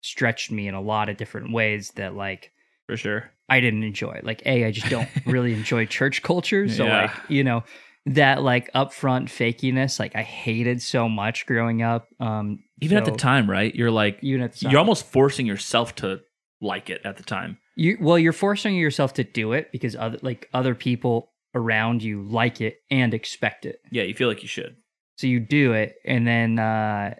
stretched 0.00 0.50
me 0.50 0.68
in 0.68 0.74
a 0.74 0.80
lot 0.80 1.08
of 1.08 1.16
different 1.16 1.52
ways 1.52 1.90
that 1.96 2.14
like 2.14 2.52
For 2.86 2.96
sure. 2.96 3.30
I 3.48 3.60
didn't 3.60 3.82
enjoy. 3.82 4.20
Like 4.22 4.42
a 4.46 4.64
I 4.66 4.70
just 4.70 4.88
don't 4.88 5.08
really 5.26 5.52
enjoy 5.52 5.86
church 5.86 6.22
culture 6.22 6.68
so 6.68 6.86
Yeah. 6.86 7.02
like 7.02 7.30
you 7.30 7.44
know 7.44 7.64
that 8.06 8.42
like 8.42 8.72
upfront 8.72 9.24
fakiness 9.24 9.98
like 9.98 10.14
I 10.16 10.22
hated 10.22 10.80
so 10.80 11.08
much 11.08 11.44
growing 11.46 11.82
up 11.82 12.08
um 12.20 12.60
Even 12.80 12.96
at 12.98 13.04
the 13.04 13.10
time, 13.12 13.50
right? 13.50 13.74
You're 13.74 13.90
like 13.90 14.18
even 14.22 14.42
at 14.42 14.52
the 14.52 14.60
time. 14.60 14.70
you're 14.70 14.78
almost 14.80 15.06
forcing 15.06 15.46
yourself 15.46 15.94
to 15.96 16.20
like 16.60 16.90
it 16.90 17.00
at 17.04 17.16
the 17.16 17.22
time. 17.22 17.58
you 17.76 17.96
well 18.00 18.18
you're 18.18 18.32
forcing 18.32 18.74
yourself 18.76 19.14
to 19.14 19.24
do 19.24 19.52
it 19.52 19.70
because 19.72 19.94
other 19.96 20.18
like 20.22 20.48
other 20.54 20.74
people 20.74 21.32
around 21.54 22.02
you 22.02 22.22
like 22.22 22.60
it 22.60 22.78
and 22.90 23.14
expect 23.14 23.64
it 23.66 23.80
Yeah, 23.90 24.02
you 24.04 24.14
feel 24.14 24.28
like 24.28 24.42
you 24.42 24.48
should. 24.48 24.76
so 25.16 25.26
you 25.26 25.40
do 25.40 25.72
it 25.72 25.96
and 26.04 26.26
then 26.26 26.58
uh 26.58 27.14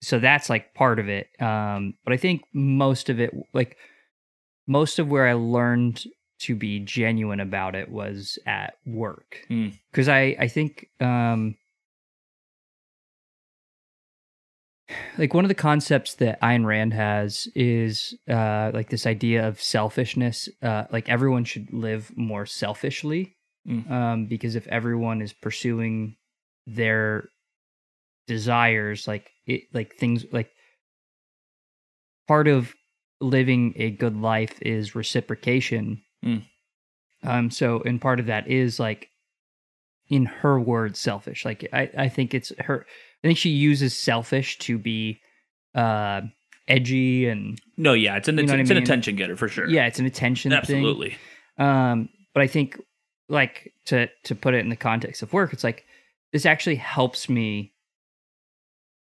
so 0.00 0.18
that's 0.18 0.48
like 0.48 0.74
part 0.74 0.98
of 0.98 1.08
it 1.08 1.28
um 1.40 1.94
but 2.04 2.12
i 2.12 2.16
think 2.16 2.42
most 2.52 3.08
of 3.08 3.18
it 3.20 3.32
like 3.52 3.76
most 4.66 4.98
of 4.98 5.08
where 5.08 5.26
i 5.26 5.32
learned 5.32 6.04
to 6.38 6.54
be 6.54 6.78
genuine 6.78 7.40
about 7.40 7.74
it 7.74 7.88
was 7.90 8.38
at 8.46 8.74
work 8.86 9.44
Hmm. 9.48 9.68
because 9.90 10.08
i 10.08 10.36
i 10.38 10.48
think 10.48 10.88
um 11.00 11.56
like 15.18 15.34
one 15.34 15.44
of 15.44 15.48
the 15.48 15.54
concepts 15.54 16.14
that 16.14 16.40
Ayn 16.40 16.64
Rand 16.64 16.94
has 16.94 17.46
is 17.54 18.14
uh 18.28 18.70
like 18.72 18.88
this 18.90 19.06
idea 19.06 19.46
of 19.46 19.60
selfishness 19.60 20.48
uh 20.62 20.84
like 20.90 21.08
everyone 21.08 21.44
should 21.44 21.72
live 21.72 22.10
more 22.16 22.46
selfishly 22.46 23.34
Mm. 23.66 23.90
um 23.90 24.26
because 24.26 24.54
if 24.54 24.66
everyone 24.68 25.20
is 25.20 25.34
pursuing 25.34 26.16
their 26.66 27.28
desires 28.28 29.08
like 29.08 29.30
it 29.46 29.62
like 29.74 29.94
things 29.96 30.24
like 30.30 30.50
part 32.28 32.46
of 32.46 32.74
living 33.20 33.72
a 33.76 33.90
good 33.90 34.16
life 34.16 34.60
is 34.62 34.94
reciprocation 34.94 36.02
Mm. 36.24 36.42
um 37.22 37.48
so 37.52 37.80
and 37.84 38.00
part 38.00 38.18
of 38.18 38.26
that 38.26 38.48
is 38.48 38.80
like 38.80 39.08
in 40.08 40.24
her 40.26 40.58
words 40.58 40.98
selfish 40.98 41.44
like 41.44 41.68
i 41.72 41.88
i 41.96 42.08
think 42.08 42.34
it's 42.34 42.52
her 42.58 42.84
i 43.22 43.26
think 43.28 43.38
she 43.38 43.50
uses 43.50 43.96
selfish 43.96 44.58
to 44.58 44.78
be 44.78 45.20
uh 45.76 46.22
edgy 46.66 47.28
and 47.28 47.60
No, 47.76 47.92
yeah, 47.92 48.16
it's 48.16 48.26
an 48.26 48.36
You 48.36 48.42
it's, 48.42 48.48
know 48.50 48.54
what 48.54 48.58
I 48.58 48.62
it's 48.62 48.70
an 48.72 48.76
attention 48.78 49.14
getter 49.14 49.36
for 49.36 49.46
sure. 49.48 49.68
yeah 49.68 49.86
it's 49.86 50.00
an 50.00 50.06
attention 50.06 50.50
thing 50.50 50.58
absolutely. 50.58 51.16
um, 51.56 52.08
but 52.34 52.42
I 52.42 52.48
think 52.48 52.78
like 53.28 53.72
to 53.86 54.08
to 54.24 54.34
put 54.34 54.54
it 54.54 54.58
in 54.58 54.68
the 54.68 54.76
context 54.76 55.22
of 55.22 55.32
work, 55.32 55.52
it's 55.52 55.62
like 55.64 55.84
this 56.32 56.44
actually 56.46 56.76
helps 56.76 57.28
me 57.28 57.72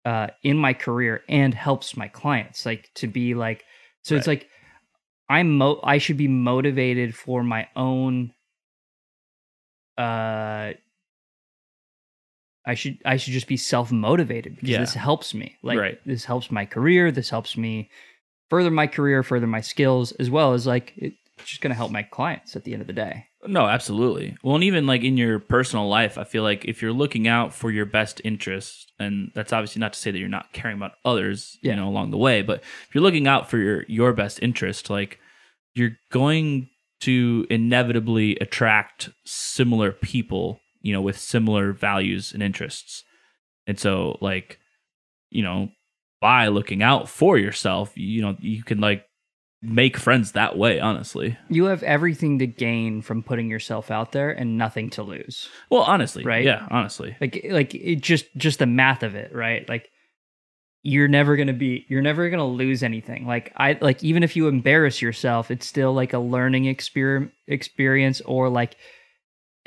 uh 0.05 0.27
in 0.43 0.57
my 0.57 0.73
career 0.73 1.23
and 1.29 1.53
helps 1.53 1.95
my 1.95 2.07
clients 2.07 2.65
like 2.65 2.89
to 2.95 3.07
be 3.07 3.33
like 3.35 3.63
so 4.01 4.15
it's 4.15 4.27
like 4.27 4.47
I'm 5.29 5.57
mo 5.57 5.79
I 5.83 5.97
should 5.99 6.17
be 6.17 6.27
motivated 6.27 7.15
for 7.15 7.43
my 7.43 7.67
own 7.75 8.33
uh 9.97 10.73
I 12.65 12.75
should 12.75 12.99
I 13.05 13.17
should 13.17 13.33
just 13.33 13.47
be 13.47 13.57
self 13.57 13.91
motivated 13.91 14.55
because 14.55 14.69
Yeah. 14.69 14.79
this 14.79 14.93
helps 14.93 15.33
me. 15.33 15.57
Like 15.63 15.79
Right. 15.79 15.99
this 16.05 16.25
helps 16.25 16.51
my 16.51 16.65
career. 16.65 17.11
This 17.11 17.29
helps 17.29 17.57
me 17.57 17.89
further 18.49 18.69
my 18.71 18.87
career, 18.87 19.23
further 19.23 19.47
my 19.47 19.61
skills, 19.61 20.11
as 20.13 20.29
well 20.29 20.53
as 20.53 20.67
like 20.67 20.93
it's 20.95 21.15
just 21.45 21.61
gonna 21.61 21.75
help 21.75 21.91
my 21.91 22.03
clients 22.03 22.55
at 22.55 22.63
the 22.63 22.73
end 22.73 22.81
of 22.81 22.87
the 22.87 22.93
day. 22.93 23.27
No, 23.47 23.65
absolutely. 23.67 24.37
Well, 24.43 24.55
and 24.55 24.63
even 24.63 24.85
like 24.85 25.03
in 25.03 25.17
your 25.17 25.39
personal 25.39 25.87
life, 25.89 26.17
I 26.17 26.23
feel 26.25 26.43
like 26.43 26.65
if 26.65 26.81
you're 26.81 26.93
looking 26.93 27.27
out 27.27 27.53
for 27.53 27.71
your 27.71 27.85
best 27.87 28.21
interest, 28.23 28.91
and 28.99 29.31
that's 29.33 29.51
obviously 29.51 29.79
not 29.79 29.93
to 29.93 29.99
say 29.99 30.11
that 30.11 30.19
you're 30.19 30.29
not 30.29 30.53
caring 30.53 30.77
about 30.77 30.91
others, 31.03 31.57
Yeah. 31.63 31.71
you 31.71 31.77
know, 31.77 31.87
along 31.87 32.11
the 32.11 32.17
way, 32.17 32.43
but 32.43 32.59
if 32.87 32.93
you're 32.93 33.03
looking 33.03 33.27
out 33.27 33.49
for 33.49 33.57
your 33.57 33.83
your 33.87 34.13
best 34.13 34.39
interest, 34.43 34.89
like 34.91 35.19
you're 35.73 35.97
going 36.11 36.69
to 36.99 37.47
inevitably 37.49 38.35
attract 38.39 39.09
similar 39.25 39.91
people, 39.91 40.59
you 40.81 40.93
know, 40.93 41.01
with 41.01 41.17
similar 41.17 41.71
values 41.73 42.33
and 42.33 42.43
interests. 42.43 43.03
And 43.65 43.79
so 43.79 44.17
like, 44.21 44.59
you 45.31 45.41
know, 45.41 45.69
by 46.19 46.47
looking 46.49 46.83
out 46.83 47.09
for 47.09 47.39
yourself, 47.39 47.91
you 47.95 48.21
know, 48.21 48.35
you 48.39 48.63
can 48.63 48.79
like 48.79 49.05
make 49.61 49.97
friends 49.97 50.31
that 50.31 50.57
way, 50.57 50.79
honestly. 50.79 51.37
You 51.49 51.65
have 51.65 51.83
everything 51.83 52.39
to 52.39 52.47
gain 52.47 53.01
from 53.01 53.23
putting 53.23 53.49
yourself 53.49 53.91
out 53.91 54.11
there 54.11 54.31
and 54.31 54.57
nothing 54.57 54.89
to 54.91 55.03
lose. 55.03 55.49
Well, 55.69 55.83
honestly, 55.83 56.23
Right? 56.23 56.43
Yeah, 56.43 56.67
honestly. 56.71 57.15
Like 57.21 57.45
like 57.49 57.75
it 57.75 58.01
just 58.01 58.25
just 58.35 58.59
the 58.59 58.65
math 58.65 59.03
of 59.03 59.15
it, 59.15 59.33
right? 59.33 59.67
Like 59.69 59.89
you're 60.83 61.07
never 61.07 61.35
gonna 61.35 61.53
be 61.53 61.85
you're 61.89 62.01
never 62.01 62.29
gonna 62.29 62.47
lose 62.47 62.81
anything. 62.81 63.27
Like 63.27 63.53
I 63.55 63.77
like 63.81 64.03
even 64.03 64.23
if 64.23 64.35
you 64.35 64.47
embarrass 64.47 65.01
yourself, 65.01 65.51
it's 65.51 65.67
still 65.67 65.93
like 65.93 66.13
a 66.13 66.19
learning 66.19 66.63
exper- 66.63 67.31
experience 67.47 68.21
or 68.21 68.49
like 68.49 68.75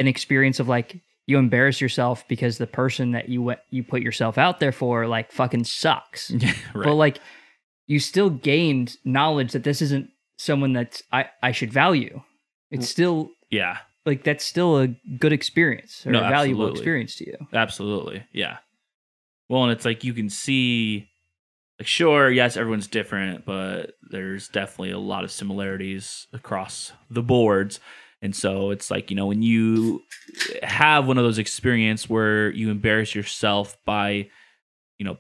an 0.01 0.09
experience 0.09 0.59
of 0.59 0.69
like 0.69 1.01
you 1.27 1.39
embarrass 1.39 1.81
yourself 1.81 2.27
because 2.27 2.59
the 2.59 2.67
person 2.67 3.13
that 3.13 3.29
you 3.29 3.43
went 3.43 3.61
you 3.71 3.85
put 3.85 4.03
yourself 4.03 4.39
out 4.39 4.59
there 4.59 4.73
for 4.73 5.07
like 5.07 5.31
fucking 5.31 5.65
sucks. 5.65 6.33
right. 6.75 6.85
But 6.85 6.95
like 6.95 7.21
you 7.87 7.99
still 7.99 8.31
gained 8.31 8.97
knowledge 9.05 9.53
that 9.53 9.65
this 9.65 9.83
isn't 9.83 10.11
someone 10.39 10.73
that 10.75 11.01
I 11.13 11.27
I 11.43 11.53
should 11.53 11.73
value. 11.73 12.23
It's 12.71 12.87
mm. 12.87 12.91
still 12.91 13.31
yeah. 13.51 13.79
like 14.07 14.25
that's 14.25 14.45
still 14.45 14.79
a 14.79 14.89
good 15.19 15.33
experience 15.33 16.07
or 16.07 16.13
No, 16.13 16.19
a 16.19 16.29
valuable 16.29 16.65
absolutely. 16.65 16.81
experience 16.81 17.17
to 17.17 17.27
you. 17.27 17.37
Absolutely. 17.53 18.25
Yeah. 18.33 18.59
Well, 19.49 19.65
and 19.65 19.73
it's 19.73 19.85
like 19.85 20.05
you 20.05 20.15
can 20.15 20.31
see, 20.31 21.09
like, 21.79 21.87
sure, 21.87 22.31
yes, 22.31 22.57
everyone's 22.57 22.87
different, 22.87 23.45
but 23.45 23.93
there's 24.11 24.49
definitely 24.49 24.91
a 24.91 24.99
lot 24.99 25.25
of 25.25 25.31
similarities 25.31 26.27
across 26.33 26.93
the 27.11 27.23
boards. 27.23 27.79
And 28.23 28.35
so 28.35 28.71
it's 28.71 28.91
like, 28.91 29.11
you 29.11 29.17
know, 29.17 29.27
when 29.27 29.43
you 29.43 30.03
have 30.63 31.07
one 31.07 31.19
of 31.19 31.25
those 31.25 31.37
experiences 31.37 32.09
where 32.09 32.51
you 32.51 32.71
embarrass 32.71 33.15
yourself 33.15 33.77
by, 33.85 34.31
you 34.97 35.05
know, 35.05 35.19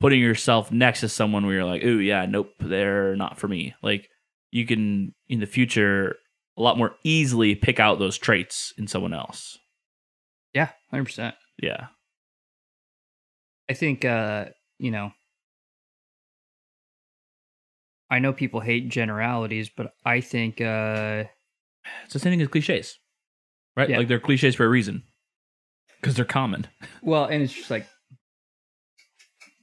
putting 0.00 0.20
yourself 0.20 0.72
next 0.72 1.00
to 1.00 1.08
someone 1.08 1.44
where 1.46 1.56
you're 1.56 1.64
like, 1.64 1.84
ooh, 1.84 1.98
yeah, 1.98 2.26
nope, 2.26 2.50
they're 2.58 3.14
not 3.16 3.38
for 3.38 3.48
me. 3.48 3.74
Like, 3.82 4.08
you 4.50 4.66
can, 4.66 5.14
in 5.28 5.40
the 5.40 5.46
future, 5.46 6.16
a 6.56 6.62
lot 6.62 6.78
more 6.78 6.94
easily 7.04 7.54
pick 7.54 7.78
out 7.78 7.98
those 7.98 8.18
traits 8.18 8.72
in 8.76 8.86
someone 8.86 9.14
else. 9.14 9.58
Yeah, 10.54 10.70
hundred 10.90 11.04
percent. 11.04 11.34
Yeah. 11.62 11.86
I 13.68 13.74
think 13.74 14.04
uh, 14.04 14.46
you 14.78 14.90
know 14.90 15.12
I 18.10 18.18
know 18.18 18.32
people 18.32 18.60
hate 18.60 18.88
generalities, 18.88 19.70
but 19.74 19.92
I 20.04 20.20
think 20.20 20.60
uh 20.60 21.24
It's 22.04 22.14
the 22.14 22.18
same 22.18 22.32
thing 22.32 22.42
as 22.42 22.48
cliches, 22.48 22.98
right? 23.76 23.88
Yeah. 23.88 23.98
Like 23.98 24.08
they're 24.08 24.18
cliches 24.20 24.56
for 24.56 24.64
a 24.64 24.68
reason 24.68 25.04
because 26.00 26.16
they're 26.16 26.24
common. 26.24 26.66
well, 27.02 27.26
and 27.26 27.42
it's 27.42 27.52
just 27.52 27.70
like 27.70 27.86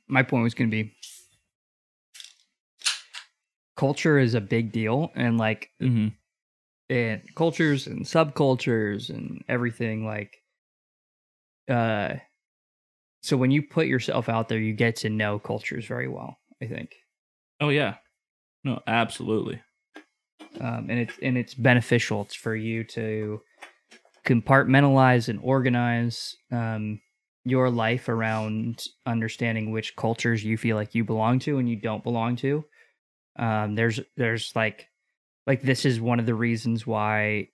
my 0.07 0.23
point 0.23 0.43
was 0.43 0.53
going 0.53 0.69
to 0.69 0.83
be 0.83 0.93
culture 3.75 4.17
is 4.17 4.33
a 4.33 4.41
big 4.41 4.71
deal 4.71 5.11
and 5.15 5.37
like 5.37 5.69
Mm-hmm. 5.81 6.07
and 6.89 7.21
cultures 7.35 7.85
and 7.87 8.05
subcultures 8.05 9.09
and 9.09 9.43
everything 9.47 10.05
like 10.05 10.37
uh 11.69 12.15
so 13.21 13.35
when 13.37 13.51
you 13.51 13.61
put 13.61 13.87
yourself 13.87 14.29
out 14.29 14.47
there 14.47 14.59
you 14.59 14.73
get 14.73 14.95
to 14.97 15.09
know 15.09 15.37
cultures 15.37 15.85
very 15.85 16.07
well 16.07 16.37
i 16.61 16.65
think 16.65 16.95
Oh 17.59 17.69
yeah, 17.69 17.95
no, 18.63 18.79
absolutely. 18.87 19.59
um 20.61 20.87
and 20.89 20.99
it's 20.99 21.13
and 21.23 21.37
it's 21.37 21.53
beneficial 21.55 22.21
it's 22.21 22.35
for 22.35 22.55
you 22.55 22.83
to 22.83 23.41
compartmentalize 24.25 25.27
and 25.27 25.39
organize 25.41 26.35
um 26.51 26.99
your 27.49 27.69
life 27.69 28.09
around 28.09 28.85
understanding 29.05 29.71
which 29.71 29.95
cultures 29.95 30.43
you 30.43 30.57
feel 30.57 30.75
like 30.75 30.93
you 30.93 31.03
belong 31.03 31.39
to 31.39 31.57
and 31.57 31.69
you 31.69 31.75
don't 31.75 32.03
belong 32.03 32.35
to. 32.37 32.65
Um 33.37 33.75
there's 33.75 33.99
there's 34.15 34.55
like 34.55 34.87
like 35.45 35.61
this 35.61 35.85
is 35.85 36.01
one 36.01 36.19
of 36.19 36.25
the 36.25 36.35
reasons 36.35 36.85
why 36.85 37.49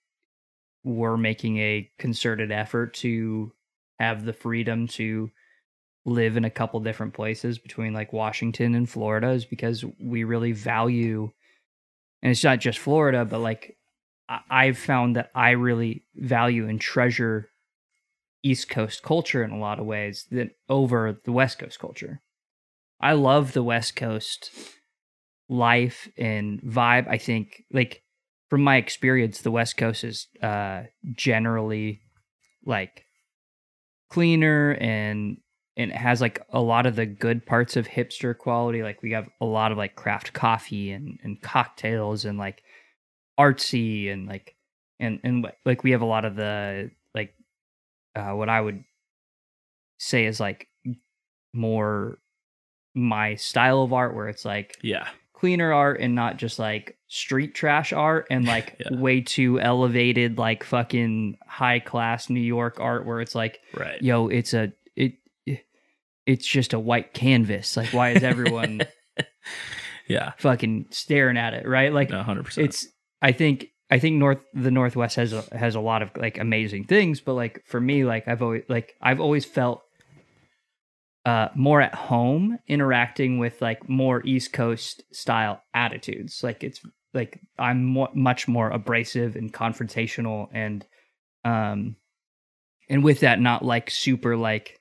we're 0.83 1.17
making 1.17 1.57
a 1.59 1.89
concerted 1.99 2.51
effort 2.51 2.93
to 2.95 3.53
have 3.99 4.25
the 4.25 4.33
freedom 4.33 4.87
to 4.87 5.29
live 6.05 6.35
in 6.35 6.43
a 6.43 6.49
couple 6.49 6.79
different 6.81 7.13
places 7.13 7.57
between 7.59 7.93
like 7.93 8.11
Washington 8.11 8.75
and 8.75 8.89
Florida 8.89 9.29
is 9.29 9.45
because 9.45 9.85
we 10.01 10.25
really 10.25 10.51
value 10.51 11.31
and 12.21 12.31
it's 12.31 12.43
not 12.43 12.59
just 12.59 12.79
Florida 12.79 13.23
but 13.23 13.39
like 13.39 13.77
I've 14.27 14.77
found 14.77 15.15
that 15.15 15.29
I 15.35 15.51
really 15.51 16.03
value 16.15 16.67
and 16.67 16.79
treasure 16.81 17.49
East 18.43 18.69
Coast 18.69 19.03
culture 19.03 19.43
in 19.43 19.51
a 19.51 19.57
lot 19.57 19.79
of 19.79 19.85
ways 19.85 20.27
than 20.29 20.51
over 20.69 21.19
the 21.23 21.31
West 21.31 21.59
Coast 21.59 21.79
culture. 21.79 22.21
I 22.99 23.13
love 23.13 23.53
the 23.53 23.63
West 23.63 23.95
Coast 23.95 24.51
life 25.49 26.09
and 26.17 26.61
vibe. 26.61 27.07
I 27.07 27.17
think 27.17 27.63
like 27.71 28.03
from 28.49 28.61
my 28.61 28.77
experience, 28.77 29.41
the 29.41 29.51
West 29.51 29.77
Coast 29.77 30.03
is 30.03 30.27
uh 30.41 30.83
generally 31.13 32.01
like 32.65 33.05
cleaner 34.09 34.77
and 34.79 35.37
and 35.75 35.91
it 35.91 35.97
has 35.97 36.21
like 36.21 36.39
a 36.51 36.61
lot 36.61 36.85
of 36.85 36.95
the 36.95 37.05
good 37.05 37.45
parts 37.45 37.75
of 37.75 37.87
hipster 37.87 38.37
quality. 38.37 38.83
Like 38.83 39.01
we 39.01 39.11
have 39.11 39.27
a 39.41 39.45
lot 39.45 39.71
of 39.71 39.77
like 39.77 39.95
craft 39.95 40.33
coffee 40.33 40.91
and 40.91 41.19
and 41.23 41.41
cocktails 41.41 42.25
and 42.25 42.37
like 42.37 42.61
artsy 43.39 44.11
and 44.11 44.27
like 44.27 44.55
and 44.99 45.19
and 45.23 45.47
like 45.65 45.83
we 45.83 45.91
have 45.91 46.01
a 46.01 46.05
lot 46.05 46.25
of 46.25 46.35
the 46.35 46.91
uh 48.15 48.31
what 48.31 48.49
I 48.49 48.59
would 48.61 48.83
say 49.97 50.25
is 50.25 50.39
like 50.39 50.67
more 51.53 52.17
my 52.95 53.35
style 53.35 53.81
of 53.83 53.93
art 53.93 54.15
where 54.15 54.27
it's 54.27 54.45
like 54.45 54.77
Yeah, 54.81 55.07
cleaner 55.33 55.71
art 55.73 55.99
and 55.99 56.13
not 56.15 56.37
just 56.37 56.59
like 56.59 56.97
street 57.07 57.55
trash 57.55 57.91
art 57.93 58.27
and 58.29 58.45
like 58.53 58.75
Yeah. 58.79 58.97
way 58.99 59.21
too 59.21 59.59
elevated 59.59 60.37
like 60.37 60.63
fucking 60.63 61.37
high 61.47 61.79
class 61.79 62.29
New 62.29 62.39
York 62.39 62.79
art 62.79 63.05
where 63.05 63.21
it's 63.21 63.35
like 63.35 63.59
right. 63.73 64.01
yo 64.01 64.27
it's 64.27 64.53
a 64.53 64.71
it 64.95 65.13
it's 66.25 66.47
just 66.47 66.73
a 66.73 66.79
white 66.79 67.13
canvas 67.13 67.75
like 67.75 67.91
why 67.93 68.11
is 68.11 68.23
everyone 68.23 68.81
Yeah, 70.07 70.33
fucking 70.37 70.87
staring 70.89 71.37
at 71.37 71.53
it 71.53 71.65
right 71.67 71.93
like 71.93 72.09
no, 72.09 72.21
hundred 72.23 72.43
percent. 72.45 72.65
it's 72.65 72.87
I 73.21 73.31
think 73.31 73.67
I 73.93 73.99
think 73.99 74.15
north 74.15 74.43
the 74.55 74.71
northwest 74.71 75.17
has 75.17 75.33
a 75.33 75.43
has 75.55 75.75
a 75.75 75.79
lot 75.79 76.01
of 76.01 76.09
like 76.17 76.39
amazing 76.39 76.85
things 76.85 77.21
but 77.21 77.35
like 77.35 77.61
for 77.67 77.79
me 77.79 78.05
like 78.05 78.27
I've 78.27 78.41
always 78.41 78.63
like 78.67 78.95
I've 78.99 79.19
always 79.19 79.45
felt 79.45 79.83
uh 81.27 81.49
more 81.53 81.79
at 81.79 81.93
home 81.93 82.57
interacting 82.67 83.37
with 83.37 83.61
like 83.61 83.87
more 83.87 84.25
east 84.25 84.51
coast 84.51 85.03
style 85.11 85.61
attitudes. 85.75 86.41
Like 86.41 86.63
it's 86.63 86.81
like 87.13 87.39
I'm 87.59 87.83
more, 87.83 88.09
much 88.15 88.47
more 88.47 88.71
abrasive 88.71 89.35
and 89.35 89.53
confrontational 89.53 90.47
and 90.51 90.83
um 91.45 91.95
and 92.89 93.03
with 93.03 93.19
that 93.19 93.39
not 93.39 93.63
like 93.63 93.91
super 93.91 94.35
like 94.35 94.79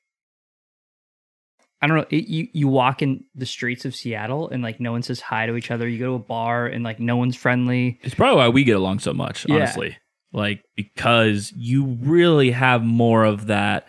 I 1.82 1.88
don't 1.88 1.96
know. 1.96 2.06
It, 2.10 2.28
you 2.28 2.46
you 2.52 2.68
walk 2.68 3.02
in 3.02 3.24
the 3.34 3.44
streets 3.44 3.84
of 3.84 3.94
Seattle 3.94 4.48
and 4.48 4.62
like 4.62 4.78
no 4.78 4.92
one 4.92 5.02
says 5.02 5.20
hi 5.20 5.46
to 5.46 5.56
each 5.56 5.70
other. 5.72 5.88
You 5.88 5.98
go 5.98 6.06
to 6.06 6.14
a 6.14 6.18
bar 6.20 6.66
and 6.66 6.84
like 6.84 7.00
no 7.00 7.16
one's 7.16 7.34
friendly. 7.36 7.98
It's 8.02 8.14
probably 8.14 8.36
why 8.36 8.48
we 8.48 8.62
get 8.64 8.76
along 8.76 9.00
so 9.00 9.12
much, 9.12 9.44
Yeah. 9.48 9.56
honestly. 9.56 9.96
Like 10.32 10.62
because 10.76 11.52
you 11.56 11.84
really 12.00 12.52
have 12.52 12.82
more 12.84 13.24
of 13.24 13.48
that, 13.48 13.88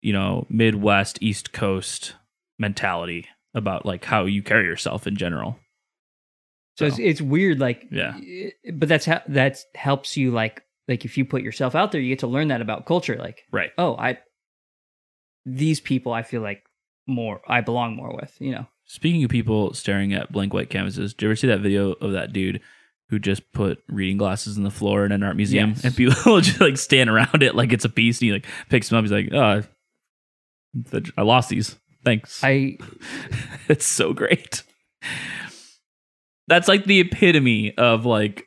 you 0.00 0.12
know, 0.14 0.46
Midwest, 0.48 1.18
East 1.22 1.52
Coast 1.52 2.14
mentality 2.58 3.26
about 3.54 3.84
like 3.84 4.04
how 4.04 4.24
you 4.24 4.42
carry 4.42 4.64
yourself 4.64 5.06
in 5.06 5.14
general. 5.16 5.58
So 6.78 6.86
it's 6.86 6.96
So. 6.96 7.02
it's 7.02 7.20
weird. 7.20 7.60
Like 7.60 7.86
Yeah. 7.92 8.18
but 8.72 8.88
that's 8.88 9.04
how 9.04 9.20
that 9.28 9.58
helps 9.74 10.16
you 10.16 10.30
like 10.30 10.62
like 10.88 11.04
if 11.04 11.18
you 11.18 11.24
put 11.26 11.42
yourself 11.42 11.74
out 11.74 11.92
there, 11.92 12.00
you 12.00 12.08
get 12.08 12.20
to 12.20 12.26
learn 12.28 12.48
that 12.48 12.62
about 12.62 12.86
culture. 12.86 13.16
Like 13.16 13.42
Right. 13.52 13.70
oh, 13.76 13.94
I 13.96 14.18
these 15.44 15.80
people 15.80 16.12
I 16.12 16.22
feel 16.22 16.40
like 16.42 16.62
more 17.06 17.40
I 17.46 17.60
belong 17.60 17.96
more 17.96 18.14
with. 18.14 18.34
You 18.40 18.52
know. 18.52 18.66
Speaking 18.84 19.24
of 19.24 19.30
people 19.30 19.74
staring 19.74 20.12
at 20.14 20.30
blank 20.32 20.52
white 20.54 20.70
canvases, 20.70 21.12
did 21.14 21.22
you 21.24 21.28
ever 21.30 21.36
see 21.36 21.48
that 21.48 21.60
video 21.60 21.92
of 21.92 22.12
that 22.12 22.32
dude 22.32 22.60
who 23.08 23.18
just 23.18 23.52
put 23.52 23.82
reading 23.88 24.16
glasses 24.16 24.56
in 24.56 24.62
the 24.64 24.70
floor 24.70 25.04
in 25.04 25.12
an 25.12 25.22
art 25.22 25.36
museum 25.36 25.70
Yes. 25.70 25.84
and 25.84 25.96
people 25.96 26.40
just 26.40 26.60
like 26.60 26.76
stand 26.76 27.08
around 27.10 27.42
it 27.42 27.54
like 27.54 27.72
it's 27.72 27.84
a 27.84 27.88
piece 27.88 28.20
and 28.20 28.26
he 28.26 28.32
like 28.32 28.46
picks 28.68 28.88
them 28.88 28.98
up. 28.98 29.04
He's 29.04 29.12
like, 29.12 29.32
oh, 29.32 29.62
I 31.16 31.22
lost 31.22 31.48
these. 31.48 31.76
Thanks. 32.04 32.42
I 32.44 32.78
it's 33.68 33.86
so 33.86 34.12
great. 34.12 34.62
That's 36.48 36.68
like 36.68 36.84
the 36.84 37.00
epitome 37.00 37.76
of 37.76 38.06
like, 38.06 38.44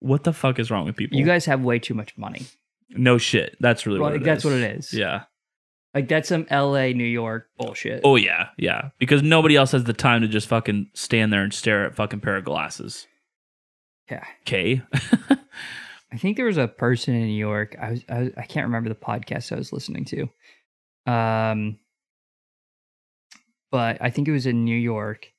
what 0.00 0.24
the 0.24 0.32
fuck 0.32 0.58
is 0.58 0.70
wrong 0.70 0.84
with 0.86 0.96
people? 0.96 1.16
you 1.18 1.24
guys 1.24 1.44
have 1.46 1.62
way 1.62 1.78
too 1.78 1.94
much 1.94 2.16
money. 2.18 2.46
no 2.90 3.18
shit. 3.18 3.56
That's 3.60 3.86
really 3.86 4.00
Well, 4.00 4.10
what 4.10 4.20
it 4.20 4.24
that's 4.24 4.44
is. 4.44 4.50
what 4.50 4.54
it 4.60 4.76
is. 4.78 4.92
Yeah. 4.92 5.24
Like 5.96 6.08
that's 6.08 6.28
some 6.28 6.44
L.A. 6.50 6.92
New 6.92 7.04
York 7.04 7.48
bullshit. 7.58 8.02
Oh 8.04 8.16
yeah, 8.16 8.48
yeah. 8.58 8.90
Because 8.98 9.22
nobody 9.22 9.56
else 9.56 9.72
has 9.72 9.84
the 9.84 9.94
time 9.94 10.20
to 10.20 10.28
just 10.28 10.46
fucking 10.46 10.90
stand 10.92 11.32
there 11.32 11.42
and 11.42 11.54
stare 11.54 11.86
at 11.86 11.94
fucking 11.94 12.20
pair 12.20 12.36
of 12.36 12.44
glasses. 12.44 13.06
yeah. 14.10 14.22
Okay. 14.42 14.82
I 16.12 16.18
think 16.18 16.36
there 16.36 16.44
was 16.44 16.58
a 16.58 16.68
person 16.68 17.14
in 17.14 17.22
New 17.28 17.38
York. 17.38 17.76
I 17.80 17.92
was, 17.92 18.04
I 18.10 18.18
was 18.18 18.30
I 18.36 18.42
can't 18.42 18.66
remember 18.66 18.90
the 18.90 18.94
podcast 18.94 19.52
I 19.52 19.56
was 19.56 19.72
listening 19.72 20.04
to. 20.04 21.10
Um 21.10 21.78
but 23.70 23.96
I 24.02 24.10
think 24.10 24.28
it 24.28 24.32
was 24.32 24.44
in 24.44 24.66
New 24.66 24.76
York. 24.76 25.32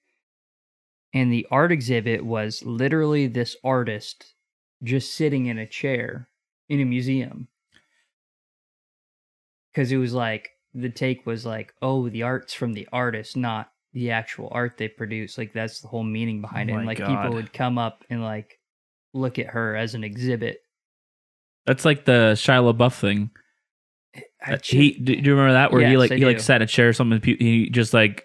And 1.14 1.32
the 1.32 1.46
art 1.52 1.72
exhibit 1.72 2.26
was 2.26 2.64
literally 2.66 3.28
this 3.28 3.56
artist 3.64 4.34
just 4.82 5.14
sitting 5.14 5.46
in 5.46 5.60
a 5.60 5.68
chair 5.68 6.30
in 6.68 6.82
a 6.82 6.86
museum. 6.86 7.48
Cuz 9.78 9.92
it 9.92 9.98
was 9.98 10.14
like 10.14 10.50
the 10.74 10.90
take 10.90 11.26
was 11.26 11.46
like, 11.46 11.74
"Oh, 11.82 12.10
the 12.10 12.24
art's 12.24 12.54
from 12.54 12.74
the 12.74 12.88
artist, 12.92 13.38
not 13.38 13.70
the 13.94 14.10
actual 14.12 14.50
art 14.52 14.78
they 14.78 14.88
produce." 14.88 15.38
Like 15.38 15.54
that's 15.54 15.82
the 15.82 15.88
whole 15.88 16.04
meaning 16.04 16.42
behind 16.42 16.72
Oh 16.72 16.74
it. 16.74 16.78
And 16.78 16.88
like 16.88 16.98
God. 16.98 17.08
people 17.08 17.36
would 17.36 17.54
come 17.54 17.78
up 17.78 18.04
and 18.10 18.24
like 18.24 18.60
look 19.14 19.38
at 19.38 19.48
her 19.48 19.76
as 19.76 19.94
an 19.94 20.04
exhibit. 20.04 20.62
That's 21.68 21.86
like 21.86 22.06
the 22.06 22.34
Shia 22.36 22.74
LaBeouf 22.74 23.00
thing 23.00 23.30
I 24.46 24.54
Uh, 24.54 24.58
he 24.64 24.92
do 24.92 25.14
you 25.14 25.32
remember 25.32 25.54
that 25.54 25.72
where 25.72 25.88
he 25.88 25.98
like 25.98 26.12
I 26.12 26.18
he 26.18 26.26
like 26.26 26.40
sat 26.40 26.58
in 26.58 26.62
a 26.64 26.68
chair 26.68 26.90
or 26.90 26.94
something 26.94 27.22
he 27.22 27.70
just 27.70 27.94
like 27.94 28.24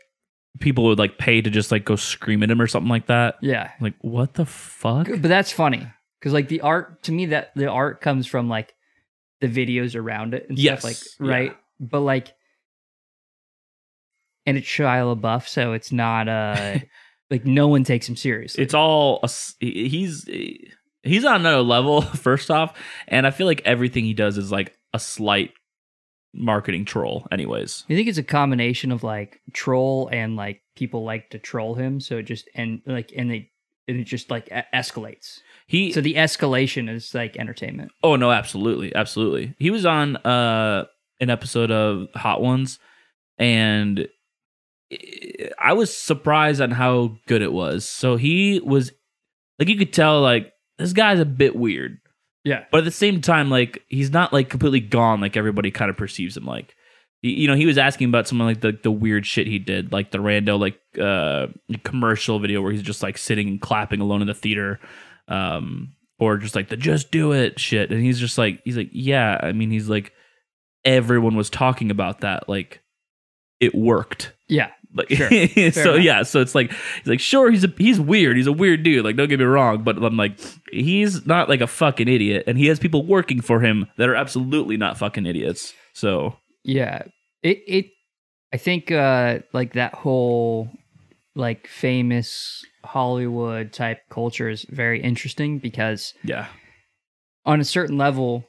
people 0.61 0.85
would 0.85 0.99
like 0.99 1.19
pay 1.19 1.41
to 1.41 1.51
just 1.51 1.73
like 1.73 1.85
go 1.85 1.97
scream 1.97 2.43
at 2.43 2.51
him 2.51 2.61
or 2.61 2.67
something 2.67 2.91
like 2.91 3.07
that 3.07 3.37
yeah, 3.41 3.73
like 3.81 3.95
what 4.01 4.35
the 4.35 4.47
fuck 4.47 5.09
but 5.09 5.23
that's 5.23 5.51
funny 5.51 5.87
because 6.21 6.33
like 6.33 6.49
the 6.49 6.61
art 6.61 7.03
to 7.03 7.13
me 7.13 7.27
that 7.27 7.51
the 7.57 7.69
art 7.69 8.01
comes 8.01 8.27
from 8.27 8.49
like 8.49 8.75
the 9.43 9.49
videos 9.49 9.95
around 9.95 10.33
it 10.33 10.47
and 10.49 10.59
Yes, 10.59 10.81
stuff 10.81 10.91
like 11.21 11.29
yeah. 11.29 11.35
right, 11.35 11.57
but 11.79 12.01
like, 12.01 12.33
and 14.47 14.57
it's 14.57 14.67
Shia 14.67 15.17
LaBeouf, 15.17 15.47
so 15.49 15.73
it's 15.73 15.93
not 15.93 16.29
uh 16.29 16.79
like 17.31 17.45
no 17.45 17.69
one 17.69 17.85
takes 17.85 18.09
him 18.09 18.17
seriously. 18.17 18.63
it's 18.65 18.75
all 18.75 19.21
a 19.23 19.31
he's 19.61 20.29
he's 21.03 21.25
on 21.25 21.37
another 21.41 21.63
level 21.63 22.03
first 22.27 22.51
off 22.51 22.77
and 23.09 23.27
i 23.27 23.31
feel 23.31 23.47
like 23.47 23.63
everything 23.65 24.05
he 24.05 24.13
does 24.15 24.37
is 24.39 24.53
like 24.53 24.77
a 24.93 24.99
slight 25.01 25.53
marketing 26.35 26.85
troll 26.85 27.27
anyways 27.33 27.85
You 27.89 27.97
think 27.97 28.09
it's 28.09 28.19
a 28.19 28.23
combination 28.23 28.93
of 28.93 29.03
like 29.03 29.41
troll 29.53 30.09
and 30.13 30.37
like 30.37 30.63
people 30.77 31.05
like 31.05 31.31
to 31.31 31.39
troll 31.39 31.75
him, 31.75 32.01
so 32.01 32.19
it 32.19 32.23
just 32.25 32.49
and 32.55 32.81
like 32.87 33.13
and 33.17 33.31
they 33.31 33.51
and 33.89 33.99
it 34.01 34.05
just 34.05 34.31
like 34.31 34.49
escalates. 34.75 35.41
He 35.67 35.93
So 35.93 36.01
the 36.01 36.15
escalation 36.15 36.89
is 36.91 37.15
like 37.15 37.37
entertainment. 37.37 37.93
Oh 38.03 38.17
no, 38.17 38.31
absolutely, 38.31 38.95
absolutely. 38.95 39.55
He 39.59 39.71
was 39.71 39.87
on 39.87 40.17
uh 40.17 40.85
an 41.21 41.31
episode 41.31 41.71
of 41.71 42.09
Hot 42.15 42.43
Ones, 42.43 42.79
and 43.39 44.09
I 45.59 45.73
was 45.73 45.97
surprised 45.97 46.61
on 46.61 46.71
how 46.71 47.17
good 47.27 47.43
it 47.43 47.53
was. 47.53 47.85
So 47.89 48.17
he 48.17 48.61
was 48.61 48.93
like, 49.59 49.69
you 49.69 49.77
could 49.77 49.93
tell 49.93 50.21
like 50.21 50.53
this 50.79 50.93
guy's 50.93 51.21
a 51.21 51.25
bit 51.25 51.57
weird, 51.57 51.99
Yeah. 52.45 52.65
but 52.71 52.79
at 52.79 52.85
the 52.85 52.91
same 52.91 53.21
time, 53.21 53.49
like 53.49 53.83
he's 53.89 54.11
not 54.11 54.33
like 54.33 54.51
completely 54.51 54.81
gone 54.81 55.21
like 55.21 55.37
everybody 55.37 55.71
kind 55.71 55.91
of 55.91 55.97
perceives 55.97 56.37
him. 56.37 56.45
Like, 56.45 56.75
you 57.23 57.47
know, 57.47 57.55
he 57.55 57.67
was 57.67 57.79
asking 57.79 58.09
about 58.09 58.27
some 58.29 58.41
of 58.41 58.47
like 58.47 58.61
the 58.61 58.79
the 58.83 58.91
weird 58.91 59.25
shit 59.25 59.47
he 59.47 59.59
did, 59.59 59.93
like 59.93 60.11
the 60.11 60.19
rando 60.19 60.59
like 60.59 60.79
uh 61.01 61.47
commercial 61.85 62.39
video 62.39 62.61
where 62.61 62.73
he's 62.73 62.83
just 62.83 63.03
like 63.03 63.17
sitting 63.17 63.49
and 63.49 63.61
clapping 63.63 64.01
alone 64.01 64.21
in 64.21 64.27
the 64.27 64.35
theater, 64.35 64.79
um, 65.29 65.95
or 66.19 66.37
just 66.37 66.55
like 66.55 66.69
the 66.69 66.77
just 66.77 67.11
do 67.11 67.33
it 67.33 67.59
shit, 67.59 67.91
and 67.91 68.03
he's 68.03 68.19
just 68.19 68.39
like 68.39 68.61
he's 68.65 68.77
like 68.77 68.91
yeah, 68.93 69.39
I 69.43 69.53
mean 69.53 69.71
he's 69.71 69.89
like 69.89 70.13
everyone 70.85 71.37
was 71.37 71.51
talking 71.51 71.91
about 71.91 72.21
that, 72.21 72.49
like 72.49 72.81
it 73.61 73.75
worked. 73.75 74.33
Yeah. 74.49 74.71
Like 74.95 75.09
Sure. 75.11 75.29
so 75.73 75.95
enough. 75.95 76.05
yeah, 76.05 76.23
so 76.23 76.41
it's 76.41 76.55
like 76.55 76.71
he's 76.71 77.07
like 77.07 77.21
sure 77.21 77.51
he's 77.51 77.65
a, 77.65 77.73
he's 77.79 77.99
weird, 77.99 78.37
he's 78.37 78.47
a 78.47 78.53
weird 78.53 78.83
dude. 78.83 79.05
Like 79.05 79.17
don't 79.17 79.29
get 79.29 79.39
me 79.39 79.45
wrong, 79.45 79.83
but 79.83 79.97
I'm 80.03 80.17
like 80.17 80.39
he's 80.71 81.25
not 81.27 81.49
like 81.49 81.61
a 81.61 81.67
fucking 81.67 82.09
idiot, 82.09 82.45
and 82.47 82.59
he 82.59 82.67
has 82.67 82.79
people 82.79 83.07
working 83.07 83.41
for 83.41 83.61
him 83.61 83.87
that 83.97 84.09
are 84.09 84.15
absolutely 84.17 84.77
not 84.77 84.99
fucking 84.99 85.25
idiots. 85.27 85.73
So 85.95 86.37
Yeah. 86.65 87.05
It 87.43 87.63
it 87.67 87.87
I 88.53 88.59
think 88.59 88.91
uh 88.91 89.39
like 89.53 89.73
that 89.75 89.95
whole 89.95 90.69
like 91.35 91.67
famous 91.67 92.63
Hollywood 92.93 93.73
type 93.73 94.01
culture 94.11 94.51
is 94.51 94.67
very 94.69 95.01
interesting 95.03 95.59
because 95.59 96.13
yeah, 96.23 96.47
on 97.47 97.59
a 97.59 97.65
certain 97.65 97.97
level 97.97 98.45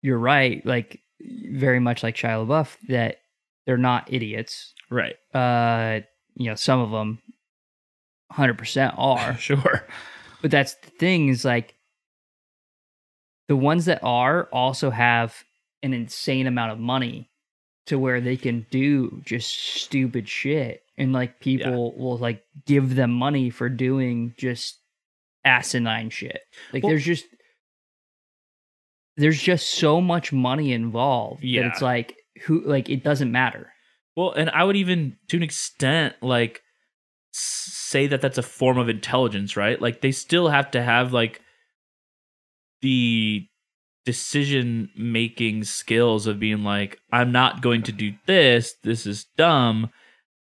you're 0.00 0.18
right, 0.18 0.64
like 0.64 0.98
very 1.20 1.78
much 1.78 2.02
like 2.02 2.16
Shia 2.16 2.46
LaBeouf 2.46 2.76
that 2.88 3.18
they're 3.66 3.76
not 3.76 4.10
idiots. 4.12 4.72
right, 4.90 5.14
Uh 5.34 6.00
you 6.36 6.48
know, 6.48 6.54
some 6.54 6.80
of 6.80 6.90
them 6.90 7.20
100% 8.32 8.94
are. 8.96 9.36
sure, 9.38 9.86
But 10.40 10.50
that's 10.50 10.74
the 10.76 10.88
thing 10.90 11.28
is 11.28 11.44
like 11.44 11.74
the 13.48 13.56
ones 13.56 13.84
that 13.84 14.00
are 14.02 14.48
also 14.52 14.88
have 14.88 15.44
an 15.82 15.92
insane 15.92 16.46
amount 16.46 16.72
of 16.72 16.78
money 16.78 17.28
to 17.86 17.98
where 17.98 18.20
they 18.20 18.36
can 18.36 18.66
do 18.70 19.20
just 19.24 19.50
stupid 19.52 20.28
shit. 20.28 20.82
And 20.98 21.12
like 21.12 21.40
people 21.40 21.94
will 21.96 22.18
like 22.18 22.44
give 22.66 22.94
them 22.94 23.10
money 23.12 23.50
for 23.50 23.68
doing 23.68 24.34
just 24.36 24.78
asinine 25.44 26.10
shit. 26.10 26.40
Like 26.72 26.82
Well- 26.82 26.90
there's 26.90 27.04
just 27.04 27.24
there's 29.16 29.40
just 29.42 29.68
so 29.70 30.00
much 30.00 30.32
money 30.32 30.72
involved 30.72 31.42
Yeah. 31.44 31.62
that 31.62 31.68
it's 31.72 31.82
like 31.82 32.16
who 32.44 32.60
like 32.62 32.88
it 32.88 33.04
doesn't 33.04 33.30
matter. 33.32 33.70
Well, 34.16 34.32
and 34.32 34.50
I 34.50 34.64
would 34.64 34.76
even, 34.76 35.16
to 35.28 35.36
an 35.38 35.42
extent, 35.42 36.14
like 36.22 36.62
say 37.32 38.06
that 38.08 38.20
that's 38.20 38.36
a 38.38 38.42
form 38.42 38.76
of 38.78 38.88
intelligence, 38.90 39.56
right? 39.56 39.80
Like 39.80 40.00
they 40.02 40.12
still 40.12 40.48
have 40.48 40.70
to 40.72 40.82
have 40.82 41.12
like 41.12 41.40
the 42.82 43.46
decision 44.04 44.90
making 44.96 45.64
skills 45.64 46.26
of 46.26 46.38
being 46.40 46.64
like, 46.64 46.98
I'm 47.12 47.32
not 47.32 47.62
going 47.62 47.82
to 47.84 47.92
do 47.92 48.14
this. 48.26 48.74
This 48.82 49.06
is 49.06 49.24
dumb. 49.36 49.90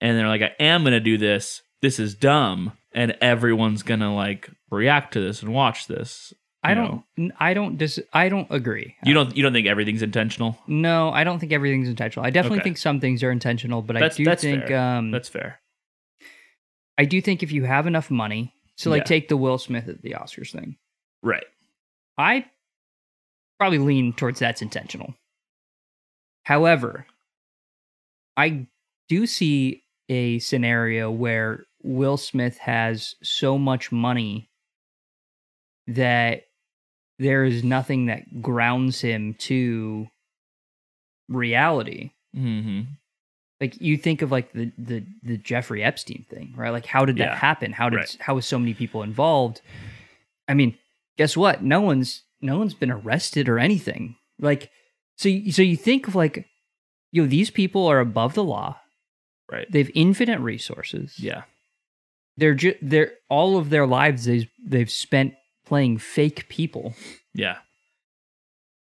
And 0.01 0.17
they're 0.17 0.29
like, 0.29 0.43
I 0.43 0.53
am 0.61 0.83
going 0.83 0.93
to 0.93 1.01
do 1.01 1.19
this. 1.19 1.63
This 1.83 1.99
is 1.99 2.15
dumb. 2.15 2.73
And 2.93 3.17
everyone's 3.21 3.83
going 3.83 4.01
to 4.01 4.11
like 4.11 4.49
react 4.71 5.13
to 5.15 5.21
this 5.21 5.43
and 5.43 5.53
watch 5.53 5.87
this. 5.87 6.33
I 6.63 6.75
don't 6.75 7.05
know? 7.17 7.31
I 7.39 7.55
don't 7.55 7.79
dis 7.79 8.01
I 8.13 8.29
don't 8.29 8.49
agree. 8.51 8.97
You 9.05 9.15
don't. 9.15 9.35
You 9.37 9.45
don't 9.45 9.53
think 9.53 9.69
everything's 9.69 10.03
intentional? 10.03 10.59
No, 10.67 11.11
I 11.11 11.23
don't 11.23 11.39
think 11.39 11.53
everything's 11.53 11.89
intentional. 11.89 12.27
I 12.27 12.31
definitely 12.31 12.59
Okay. 12.59 12.65
think 12.65 12.79
some 12.79 12.99
things 12.99 13.23
are 13.23 13.31
intentional, 13.31 13.81
but 13.81 13.93
That's- 13.95 14.15
I 14.15 14.17
do 14.17 14.25
that's 14.25 14.43
think 14.43 14.67
fair. 14.67 14.97
um 14.97 15.13
That's 15.13 15.29
fair. 15.29 15.61
I 16.99 17.05
do 17.05 17.21
think 17.21 17.45
if 17.45 17.53
you 17.53 17.63
have 17.65 17.87
enough 17.87 18.11
money, 18.11 18.53
so 18.75 18.91
like 18.91 19.03
Yeah. 19.03 19.05
take 19.05 19.29
the 19.29 19.37
Will 19.37 19.59
Smith 19.59 19.89
at 19.89 20.03
the 20.03 20.17
Oscars 20.19 20.51
thing. 20.51 20.77
Right. 21.23 21.45
I 22.19 22.47
probably 23.59 23.79
lean 23.79 24.13
towards 24.13 24.39
that's 24.39 24.63
intentional. 24.63 25.15
However, 26.45 27.07
I 28.37 28.67
do 29.09 29.27
see 29.27 29.83
a 30.09 30.39
scenario 30.39 31.11
where 31.11 31.67
Will 31.83 32.17
Smith 32.17 32.59
has 32.59 33.15
so 33.23 33.59
much 33.59 33.93
money 33.93 34.49
that 35.87 36.45
there 37.19 37.45
is 37.45 37.65
nothing 37.65 38.07
that 38.07 38.41
grounds 38.41 39.01
him 39.01 39.35
to 39.35 40.07
reality. 41.29 42.11
hmm 42.35 42.83
Like 43.61 43.81
you 43.81 43.97
think 43.97 44.23
of 44.23 44.31
like 44.31 44.53
the 44.53 44.73
the 44.79 45.05
the 45.23 45.37
Jeffrey 45.37 45.83
Epstein 45.83 46.25
thing, 46.31 46.55
right? 46.57 46.71
Like 46.71 46.87
how 46.87 47.05
did 47.05 47.17
that 47.17 47.31
Yeah, 47.31 47.37
happen? 47.37 47.73
How 47.73 47.89
did 47.89 47.97
right. 47.97 48.17
how 48.21 48.35
was 48.37 48.47
so 48.47 48.59
many 48.59 48.75
people 48.75 49.03
involved? 49.03 49.61
I 50.47 50.55
mean, 50.55 50.79
guess 51.17 51.37
what? 51.37 51.63
No 51.63 51.81
one's 51.81 52.23
no 52.41 52.59
one's 52.59 52.75
been 52.75 52.91
arrested 52.91 53.49
or 53.49 53.59
anything. 53.59 54.17
Like 54.39 54.71
so 55.17 55.29
you, 55.29 55.53
so 55.53 55.63
you 55.63 55.77
think 55.77 56.09
of 56.09 56.15
like 56.15 56.47
you 57.11 57.23
know 57.23 57.29
these 57.29 57.51
people 57.51 57.87
are 57.87 58.01
above 58.01 58.35
the 58.35 58.45
law. 58.45 58.79
Right. 59.51 59.71
They've 59.71 59.91
infinite 59.95 60.41
resources. 60.41 61.19
Yeah. 61.19 61.43
They're 62.37 62.55
just 62.55 62.77
they're 62.83 63.13
all 63.29 63.57
of 63.57 63.71
their 63.71 63.87
lives 63.87 64.25
they've 64.27 64.49
they've 64.65 64.91
spent 64.91 65.35
playing 65.67 65.99
fake 65.99 66.49
people. 66.49 66.95
Yeah. 67.35 67.59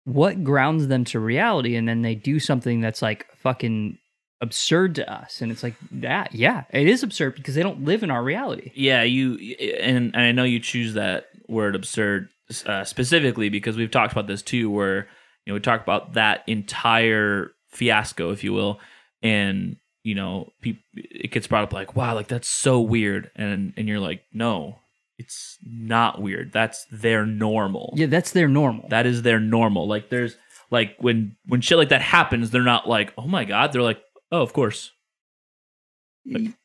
What 0.04 0.44
grounds 0.44 0.88
them 0.88 1.04
to 1.06 1.20
reality 1.20 1.76
and 1.76 1.88
then 1.88 2.02
they 2.02 2.14
do 2.14 2.40
something 2.40 2.80
that's 2.80 3.02
like 3.02 3.26
fucking 3.36 3.98
absurd 4.42 4.94
to 4.94 5.12
us 5.12 5.42
and 5.42 5.52
it's 5.52 5.62
like 5.62 5.74
that 5.90 6.34
yeah 6.34 6.64
it 6.70 6.88
is 6.88 7.02
absurd 7.02 7.34
because 7.34 7.54
they 7.54 7.62
don't 7.62 7.84
live 7.84 8.02
in 8.02 8.10
our 8.10 8.22
reality 8.22 8.72
Yeah, 8.74 9.02
you 9.02 9.36
and, 9.78 10.14
and 10.14 10.22
I 10.22 10.32
know 10.32 10.44
you 10.44 10.60
choose 10.60 10.94
that 10.94 11.26
word 11.46 11.76
absurd 11.76 12.30
uh, 12.66 12.84
specifically 12.84 13.48
because 13.48 13.76
we've 13.76 13.90
talked 13.90 14.12
about 14.12 14.26
this 14.26 14.42
too, 14.42 14.70
where 14.70 15.08
you 15.44 15.52
know 15.52 15.54
we 15.54 15.60
talk 15.60 15.82
about 15.82 16.14
that 16.14 16.42
entire 16.46 17.52
fiasco, 17.68 18.30
if 18.30 18.44
you 18.44 18.52
will, 18.52 18.80
and 19.22 19.76
you 20.02 20.14
know 20.14 20.50
peop 20.60 20.80
it 20.94 21.30
gets 21.30 21.46
brought 21.46 21.64
up 21.64 21.72
like, 21.72 21.96
wow, 21.96 22.14
like 22.14 22.28
that's 22.28 22.48
so 22.48 22.80
weird, 22.80 23.30
and 23.36 23.72
and 23.76 23.88
you're 23.88 24.00
like, 24.00 24.22
no, 24.32 24.78
it's 25.18 25.58
not 25.62 26.20
weird. 26.20 26.52
That's 26.52 26.86
their 26.90 27.26
normal. 27.26 27.92
yeah 27.96 28.06
that's 28.06 28.32
their 28.32 28.48
normal 28.48 28.88
That 28.88 29.06
is 29.06 29.22
their 29.22 29.40
normal. 29.40 29.86
Like 29.86 30.08
there's 30.08 30.36
like 30.70 30.96
when 30.98 31.36
when 31.46 31.60
shit 31.60 31.78
like 31.78 31.90
that 31.90 32.02
happens, 32.02 32.50
they're 32.50 32.62
not 32.62 32.88
like, 32.88 33.12
oh 33.18 33.26
my 33.26 33.44
god, 33.44 33.72
they're 33.72 33.82
like, 33.82 34.02
oh, 34.32 34.42
of 34.42 34.52
course. 34.52 34.92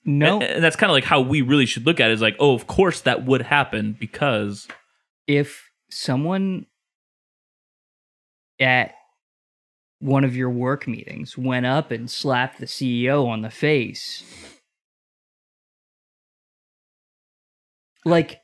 no 0.06 0.42
And, 0.42 0.44
and 0.44 0.64
that's 0.64 0.76
kind 0.76 0.90
of 0.90 0.94
like 0.94 1.06
how 1.06 1.22
we 1.22 1.42
really 1.42 1.66
should 1.66 1.86
look 1.86 2.00
at 2.00 2.12
it 2.12 2.14
is 2.14 2.22
like, 2.22 2.36
oh, 2.40 2.54
of 2.54 2.68
course 2.68 3.02
that 3.02 3.26
would 3.26 3.42
happen 3.42 3.96
because 4.00 4.68
if 5.28 5.70
someone 5.90 6.66
at 8.60 8.94
one 10.00 10.24
of 10.24 10.36
your 10.36 10.50
work 10.50 10.88
meetings 10.88 11.38
went 11.38 11.66
up 11.66 11.92
and 11.92 12.10
slapped 12.10 12.60
the 12.60 12.66
CEO 12.66 13.28
on 13.28 13.42
the 13.42 13.50
face. 13.50 14.24
Like 18.04 18.40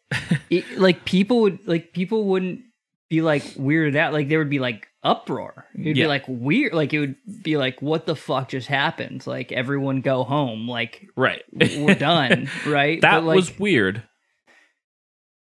it, 0.50 0.80
like 0.80 1.06
people 1.06 1.42
would 1.42 1.68
like 1.68 1.94
people 1.94 2.26
wouldn't 2.26 2.62
be 3.10 3.22
like 3.22 3.44
weirded 3.44 3.96
out. 3.96 4.12
Like 4.14 4.28
there 4.28 4.40
would 4.40 4.50
be 4.50 4.60
like 4.60 4.88
uproar. 5.04 5.66
It'd 5.76 5.98
Yeah. 5.98 6.06
be 6.06 6.08
like 6.08 6.24
weird. 6.28 6.74
Like 6.74 6.94
it 6.94 7.00
would 7.00 7.16
be 7.44 7.58
like 7.58 7.80
what 7.82 8.08
the 8.08 8.16
fuck 8.16 8.50
just 8.50 8.68
happened? 8.68 9.28
Like 9.28 9.52
everyone 9.52 10.02
go 10.02 10.24
home. 10.24 10.68
Like 10.68 11.08
right. 11.16 11.44
we're 11.54 11.94
done 11.94 12.50
right? 12.66 13.00
That 13.02 13.20
But, 13.20 13.24
like, 13.26 13.36
was 13.36 13.60
weird. 13.60 14.02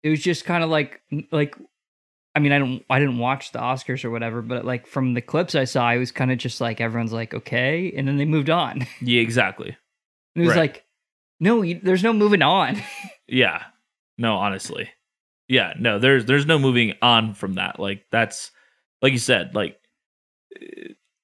it 0.02 0.10
was 0.10 0.20
just 0.20 0.44
kind 0.44 0.62
of 0.62 0.68
like 0.68 1.00
like 1.32 1.54
mean, 2.40 2.50
I 2.52 2.58
don't, 2.58 2.84
I 2.90 2.98
didn't 2.98 3.18
watch 3.18 3.52
the 3.52 3.60
Oscars 3.60 4.04
or 4.04 4.10
whatever, 4.10 4.42
but 4.42 4.64
like 4.64 4.86
from 4.88 5.14
the 5.14 5.20
clips 5.20 5.54
I 5.54 5.64
saw, 5.64 5.90
it 5.92 5.98
was 5.98 6.10
kind 6.10 6.32
of 6.32 6.38
just 6.38 6.60
like 6.60 6.80
everyone's 6.80 7.12
like, 7.12 7.32
okay, 7.32 7.92
and 7.96 8.08
then 8.08 8.16
they 8.16 8.24
moved 8.24 8.50
on. 8.50 8.86
Yeah, 9.00 9.20
exactly. 9.22 9.76
it 10.34 10.40
was 10.40 10.48
Right. 10.50 10.56
like, 10.56 10.84
no, 11.38 11.64
there's 11.82 12.02
no 12.02 12.12
moving 12.12 12.42
on. 12.42 12.76
Yeah. 13.28 13.62
No, 14.18 14.34
honestly. 14.36 14.90
Yeah, 15.48 15.74
no, 15.78 15.98
there's 16.00 16.24
there's 16.24 16.46
no 16.46 16.58
moving 16.58 16.94
on 17.00 17.32
from 17.34 17.54
that. 17.54 17.78
Like 17.78 18.04
that's 18.10 18.50
like 19.02 19.12
you 19.12 19.18
said, 19.18 19.54
like 19.54 19.78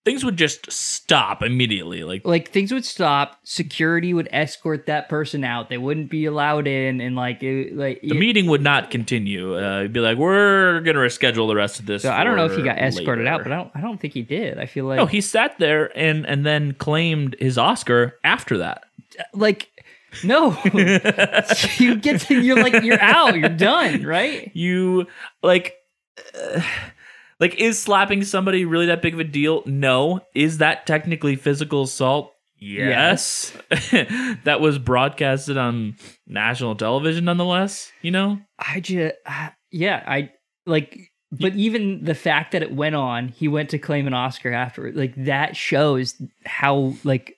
things 0.07 0.25
would 0.25 0.37
just 0.37 0.71
stop 0.71 1.43
immediately. 1.43 2.05
Like 2.05 2.25
like 2.25 2.53
things 2.53 2.73
would 2.73 2.85
stop. 2.85 3.41
Security 3.43 4.15
would 4.15 4.29
escort 4.31 4.87
that 4.87 5.09
person 5.09 5.43
out. 5.43 5.69
They 5.69 5.79
wouldn't 5.79 6.09
be 6.11 6.27
allowed 6.27 6.69
in, 6.69 7.01
and 7.01 7.17
like, 7.17 7.43
it, 7.43 7.77
like 7.77 8.01
the 8.03 8.15
meeting 8.15 8.47
would 8.47 8.63
not 8.63 8.93
continue. 8.93 9.59
Uh, 9.59 9.81
it'd 9.81 9.93
be 9.93 9.99
like, 9.99 10.17
we're 10.17 10.81
gonna 10.83 11.01
reschedule 11.01 11.49
the 11.49 11.57
rest 11.57 11.81
of 11.81 11.87
this. 11.87 12.03
So 12.03 12.13
I 12.13 12.23
don't 12.23 12.37
know 12.37 12.47
if 12.47 12.57
he 12.57 12.63
got 12.63 12.79
escorted 12.79 13.27
out, 13.27 13.43
but 13.43 13.51
I 13.51 13.57
don't. 13.57 13.71
I 13.75 13.81
don't 13.81 14.01
think 14.01 14.15
he 14.15 14.23
did. 14.23 14.59
I 14.59 14.67
feel 14.67 14.85
like 14.87 14.99
no, 14.99 15.07
he 15.07 15.21
sat 15.21 15.59
there 15.59 15.91
and 15.99 16.25
and 16.25 16.47
then 16.47 16.75
claimed 16.75 17.35
his 17.41 17.59
Oscar 17.59 18.17
after 18.23 18.59
that. 18.59 18.85
like 19.35 19.69
no. 20.23 20.57
you 21.79 21.97
get 21.97 22.21
to 22.23 22.41
you're 22.41 22.63
like 22.63 22.85
you're 22.85 23.01
out. 23.01 23.37
You're 23.37 23.49
done. 23.49 24.05
Right. 24.05 24.53
you 24.55 25.09
like 25.43 25.75
uh, 26.41 26.63
like 27.41 27.55
is 27.57 27.79
slapping 27.79 28.25
somebody 28.25 28.65
really 28.65 28.87
that 28.87 29.03
big 29.03 29.15
of 29.15 29.21
a 29.21 29.25
deal 29.25 29.63
no 29.67 30.21
is 30.35 30.59
that 30.59 30.87
technically 30.87 31.37
physical 31.37 31.83
assault 31.83 32.33
yes, 32.59 33.53
that 34.45 34.59
was 34.61 34.79
broadcasted 34.79 35.57
on 35.57 35.97
national 36.27 36.75
television 36.75 37.25
nonetheless 37.25 37.93
you 38.03 38.11
know 38.11 38.39
I 38.59 38.81
just 38.81 39.15
uh, 39.27 39.51
yeah. 39.71 40.03
I 40.07 40.31
like. 40.65 41.13
But 41.33 41.55
even 41.55 42.05
the 42.05 42.15
fact 42.15 42.53
that 42.53 42.63
it 42.63 42.73
went 42.73 42.95
on, 42.95 43.29
he 43.29 43.49
went 43.49 43.71
to 43.71 43.79
claim 43.79 44.07
an 44.07 44.15
Oscar 44.15 44.53
afterward. 44.53 44.97
Like 44.97 45.13
that 45.25 45.57
shows 45.57 46.15
how 46.45 46.95
like 47.05 47.35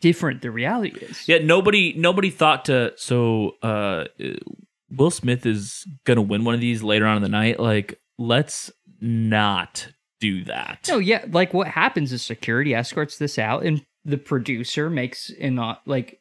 different 0.00 0.40
the 0.40 0.52
reality 0.52 0.96
is. 1.04 1.26
yeah 1.26 1.38
nobody 1.38 1.94
nobody 1.96 2.30
thought 2.30 2.66
to 2.66 2.92
so 2.94 3.56
uh 3.60 4.04
will 4.88 5.10
smith 5.10 5.44
is 5.44 5.84
gonna 6.04 6.22
win 6.22 6.44
one 6.44 6.54
of 6.54 6.60
these 6.60 6.80
later 6.80 7.04
on 7.04 7.16
in 7.16 7.24
the 7.24 7.28
night 7.28 7.58
like 7.58 7.98
let's 8.16 8.70
not 9.04 9.88
do 10.20 10.42
that 10.44 10.86
No, 10.88 10.98
yeah, 10.98 11.24
like 11.30 11.52
what 11.52 11.68
happens 11.68 12.12
is 12.12 12.22
security 12.22 12.74
escorts 12.74 13.18
this 13.18 13.38
out, 13.38 13.64
and 13.64 13.84
the 14.04 14.16
producer 14.18 14.88
makes 14.88 15.30
and 15.40 15.54
not 15.56 15.82
like, 15.86 16.18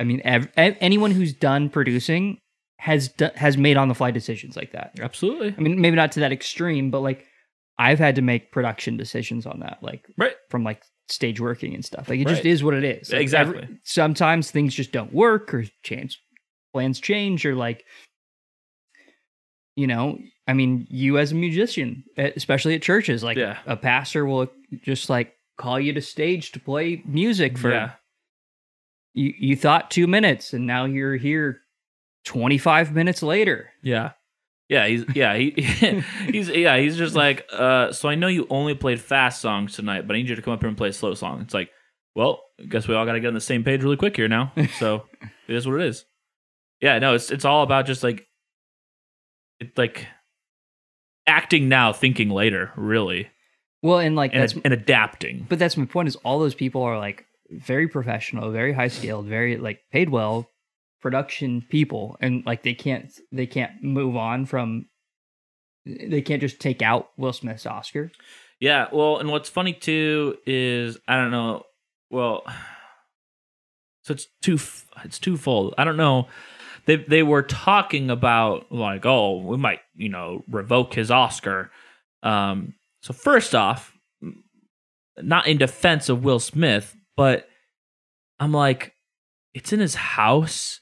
I 0.00 0.04
mean, 0.04 0.20
ev- 0.24 0.50
anyone 0.56 1.10
who's 1.10 1.32
done 1.34 1.68
producing 1.68 2.38
has 2.78 3.08
do- 3.08 3.30
has 3.34 3.56
made 3.58 3.76
on 3.76 3.88
the 3.88 3.94
fly 3.94 4.10
decisions 4.10 4.56
like 4.56 4.72
that. 4.72 4.92
absolutely 5.00 5.54
I 5.56 5.60
mean, 5.60 5.80
maybe 5.80 5.96
not 5.96 6.12
to 6.12 6.20
that 6.20 6.32
extreme, 6.32 6.90
but 6.90 7.00
like 7.00 7.26
I've 7.78 7.98
had 7.98 8.14
to 8.16 8.22
make 8.22 8.52
production 8.52 8.96
decisions 8.96 9.44
on 9.44 9.60
that, 9.60 9.78
like 9.82 10.06
right 10.16 10.34
from 10.50 10.64
like 10.64 10.82
stage 11.08 11.40
working 11.40 11.74
and 11.74 11.84
stuff. 11.84 12.08
Like 12.08 12.20
it 12.20 12.26
just 12.28 12.44
is 12.46 12.64
what 12.64 12.74
it 12.74 12.84
is. 12.84 13.12
Like, 13.12 13.20
Exactly. 13.22 13.68
sometimes 13.84 14.50
things 14.50 14.74
just 14.74 14.92
don't 14.92 15.12
work 15.12 15.52
or 15.52 15.64
change 15.82 16.18
plans 16.72 17.00
change 17.00 17.44
or 17.44 17.54
like 17.54 17.84
you 19.76 19.86
know, 19.86 20.18
I 20.46 20.52
mean, 20.52 20.86
you 20.90 21.18
as 21.18 21.32
a 21.32 21.34
musician, 21.34 22.04
especially 22.16 22.74
at 22.74 22.82
churches, 22.82 23.22
like 23.24 23.36
Yeah. 23.36 23.58
a 23.66 23.76
pastor 23.76 24.24
will 24.26 24.48
just 24.82 25.10
like 25.10 25.34
call 25.58 25.80
you 25.80 25.92
to 25.94 26.00
stage 26.02 26.52
to 26.52 26.60
play 26.60 27.02
music 27.06 27.56
for 27.58 27.70
yeah 27.72 27.92
you 29.14 29.32
you 29.38 29.56
thought 29.56 29.90
2 29.90 30.06
minutes 30.06 30.52
and 30.52 30.66
now 30.66 30.84
you're 30.84 31.16
here 31.16 31.60
25 32.26 32.92
minutes 32.94 33.22
later. 33.22 33.70
Yeah. 33.82 34.12
Yeah, 34.68 34.86
he's 34.88 35.04
yeah, 35.14 35.36
he 35.36 35.50
he's 36.30 36.48
yeah, 36.48 36.76
he's 36.78 36.96
just 36.96 37.14
like, 37.14 37.46
uh, 37.52 37.92
so 37.92 38.08
I 38.08 38.16
know 38.16 38.26
you 38.26 38.48
only 38.50 38.74
played 38.74 39.00
fast 39.00 39.40
songs 39.40 39.74
tonight, 39.76 40.06
but 40.08 40.14
I 40.14 40.18
need 40.18 40.28
you 40.28 40.34
to 40.34 40.42
come 40.42 40.52
up 40.52 40.60
here 40.60 40.68
and 40.68 40.76
play 40.76 40.88
a 40.88 40.92
slow 40.92 41.14
song. 41.14 41.40
It's 41.40 41.54
like, 41.54 41.70
well, 42.16 42.42
I 42.60 42.64
guess 42.64 42.88
we 42.88 42.94
all 42.96 43.06
gotta 43.06 43.20
get 43.20 43.28
on 43.28 43.34
the 43.34 43.40
same 43.40 43.62
page 43.62 43.84
really 43.84 43.96
quick 43.96 44.16
here 44.16 44.26
now. 44.28 44.52
So 44.80 45.04
it 45.46 45.54
is 45.54 45.68
what 45.68 45.80
it 45.80 45.86
is. 45.86 46.04
Yeah, 46.80 46.98
no, 46.98 47.14
it's 47.14 47.30
it's 47.30 47.44
all 47.44 47.62
about 47.62 47.86
just 47.86 48.02
like 48.02 48.26
it's 49.60 49.78
like 49.78 50.06
acting 51.26 51.68
now, 51.68 51.92
thinking 51.92 52.30
later, 52.30 52.72
really. 52.76 53.28
Well, 53.82 53.98
and 53.98 54.16
like 54.16 54.32
And, 54.32 54.42
that's 54.42 54.54
and 54.64 54.72
adapting. 54.72 55.46
but 55.48 55.58
that's 55.58 55.76
my 55.76 55.84
point 55.84 56.08
is 56.08 56.16
all 56.16 56.38
those 56.38 56.54
people 56.54 56.82
are 56.82 56.98
like 56.98 57.24
very 57.50 57.86
professional 57.86 58.50
very 58.50 58.72
high 58.72 58.88
scaled 58.88 59.26
very 59.26 59.56
like 59.56 59.80
paid 59.92 60.08
well 60.10 60.50
production 61.00 61.62
people 61.70 62.16
and 62.20 62.44
like 62.44 62.64
they 62.64 62.74
can't 62.74 63.12
they 63.30 63.46
can't 63.46 63.80
move 63.84 64.16
on 64.16 64.44
from 64.46 64.86
they 65.84 66.20
can't 66.20 66.40
just 66.40 66.58
take 66.58 66.82
out 66.82 67.10
will 67.16 67.32
smith's 67.32 67.66
oscar 67.66 68.10
Yeah, 68.58 68.88
well, 68.92 69.18
and 69.18 69.28
what's 69.30 69.48
funny 69.48 69.74
too 69.74 70.38
is 70.46 70.98
I 71.06 71.16
don't 71.16 71.30
know. 71.30 71.62
Well, 72.10 72.42
so 74.02 74.14
it's 74.14 74.26
two. 74.42 74.58
It's 75.04 75.18
twofold. 75.20 75.74
I 75.78 75.84
don't 75.84 75.96
know. 75.98 76.26
They 76.86 76.96
they 76.96 77.22
were 77.22 77.42
talking 77.42 78.10
about 78.10 78.72
like, 78.72 79.04
oh, 79.04 79.38
we 79.42 79.56
might 79.56 79.80
you 79.94 80.08
know 80.08 80.42
revoke 80.48 80.94
his 80.94 81.10
Oscar. 81.10 81.70
Um. 82.22 82.74
So 83.02 83.12
first 83.12 83.54
off, 83.54 83.96
not 85.18 85.46
in 85.46 85.58
defense 85.58 86.08
of 86.08 86.24
Will 86.24 86.40
Smith, 86.40 86.96
but 87.16 87.48
I'm 88.40 88.52
like, 88.52 88.94
it's 89.54 89.72
in 89.72 89.80
his 89.80 89.94
house. 89.94 90.80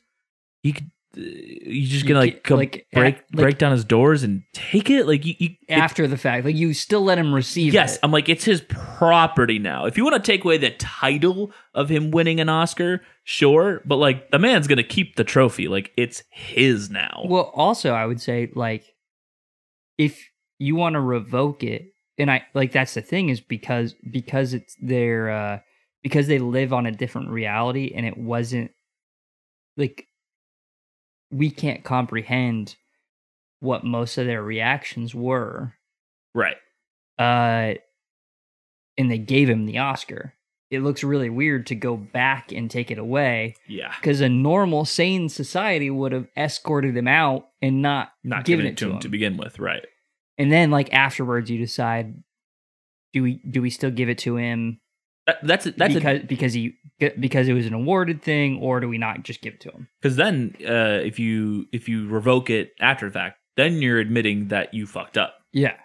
He 0.63 0.73
could. 0.73 0.91
You 1.17 1.87
just 1.87 2.07
gonna 2.07 2.21
like 2.21 2.43
come 2.43 2.59
like, 2.59 2.87
break 2.93 3.15
a- 3.15 3.19
like- 3.19 3.29
break 3.31 3.59
down 3.59 3.73
his 3.73 3.85
doors 3.85 4.23
and 4.23 4.43
take 4.53 4.91
it 4.91 5.07
like 5.07 5.25
you, 5.25 5.35
you 5.39 5.51
it- 5.69 5.73
after 5.75 6.07
the 6.07 6.17
fact 6.17 6.45
like 6.45 6.57
you 6.57 6.75
still 6.75 7.03
let 7.03 7.19
him 7.19 7.35
receive 7.35 7.73
Yes, 7.73 7.95
it. 7.95 8.01
I'm 8.03 8.11
like, 8.11 8.29
it's 8.29 8.45
his 8.45 8.61
property 8.63 9.59
now. 9.59 9.87
If 9.87 9.97
you 9.97 10.05
want 10.05 10.17
to 10.17 10.23
take 10.33 10.45
away 10.45 10.59
the 10.59 10.71
title 10.71 11.53
of 11.75 11.89
him 11.89 12.11
winning 12.11 12.41
an 12.41 12.49
Oscar, 12.49 13.03
sure, 13.25 13.83
but 13.85 13.97
like 13.97 14.31
the 14.31 14.39
man's 14.39 14.67
gonna 14.67 14.83
keep 14.83 15.17
the 15.17 15.25
trophy. 15.25 15.69
Like 15.69 15.93
it's 15.97 16.23
his 16.31 16.91
now. 16.91 17.23
well 17.27 17.51
also 17.55 17.93
i 17.93 18.05
would 18.07 18.21
say 18.21 18.51
like 18.55 18.85
if 19.99 20.29
you 20.59 20.75
want 20.77 20.95
to 20.95 21.01
revoke 21.01 21.63
it 21.63 21.93
and 22.19 22.31
i 22.31 22.43
like 22.55 22.73
that's 22.73 22.95
the 22.95 23.01
thing 23.03 23.29
is 23.29 23.41
because 23.41 23.95
because 24.11 24.55
it's 24.55 24.77
their 24.81 25.31
uh 25.31 25.59
because 26.03 26.27
they 26.27 26.39
live 26.39 26.73
on 26.73 26.87
a 26.87 26.93
different 26.93 27.29
reality 27.31 27.93
and 27.95 28.05
it 28.07 28.17
wasn't 28.17 28.71
like 29.77 30.07
we 31.35 31.51
can't 31.51 31.83
comprehend 31.85 32.77
what 33.61 33.83
most 33.85 34.19
of 34.19 34.27
their 34.27 34.43
reactions 34.43 35.15
were 35.15 35.75
right. 36.35 36.57
uh 37.19 37.75
and 38.97 39.11
they 39.11 39.19
gave 39.19 39.49
him 39.49 39.67
the 39.67 39.79
oscar 39.79 40.35
it 40.71 40.81
looks 40.81 41.05
really 41.05 41.31
weird 41.31 41.67
to 41.69 41.75
go 41.75 41.97
back 41.97 42.51
and 42.53 42.71
take 42.71 42.91
it 42.91 42.99
away 42.99 43.55
Yeah. 43.69 43.93
because 44.01 44.21
a 44.21 44.29
normal 44.29 44.85
sane 44.85 45.29
society 45.29 45.89
would 45.91 46.13
have 46.13 46.27
escorted 46.37 46.97
him 46.97 47.07
out 47.09 47.49
and 47.63 47.81
not 47.83 48.13
Not 48.25 48.45
given 48.45 48.65
giving 48.65 48.73
it 48.73 48.79
to 48.79 48.91
him, 48.93 48.99
to 49.01 49.09
begin 49.09 49.37
with. 49.37 49.59
Right. 49.59 49.85
and 50.39 50.51
then 50.53 50.71
like 50.71 50.93
afterwards 50.93 51.51
you 51.51 51.59
decide 51.59 52.15
do 53.13 53.23
we 53.23 53.41
do 53.49 53.63
we 53.63 53.71
still 53.71 53.91
give 53.91 54.09
it 54.09 54.19
to 54.19 54.37
him 54.37 54.81
That, 55.27 55.39
that's 55.43 55.65
that's 55.77 55.95
because 55.95 56.21
because 56.27 56.53
he 56.53 56.75
because 57.19 57.49
it 57.49 57.55
was 57.55 57.67
an 57.67 57.73
awarded 57.73 58.23
thing 58.23 58.59
or 58.61 58.79
do 58.81 58.89
we 58.89 58.99
not 58.99 59.23
just 59.23 59.41
give 59.41 59.55
it 59.55 59.61
to 59.63 59.71
him 59.71 59.89
because 60.01 60.17
then 60.17 60.55
uh, 60.61 61.01
if 61.03 61.19
you 61.19 61.67
if 61.73 61.89
you 61.89 62.07
revoke 62.09 62.51
it 62.51 62.73
after 62.79 63.07
the 63.07 63.13
fact, 63.13 63.39
then 63.57 63.81
you're 63.81 63.99
admitting 63.99 64.49
that 64.49 64.75
you 64.75 64.87
fucked 64.87 65.17
up, 65.17 65.37
yeah 65.53 65.77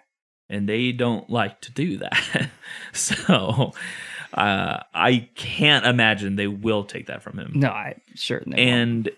and 0.50 0.68
they 0.68 0.92
don't 0.92 1.30
like 1.30 1.60
to 1.62 1.72
do 1.72 1.96
that. 1.98 2.50
so 2.92 3.72
uh, 4.34 4.78
I 4.92 5.28
can't 5.36 5.86
imagine 5.86 6.36
they 6.36 6.48
will 6.48 6.84
take 6.84 7.06
that 7.06 7.22
from 7.22 7.38
him. 7.38 7.52
no 7.54 7.68
i 7.68 7.94
certainly 8.16 8.58
won't. 8.58 8.68
and 8.68 9.10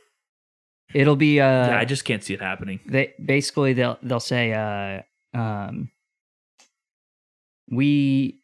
it'll 0.94 1.16
be 1.16 1.40
uh 1.40 1.68
yeah, 1.68 1.78
I 1.78 1.84
just 1.84 2.04
can't 2.04 2.22
see 2.22 2.34
it 2.34 2.40
happening. 2.40 2.80
they 2.86 3.14
basically 3.24 3.72
they'll 3.72 3.98
they'll 4.02 4.20
say 4.20 4.52
uh 4.52 5.02
um 5.38 5.90
we 7.70 8.41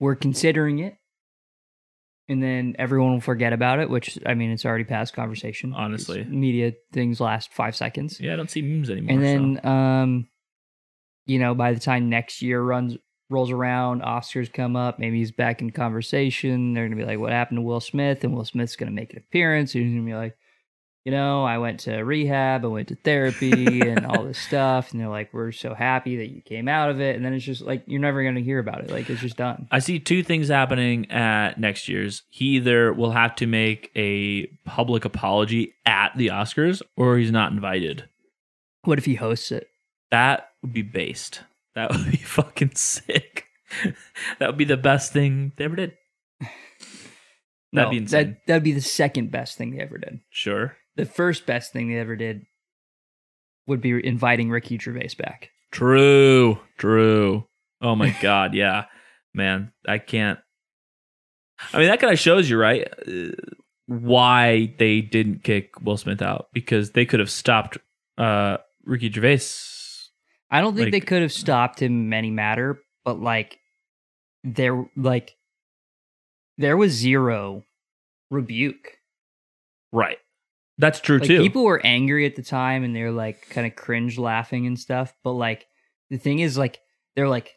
we're 0.00 0.16
considering 0.16 0.80
it 0.80 0.96
and 2.28 2.42
then 2.42 2.74
everyone 2.78 3.12
will 3.12 3.20
forget 3.20 3.52
about 3.52 3.78
it 3.78 3.88
which 3.90 4.18
i 4.26 4.34
mean 4.34 4.50
it's 4.50 4.64
already 4.64 4.84
past 4.84 5.14
conversation 5.14 5.72
Honestly. 5.72 6.24
Media 6.24 6.72
things 6.92 7.20
last 7.20 7.52
five 7.52 7.76
seconds 7.76 8.18
Yeah, 8.20 8.32
I 8.32 8.36
don't 8.36 8.50
see 8.50 8.62
memes 8.62 8.90
anymore. 8.90 9.12
and 9.12 9.20
so. 9.22 9.26
then 9.62 9.66
um 9.72 10.28
you 11.26 11.38
know 11.38 11.54
by 11.54 11.72
the 11.72 11.80
time 11.80 12.08
next 12.08 12.42
year 12.42 12.60
runs 12.62 12.96
rolls 13.28 13.50
around 13.50 14.02
oscars 14.02 14.52
come 14.52 14.74
up 14.74 14.98
maybe 14.98 15.18
he's 15.18 15.30
back 15.32 15.60
in 15.60 15.70
conversation 15.70 16.72
they're 16.74 16.86
gonna 16.88 16.96
be 16.96 17.04
like 17.04 17.18
what 17.18 17.32
happened 17.32 17.58
to 17.58 17.62
will 17.62 17.80
smith 17.80 18.24
and 18.24 18.34
will 18.34 18.44
smith's 18.44 18.74
gonna 18.76 18.90
make 18.90 19.12
an 19.12 19.18
appearance 19.18 19.74
and 19.74 19.84
he's 19.84 19.92
gonna 19.94 20.04
be 20.06 20.14
like 20.14 20.36
you 21.04 21.12
know 21.12 21.44
i 21.44 21.56
went 21.58 21.80
to 21.80 21.96
rehab 22.02 22.64
i 22.64 22.68
went 22.68 22.88
to 22.88 22.94
therapy 22.96 23.80
and 23.80 24.04
all 24.04 24.22
this 24.24 24.38
stuff 24.38 24.92
and 24.92 25.00
they're 25.00 25.08
like 25.08 25.32
we're 25.32 25.50
so 25.52 25.72
happy 25.74 26.16
that 26.18 26.28
you 26.28 26.42
came 26.42 26.68
out 26.68 26.90
of 26.90 27.00
it 27.00 27.16
and 27.16 27.24
then 27.24 27.32
it's 27.32 27.44
just 27.44 27.62
like 27.62 27.82
you're 27.86 28.00
never 28.00 28.22
gonna 28.22 28.40
hear 28.40 28.58
about 28.58 28.80
it 28.84 28.90
like 28.90 29.08
it's 29.08 29.20
just 29.20 29.36
done 29.36 29.66
I 29.72 29.78
see 29.78 29.98
two 29.98 30.22
things 30.22 30.48
happening 30.48 31.10
at 31.10 31.58
next 31.58 31.88
year's. 31.88 32.22
He 32.28 32.56
either 32.56 32.92
will 32.92 33.12
have 33.12 33.34
to 33.36 33.46
make 33.46 33.90
a 33.96 34.46
public 34.66 35.04
apology 35.04 35.72
at 35.86 36.12
the 36.16 36.28
Oscars 36.28 36.82
or 36.96 37.16
he's 37.16 37.30
not 37.32 37.52
invited. 37.52 38.08
what 38.82 38.98
if 38.98 39.04
he 39.06 39.14
hosts 39.14 39.50
it 39.52 39.68
That 40.10 40.50
would 40.62 40.72
be 40.74 40.82
based. 40.82 41.40
That 41.74 41.90
would 41.92 42.10
be 42.10 42.16
fucking 42.18 42.74
sick. 42.74 43.46
that 44.38 44.48
would 44.48 44.58
be 44.58 44.64
the 44.64 44.76
best 44.76 45.12
thing 45.14 45.52
they 45.56 45.64
ever 45.64 45.76
did. 45.76 45.92
No, 47.72 47.82
That'd 47.82 47.90
be 47.92 47.96
insane. 47.98 48.26
that 48.32 48.46
that'd 48.46 48.62
be 48.64 48.72
the 48.72 48.80
second 48.80 49.30
best 49.30 49.56
thing 49.56 49.70
they 49.70 49.80
ever 49.82 49.96
did. 49.96 50.20
Sure. 50.30 50.76
The 51.00 51.06
first 51.06 51.46
best 51.46 51.72
thing 51.72 51.88
they 51.88 51.96
ever 51.96 52.14
did 52.14 52.44
would 53.66 53.80
be 53.80 54.06
inviting 54.06 54.50
Ricky 54.50 54.78
Gervais 54.78 55.14
back. 55.18 55.50
True. 55.72 56.58
True. 56.76 57.46
Oh 57.80 57.94
my 57.96 58.14
god, 58.22 58.54
yeah. 58.54 58.84
Man, 59.32 59.72
I 59.86 59.98
can't 59.98 60.38
I 61.72 61.78
mean 61.78 61.88
that 61.88 62.00
kind 62.00 62.12
of 62.12 62.18
shows 62.18 62.50
you, 62.50 62.58
right? 62.58 62.86
uh, 63.06 63.30
Why 63.86 64.74
they 64.78 65.00
didn't 65.00 65.42
kick 65.42 65.80
Will 65.80 65.96
Smith 65.96 66.20
out 66.20 66.48
because 66.52 66.90
they 66.92 67.06
could 67.06 67.20
have 67.20 67.30
stopped 67.30 67.78
uh 68.18 68.58
Ricky 68.84 69.10
Gervais. 69.10 69.40
I 70.50 70.60
don't 70.60 70.74
think 70.74 70.90
they 70.90 71.00
could 71.00 71.22
have 71.22 71.32
stopped 71.32 71.80
him 71.80 72.06
in 72.08 72.12
any 72.12 72.30
matter, 72.30 72.80
but 73.04 73.20
like 73.20 73.58
there 74.44 74.84
like 74.96 75.36
there 76.58 76.76
was 76.76 76.92
zero 76.92 77.62
rebuke. 78.30 78.98
Right. 79.92 80.18
That's 80.80 80.98
true 81.00 81.18
Like 81.18 81.28
too. 81.28 81.40
people 81.42 81.64
were 81.64 81.80
angry 81.84 82.26
at 82.26 82.34
the 82.36 82.42
time 82.42 82.82
and 82.84 82.94
they're 82.96 83.12
like 83.12 83.48
kind 83.50 83.66
of 83.66 83.76
cringe 83.76 84.18
laughing 84.18 84.66
and 84.66 84.78
stuff, 84.78 85.14
but 85.22 85.32
like 85.32 85.66
the 86.10 86.16
thing 86.18 86.40
is 86.40 86.56
like 86.58 86.80
they're 87.16 87.28
like 87.28 87.56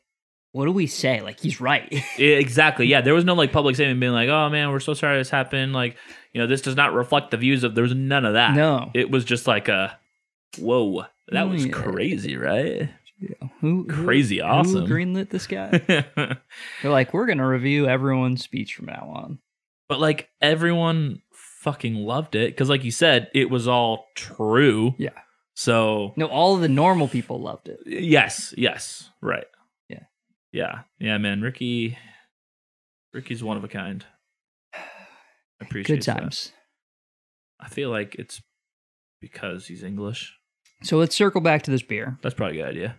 what 0.51 0.65
do 0.65 0.71
we 0.71 0.85
say? 0.85 1.19
Like 1.21 1.39
he's 1.39 1.59
right. 1.59 1.91
Yeah, 2.19 2.35
exactly. 2.35 2.85
Yeah, 2.85 3.01
there 3.01 3.15
was 3.15 3.25
no 3.25 3.33
like 3.33 3.51
public 3.51 3.73
statement 3.75 3.99
being 3.99 4.11
like, 4.11 4.29
"Oh 4.29 4.49
man, 4.51 4.69
we're 4.69 4.79
so 4.81 4.93
sorry 4.93 5.17
this 5.17 5.31
happened." 5.31 5.73
Like, 5.73 5.97
you 6.31 6.39
know, 6.39 6.45
this 6.45 6.61
does 6.61 6.75
not 6.75 6.93
reflect 6.93 7.31
the 7.31 7.37
views 7.37 7.63
of. 7.63 7.73
There 7.73 7.81
was 7.81 7.95
none 7.95 8.23
of 8.23 8.33
that. 8.33 8.53
no. 8.55 8.91
it 8.93 9.09
was 9.09 9.25
just 9.25 9.47
like 9.47 9.67
a, 9.67 9.97
whoa, 10.59 11.05
that 11.29 11.49
was 11.49 11.65
yeah. 11.65 11.71
crazy, 11.73 12.37
right? 12.37 12.87
Who, 13.61 13.85
who- 13.85 13.85
Crazy 13.87 14.37
who 14.37 14.43
awesome. 14.43 14.85
greenlit 14.85 15.29
this 15.31 15.47
guy? 15.47 15.69
They're 15.87 16.37
like, 16.91 17.15
we're 17.15 17.25
gonna 17.25 17.47
review 17.47 17.87
everyone's 17.87 18.43
speech 18.43 18.75
from 18.75 18.85
now 18.85 19.11
on. 19.15 19.39
but 19.89 19.99
like 19.99 20.29
everyone 20.39 21.21
fucking 21.63 21.95
loved 21.95 22.35
it 22.35 22.51
because, 22.51 22.69
like 22.69 22.83
you 22.83 22.91
said, 22.91 23.29
it 23.33 23.49
was 23.49 23.67
all 23.67 24.07
true. 24.15 24.95
Yeah. 24.97 25.09
So 25.55 26.13
No, 26.17 26.25
all 26.27 26.55
of 26.55 26.61
the 26.61 26.67
normal 26.69 27.07
people 27.07 27.39
loved 27.41 27.67
it. 27.69 27.79
yes, 27.85 28.53
yes, 28.57 29.09
right. 29.21 29.45
Yeah. 29.89 29.99
yeah, 30.51 30.79
yeah, 30.99 31.17
man. 31.19 31.41
Ricky, 31.41 31.97
Ricky's 33.13 33.43
one 33.43 33.55
of 33.57 33.63
a 33.63 33.67
kind. 33.67 34.03
I 34.75 34.79
appreciate 35.61 35.97
Good 35.97 36.05
that. 36.05 36.19
times. 36.21 36.51
I 37.59 37.69
feel 37.69 37.89
like 37.91 38.15
it's 38.15 38.41
because 39.21 39.67
he's 39.67 39.83
English. 39.83 40.33
So 40.81 40.97
let's 40.97 41.15
circle 41.15 41.39
back 41.39 41.61
to 41.63 41.71
this 41.71 41.83
beer. 41.83 42.17
That's 42.21 42.35
probably 42.35 42.59
a 42.59 42.63
good 42.63 42.69
idea. 42.71 42.95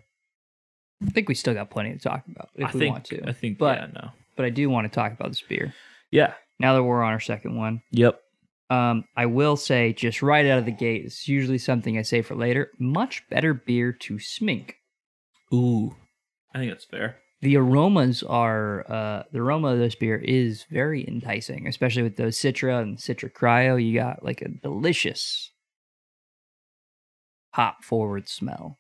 I 1.07 1.11
think 1.11 1.29
we 1.29 1.35
still 1.35 1.53
got 1.55 1.71
plenty 1.71 1.93
to 1.93 1.99
talk 1.99 2.25
about 2.31 2.49
if 2.55 2.69
I 2.69 2.73
we 2.73 2.79
think. 2.81 2.93
want 2.93 3.05
to. 3.07 3.29
I 3.29 3.33
think. 3.33 3.59
But- 3.59 3.79
yeah. 3.79 3.87
No. 3.93 4.11
but 4.37 4.47
I 4.47 4.51
do 4.51 4.71
want 4.71 4.91
to 4.91 4.95
talk 4.95 5.13
about 5.13 5.29
this 5.29 5.43
beer. 5.43 5.75
Yeah. 6.11 6.35
Now 6.61 6.75
that 6.75 6.85
we're 6.85 7.03
on 7.03 7.13
our 7.13 7.21
second 7.21 7.57
one. 7.57 7.83
Yep. 7.91 8.21
Um, 8.71 9.05
I 9.17 9.27
will 9.27 9.57
say 9.57 9.93
just 9.93 10.23
right 10.23 10.47
out 10.47 10.59
of 10.59 10.65
the 10.65 10.73
gate, 10.73 11.05
it's 11.05 11.29
usually 11.29 11.59
something 11.59 11.99
I 11.99 12.03
say 12.03 12.23
for 12.23 12.35
later. 12.35 12.71
Much 12.79 13.29
better 13.29 13.55
beer 13.55 13.93
to 13.93 14.15
smink. 14.15 14.75
Ooh. 15.53 15.95
I 16.55 16.59
think 16.59 16.71
that's 16.71 16.85
fair. 16.85 17.17
The 17.43 17.57
aromas 17.57 18.23
are 18.23 18.91
uh, 18.91 19.25
the 19.31 19.41
aroma 19.41 19.69
of 19.69 19.79
this 19.79 19.95
beer 19.95 20.17
is 20.17 20.65
very 20.71 21.07
enticing, 21.07 21.67
especially 21.67 22.03
with 22.03 22.17
those 22.17 22.39
Citra 22.39 22.81
and 22.81 22.97
Citra 22.97 23.31
Cryo. 23.31 23.85
You 23.85 23.99
got 23.99 24.25
like 24.25 24.41
a 24.41 24.49
delicious 24.49 25.51
hop 27.53 27.85
forward 27.85 28.29
smell. 28.29 28.79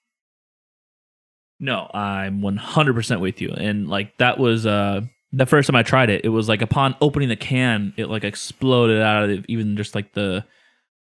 No, 1.60 1.90
I'm 1.92 2.40
100% 2.40 3.20
with 3.20 3.40
you. 3.40 3.50
And 3.50 3.88
like 3.88 4.16
that 4.18 4.38
was 4.38 4.66
uh 4.66 5.02
the 5.36 5.46
first 5.46 5.66
time 5.66 5.76
I 5.76 5.82
tried 5.82 6.10
it, 6.10 6.24
it 6.24 6.28
was 6.28 6.48
like 6.48 6.62
upon 6.62 6.94
opening 7.00 7.28
the 7.28 7.36
can, 7.36 7.92
it 7.96 8.08
like 8.08 8.24
exploded 8.24 9.00
out 9.00 9.24
of 9.24 9.30
it, 9.30 9.44
even 9.48 9.76
just 9.76 9.94
like 9.94 10.12
the 10.12 10.44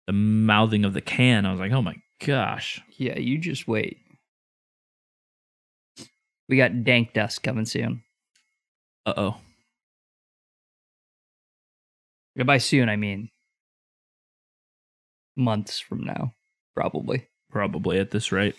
the 0.07 0.13
mouthing 0.13 0.85
of 0.85 0.93
the 0.93 1.01
can. 1.01 1.45
I 1.45 1.51
was 1.51 1.59
like, 1.59 1.71
"Oh 1.71 1.81
my 1.81 1.95
gosh." 2.25 2.81
Yeah, 2.97 3.19
you 3.19 3.37
just 3.37 3.67
wait. 3.67 3.97
We 6.49 6.57
got 6.57 6.83
dank 6.83 7.13
dust 7.13 7.43
coming 7.43 7.65
soon. 7.65 8.03
Uh-oh. 9.05 9.37
And 12.35 12.47
By 12.47 12.57
soon, 12.57 12.89
I 12.89 12.95
mean 12.95 13.29
months 15.35 15.79
from 15.79 16.03
now, 16.03 16.33
probably. 16.75 17.27
Probably 17.51 17.99
at 17.99 18.11
this 18.11 18.31
rate. 18.31 18.55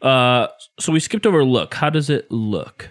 Uh 0.00 0.48
so 0.78 0.92
we 0.92 1.00
skipped 1.00 1.26
over 1.26 1.44
look. 1.44 1.74
How 1.74 1.90
does 1.90 2.10
it 2.10 2.30
look? 2.30 2.90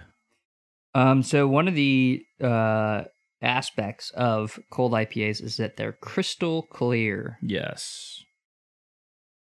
Um, 0.94 1.24
so 1.24 1.48
one 1.48 1.68
of 1.68 1.76
the 1.76 2.26
uh, 2.42 3.04
aspects 3.42 4.10
of 4.12 4.60
cold 4.72 4.92
IPAs 4.92 5.42
is 5.42 5.58
that 5.58 5.78
they're 5.78 5.94
crystal 5.94 6.64
clear 6.64 7.38
Yes. 7.42 8.24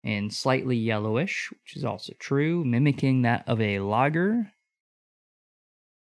and 0.04 0.32
slightly 0.32 0.76
yellowish, 0.76 1.50
which 1.50 1.76
is 1.76 1.84
also 1.84 2.12
true, 2.18 2.64
mimicking 2.64 3.22
that 3.22 3.48
of 3.48 3.60
a 3.60 3.80
lager. 3.80 4.52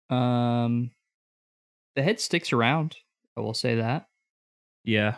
Um, 0.09 0.91
the 1.95 2.03
head 2.03 2.19
sticks 2.19 2.51
around. 2.51 2.97
I 3.37 3.41
will 3.41 3.53
say 3.53 3.75
that 3.75 4.07
Yeah. 4.83 5.15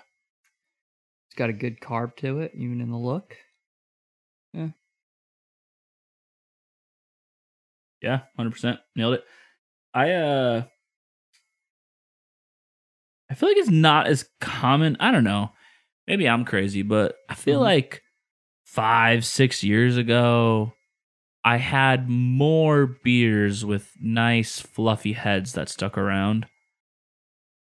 it's 1.27 1.35
got 1.35 1.49
a 1.49 1.53
good 1.53 1.79
carb 1.79 2.15
to 2.17 2.41
it, 2.41 2.51
even 2.53 2.81
in 2.81 2.91
the 2.91 2.97
look. 2.97 3.35
Yeah. 4.53 4.69
Yeah, 8.01 8.21
hundred 8.35 8.51
percent 8.51 8.79
nailed 8.95 9.13
it. 9.15 9.23
I 9.93 10.11
uh, 10.11 10.63
I 13.29 13.33
feel 13.33 13.49
like 13.49 13.57
it's 13.57 13.69
not 13.69 14.07
as 14.07 14.29
common. 14.39 14.97
I 14.99 15.11
don't 15.11 15.23
know. 15.23 15.51
Maybe 16.07 16.27
I'm 16.27 16.45
crazy, 16.45 16.81
but 16.81 17.15
I 17.29 17.35
feel 17.35 17.59
Mhm. 17.59 17.63
like 17.63 18.01
five, 18.65 19.25
six 19.25 19.63
years 19.63 19.97
ago, 19.97 20.73
I 21.43 21.57
had 21.57 22.09
more 22.09 22.85
beers 23.03 23.65
with 23.65 23.91
nice, 23.99 24.59
fluffy 24.59 25.13
heads 25.13 25.53
that 25.53 25.69
stuck 25.69 25.97
around, 25.97 26.47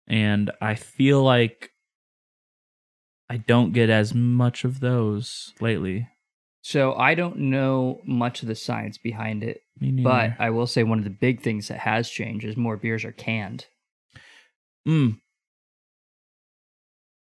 and 0.07 0.51
I 0.61 0.75
feel 0.75 1.23
like 1.23 1.71
I 3.29 3.37
don't 3.37 3.73
get 3.73 3.89
as 3.89 4.13
much 4.13 4.63
of 4.65 4.79
those 4.79 5.53
lately. 5.61 6.07
So 6.61 6.93
I 6.95 7.15
don't 7.15 7.37
know 7.37 8.01
much 8.05 8.41
of 8.41 8.47
the 8.47 8.55
science 8.55 8.97
behind 8.97 9.43
it, 9.43 9.61
but. 10.03 10.31
I 10.39 10.49
will 10.49 10.67
say 10.67 10.83
one 10.83 10.97
of 10.97 11.03
the 11.03 11.09
big 11.09 11.41
things 11.41 11.67
that 11.69 11.79
has 11.79 12.09
changed 12.09 12.45
is 12.45 12.57
more 12.57 12.77
beers 12.77 13.05
are 13.05 13.11
canned. 13.11 13.65
mm. 14.87 15.17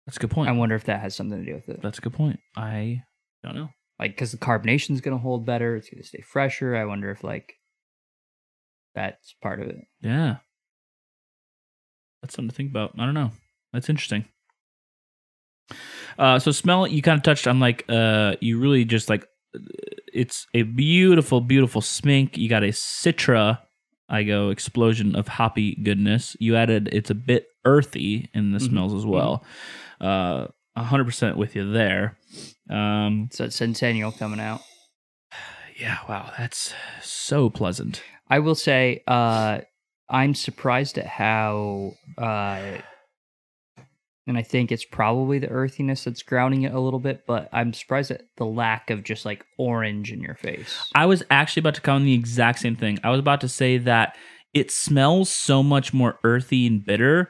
that's 0.06 0.16
a 0.16 0.20
good 0.20 0.30
point. 0.30 0.48
I 0.48 0.52
wonder 0.52 0.74
if 0.74 0.84
that 0.84 1.00
has 1.00 1.14
something 1.14 1.38
to 1.38 1.44
do 1.44 1.54
with 1.54 1.68
it. 1.68 1.82
That's 1.82 1.98
a 1.98 2.02
good 2.02 2.14
point. 2.14 2.40
I 2.56 3.02
don't 3.44 3.54
know. 3.54 3.68
like 3.98 4.12
because 4.12 4.32
the 4.32 4.38
carbonation 4.38 4.90
is 4.92 5.00
going 5.00 5.16
to 5.16 5.22
hold 5.22 5.46
better 5.46 5.76
it's 5.76 5.88
going 5.88 6.02
to 6.02 6.06
stay 6.08 6.20
fresher 6.20 6.74
i 6.74 6.84
wonder 6.84 7.10
if 7.10 7.22
like 7.22 7.54
that's 8.94 9.34
part 9.40 9.60
of 9.60 9.68
it 9.68 9.76
Yeah. 10.00 10.36
That's 12.20 12.34
something 12.34 12.50
to 12.50 12.56
think 12.56 12.70
about. 12.70 12.94
I 12.98 13.04
don't 13.04 13.14
know. 13.14 13.30
That's 13.72 13.88
interesting. 13.88 14.24
Uh, 16.18 16.40
so 16.40 16.50
smell 16.50 16.84
you 16.86 17.00
kind 17.00 17.16
of 17.16 17.22
touched 17.22 17.46
on 17.46 17.60
like 17.60 17.84
uh 17.88 18.34
you 18.40 18.58
really 18.58 18.84
just 18.84 19.08
like 19.08 19.24
it's 20.18 20.46
a 20.54 20.62
beautiful 20.62 21.40
beautiful 21.40 21.80
smink. 21.80 22.36
You 22.36 22.48
got 22.48 22.62
a 22.64 22.68
citra 22.72 23.58
i 24.10 24.22
go 24.22 24.48
explosion 24.50 25.14
of 25.16 25.28
hoppy 25.28 25.74
goodness. 25.82 26.34
You 26.40 26.56
added 26.56 26.88
it's 26.92 27.10
a 27.10 27.14
bit 27.14 27.46
earthy 27.64 28.30
in 28.32 28.52
the 28.52 28.58
Mhm, 28.58 28.68
smells 28.68 28.94
as 28.94 29.04
well. 29.04 29.44
Uh 30.00 30.46
100% 30.76 31.36
with 31.36 31.56
you 31.56 31.70
there. 31.72 32.16
Um 32.70 33.28
so 33.32 33.44
it's 33.44 33.56
centennial 33.56 34.12
coming 34.12 34.40
out. 34.40 34.60
Yeah 35.80 35.98
wow 36.08 36.32
that's 36.38 36.74
so 37.02 37.50
pleasant. 37.50 38.02
I 38.28 38.38
will 38.40 38.56
say 38.56 39.02
uh 39.06 39.60
i'm 40.10 40.34
surprised 40.34 40.96
at 40.98 41.06
how 41.06 41.92
uh 42.16 42.78
and 44.28 44.38
i 44.38 44.42
think 44.42 44.70
it's 44.70 44.84
probably 44.84 45.38
the 45.40 45.48
earthiness 45.48 46.04
that's 46.04 46.22
grounding 46.22 46.62
it 46.62 46.72
a 46.72 46.78
little 46.80 47.00
bit 47.00 47.24
but 47.26 47.48
i'm 47.52 47.72
surprised 47.72 48.10
at 48.12 48.22
the 48.36 48.44
lack 48.46 48.90
of 48.90 49.02
just 49.02 49.24
like 49.24 49.44
orange 49.58 50.12
in 50.12 50.20
your 50.20 50.36
face 50.36 50.76
I 50.94 51.06
was 51.06 51.24
actually 51.30 51.60
about 51.62 51.74
to 51.74 51.80
comment 51.80 52.04
the 52.04 52.14
exact 52.14 52.60
same 52.60 52.76
thing. 52.76 52.98
I 53.02 53.10
was 53.10 53.18
about 53.18 53.40
to 53.40 53.48
say 53.48 53.78
that 53.78 54.16
it 54.54 54.70
smells 54.70 55.30
so 55.30 55.62
much 55.62 55.92
more 55.92 56.18
earthy 56.24 56.66
and 56.66 56.84
bitter 56.84 57.28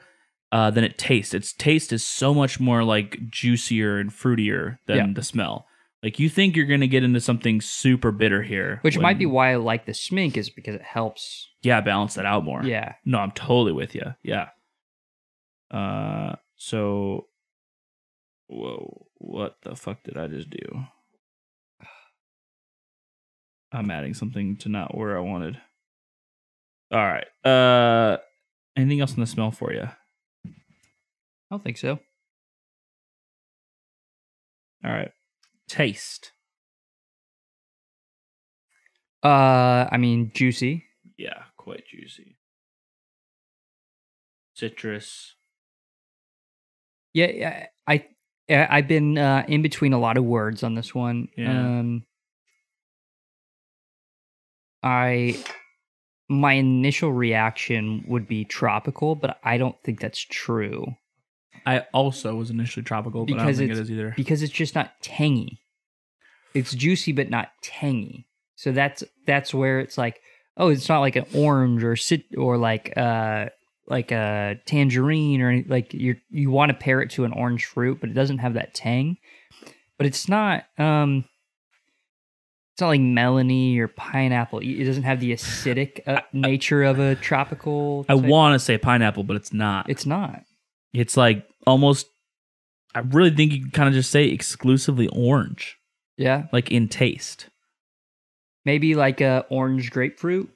uh, 0.51 0.71
than 0.71 0.83
it 0.83 0.97
tastes. 0.97 1.33
Its 1.33 1.53
taste 1.53 1.91
is 1.93 2.05
so 2.05 2.33
much 2.33 2.59
more 2.59 2.83
like 2.83 3.17
juicier 3.29 3.99
and 3.99 4.09
fruitier 4.11 4.77
than 4.87 4.97
Yeah. 4.97 5.07
the 5.13 5.23
smell. 5.23 5.65
Like 6.01 6.17
you 6.19 6.29
think 6.29 6.55
you're 6.55 6.65
gonna 6.65 6.87
get 6.87 7.03
into 7.03 7.19
something 7.19 7.59
super 7.61 8.11
bitter 8.11 8.41
here, 8.41 8.79
which 8.81 8.97
might 8.97 9.19
be 9.19 9.25
why 9.25 9.51
i 9.51 9.55
like 9.57 9.85
the 9.85 9.91
smink 9.91 10.37
is 10.37 10.49
because 10.49 10.75
it 10.75 10.81
helps 10.81 11.49
yeah 11.61 11.81
balance 11.81 12.13
that 12.15 12.25
out 12.25 12.43
more. 12.45 12.63
yeah 12.63 12.93
No, 13.05 13.19
I'm 13.19 13.31
totally 13.31 13.73
with 13.73 13.93
you. 13.95 14.15
Yeah. 14.23 14.47
Uh, 15.71 16.35
so, 16.59 17.27
whoa, 18.47 19.07
what 19.15 19.55
the 19.63 19.77
fuck 19.77 20.03
did 20.03 20.17
I 20.17 20.27
just 20.27 20.49
do? 20.49 20.83
I'm 23.71 23.89
adding 23.89 24.13
something 24.13 24.57
to 24.57 24.69
not 24.69 24.95
where 24.95 25.17
I 25.17 25.21
wanted. 25.21 25.57
All 26.91 26.99
right. 26.99 27.27
Uh, 27.45 28.17
anything 28.75 28.99
else 28.99 29.13
in 29.13 29.21
the 29.21 29.25
smell 29.25 29.51
for 29.51 29.71
you? 29.71 29.87
I 30.45 30.49
don't 31.49 31.63
think 31.63 31.77
so. 31.77 31.99
All 34.83 34.91
right. 34.91 35.13
Taste. 35.69 36.33
Uh, 39.23 39.87
I 39.89 39.95
mean, 39.97 40.31
juicy. 40.33 40.83
Yeah, 41.17 41.43
quite 41.55 41.85
juicy. 41.87 42.35
Citrus. 44.55 45.35
Yeah, 47.13 47.27
yeah. 47.31 47.65
I 47.87 48.05
I've 48.49 48.87
been 48.87 49.17
uh, 49.17 49.45
in 49.47 49.61
between 49.61 49.93
a 49.93 49.99
lot 49.99 50.17
of 50.17 50.23
words 50.23 50.63
on 50.63 50.75
this 50.75 50.93
one. 50.95 51.27
Yeah. 51.37 51.51
Um, 51.51 52.03
I 54.83 55.37
my 56.29 56.53
initial 56.53 57.11
reaction 57.11 58.03
would 58.07 58.27
be 58.27 58.45
tropical, 58.45 59.15
but 59.15 59.39
I 59.43 59.57
don't 59.57 59.75
think 59.83 59.99
that's 59.99 60.19
true 60.19 60.95
I 61.65 61.79
also 61.93 62.35
was 62.35 62.49
initially 62.51 62.83
tropical, 62.83 63.25
but 63.25 63.33
I 63.33 63.37
don't 63.37 63.45
Because 63.45 63.57
think 63.57 63.71
it's- 63.71 63.89
either. 63.89 64.13
because 64.15 64.41
it's 64.43 64.53
just 64.53 64.75
not 64.75 64.93
tangy. 65.01 65.59
It's 66.53 66.73
juicy 66.73 67.11
but 67.11 67.29
not 67.29 67.49
tangy. 67.61 68.27
So 68.55 68.71
that's 68.71 69.03
that's 69.27 69.53
where 69.53 69.79
it's 69.79 69.97
like, 69.97 70.19
oh, 70.57 70.69
it's 70.69 70.87
not 70.89 70.99
like 71.01 71.15
an 71.17 71.25
orange 71.35 71.83
or 71.83 71.95
sit 71.95 72.23
or 72.37 72.57
like 72.57 72.93
uh 72.97 73.47
like 73.89 74.11
a 74.11 74.59
tangerine 74.65 75.41
or 75.41 75.49
any- 75.49 75.63
like 75.63 75.93
you 75.93 76.15
you 76.29 76.51
want 76.51 76.69
to 76.69 76.77
pair 76.77 77.01
it 77.01 77.09
to 77.11 77.23
an 77.25 77.33
orange 77.33 77.65
fruit, 77.65 77.99
but 77.99 78.09
it 78.09 78.13
doesn't 78.13 78.37
have 78.39 78.53
that 78.53 78.73
tang. 78.73 79.17
But 79.97 80.05
it's 80.07 80.27
not 80.29 80.65
um 80.77 81.25
it's 82.73 82.81
not 82.81 82.87
like 82.89 83.01
melony 83.01 83.77
or 83.79 83.87
pineapple. 83.89 84.59
It 84.59 84.85
doesn't 84.85 85.03
have 85.03 85.19
the 85.19 85.33
acidic 85.33 86.07
uh, 86.07 86.21
nature 86.31 86.83
of 86.83 86.97
a 86.99 87.15
tropical. 87.15 88.05
I 88.07 88.13
want 88.15 88.53
to 88.55 88.59
say 88.59 88.77
pineapple, 88.77 89.23
but 89.23 89.35
it's 89.35 89.51
not. 89.51 89.89
It's 89.89 90.05
not. 90.05 90.43
It's 90.93 91.17
like 91.17 91.45
almost. 91.67 92.07
I 92.95 92.99
really 92.99 93.31
think 93.31 93.51
you 93.51 93.61
can 93.63 93.71
kind 93.71 93.87
of 93.89 93.93
just 93.93 94.09
say 94.11 94.25
exclusively 94.29 95.07
orange, 95.09 95.77
Yeah, 96.17 96.47
like 96.53 96.71
in 96.71 96.87
taste. 96.87 97.49
maybe 98.65 98.95
like 98.95 99.19
a 99.21 99.45
orange 99.49 99.91
grapefruit 99.91 100.49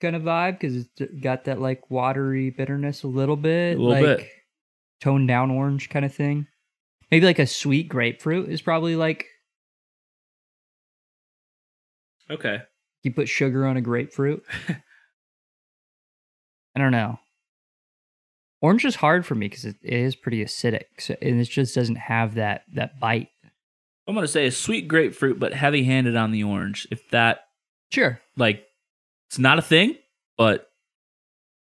kind 0.00 0.16
of 0.16 0.22
vibe 0.22 0.58
because 0.60 0.76
it's 0.76 1.12
got 1.22 1.44
that 1.44 1.60
like 1.60 1.90
watery 1.90 2.50
bitterness 2.50 3.02
a 3.02 3.08
little 3.08 3.36
bit, 3.36 3.76
A 3.78 3.80
little 3.80 4.06
like 4.08 4.18
bit. 4.18 4.28
toned 5.00 5.28
down 5.28 5.50
orange 5.50 5.88
kind 5.90 6.04
of 6.04 6.14
thing. 6.14 6.46
Maybe 7.10 7.26
like 7.26 7.38
a 7.38 7.46
sweet 7.46 7.88
grapefruit 7.88 8.48
is 8.48 8.62
probably 8.62 8.96
like 8.96 9.26
Okay. 12.30 12.62
you 13.02 13.12
put 13.12 13.28
sugar 13.28 13.66
on 13.66 13.76
a 13.76 13.80
grapefruit. 13.80 14.44
I 16.76 16.78
don't 16.78 16.92
know. 16.92 17.18
Orange 18.62 18.84
is 18.84 18.96
hard 18.96 19.24
for 19.26 19.34
me 19.34 19.48
because 19.48 19.64
it, 19.64 19.76
it 19.82 19.92
is 19.94 20.14
pretty 20.14 20.44
acidic, 20.44 20.84
so, 20.98 21.16
and 21.22 21.40
it 21.40 21.44
just 21.48 21.74
doesn't 21.74 21.96
have 21.96 22.34
that 22.34 22.64
that 22.74 23.00
bite. 23.00 23.28
I'm 24.06 24.14
gonna 24.14 24.28
say 24.28 24.46
a 24.46 24.50
sweet 24.52 24.86
grapefruit, 24.86 25.40
but 25.40 25.54
heavy-handed 25.54 26.14
on 26.14 26.30
the 26.30 26.44
orange. 26.44 26.86
If 26.90 27.08
that 27.10 27.40
Sure, 27.90 28.20
like, 28.36 28.64
it's 29.30 29.38
not 29.38 29.58
a 29.58 29.62
thing, 29.62 29.96
but 30.36 30.68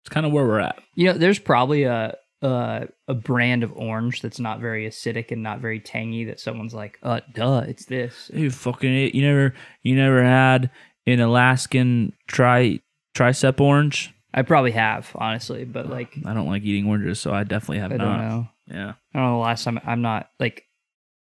it's 0.02 0.10
kind 0.10 0.24
of 0.24 0.32
where 0.32 0.44
we're 0.46 0.60
at. 0.60 0.78
you 0.94 1.06
know, 1.06 1.12
there's 1.18 1.38
probably 1.40 1.82
a 1.84 2.16
a 2.40 2.86
a 3.08 3.14
brand 3.14 3.64
of 3.64 3.72
orange 3.76 4.22
that's 4.22 4.38
not 4.38 4.60
very 4.60 4.86
acidic 4.88 5.32
and 5.32 5.42
not 5.42 5.58
very 5.58 5.80
tangy 5.80 6.24
that 6.26 6.38
someone's 6.38 6.72
like, 6.72 6.98
uh, 7.02 7.20
duh, 7.34 7.64
it's 7.66 7.86
this. 7.86 8.30
You 8.32 8.50
fucking 8.50 9.10
you 9.12 9.22
never 9.22 9.54
you 9.82 9.96
never 9.96 10.22
had 10.22 10.70
an 11.06 11.18
Alaskan 11.18 12.12
tri 12.28 12.78
tricep 13.16 13.60
orange. 13.60 14.14
I 14.32 14.42
probably 14.42 14.70
have 14.72 15.10
honestly, 15.16 15.64
but 15.64 15.88
like, 15.90 16.14
I 16.24 16.34
don't 16.34 16.46
like 16.46 16.62
eating 16.62 16.86
oranges, 16.86 17.18
so 17.18 17.32
I 17.32 17.42
definitely 17.42 17.78
have 17.80 17.92
I 17.92 17.96
don't 17.96 18.06
not. 18.06 18.28
know. 18.28 18.48
Yeah. 18.68 18.92
I 19.14 19.18
don't 19.18 19.22
know. 19.26 19.32
the 19.32 19.38
Last 19.44 19.64
time 19.64 19.80
I'm 19.84 20.02
not 20.02 20.28
like, 20.38 20.62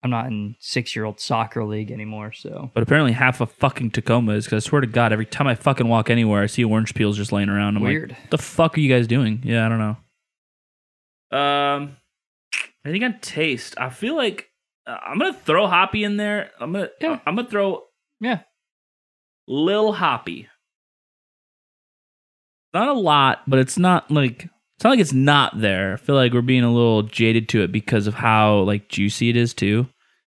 I'm 0.03 0.11
not 0.11 0.27
in 0.27 0.55
six 0.59 0.95
year 0.95 1.03
old 1.05 1.19
soccer 1.19 1.63
league 1.65 1.91
anymore, 1.91 2.31
so 2.31 2.69
But 2.75 2.83
apparently 2.83 3.11
half 3.13 3.41
of 3.41 3.51
fucking 3.51 3.91
Tacoma 3.91 4.33
is 4.33 4.45
because 4.45 4.63
I 4.63 4.67
swear 4.67 4.81
to 4.81 4.87
God, 4.87 5.11
every 5.11 5.25
time 5.25 5.47
I 5.47 5.55
fucking 5.55 5.87
walk 5.87 6.09
anywhere, 6.11 6.43
I 6.43 6.45
see 6.45 6.63
orange 6.63 6.93
peels 6.93 7.17
just 7.17 7.31
laying 7.31 7.49
around. 7.49 7.77
I'm 7.77 7.83
weird. 7.83 8.11
like, 8.11 8.19
what 8.21 8.29
the 8.31 8.37
fuck 8.37 8.77
are 8.77 8.81
you 8.81 8.89
guys 8.93 9.07
doing? 9.07 9.41
Yeah, 9.43 9.65
I 9.65 9.69
don't 9.69 9.79
know. 9.79 11.37
Um, 11.37 11.97
I 12.85 12.91
think 12.91 13.03
on 13.03 13.19
taste, 13.19 13.73
I 13.79 13.89
feel 13.89 14.15
like 14.15 14.49
uh, 14.85 14.95
I'm 15.03 15.17
gonna 15.17 15.33
throw 15.33 15.65
hoppy 15.67 16.03
in 16.03 16.17
there. 16.17 16.51
I'm 16.59 16.73
gonna, 16.73 16.89
Yeah. 17.01 17.19
I'm 17.25 17.35
gonna 17.35 17.49
throw 17.49 17.85
Yeah. 18.19 18.41
Lil 19.47 19.93
Hoppy. 19.93 20.47
Not 22.73 22.89
a 22.89 22.93
lot, 22.93 23.41
but 23.47 23.57
it's 23.59 23.77
not 23.77 24.11
like 24.11 24.49
not 24.86 24.91
like 24.91 24.99
it's 24.99 25.13
not 25.13 25.59
there. 25.59 25.93
I 25.93 25.97
feel 25.97 26.15
like 26.15 26.31
we're 26.33 26.41
being 26.41 26.63
a 26.63 26.71
little 26.73 27.03
jaded 27.03 27.49
to 27.49 27.61
it 27.63 27.71
because 27.71 28.07
of 28.07 28.13
how 28.13 28.59
like 28.59 28.88
juicy 28.89 29.29
it 29.29 29.36
is 29.36 29.53
too. 29.53 29.88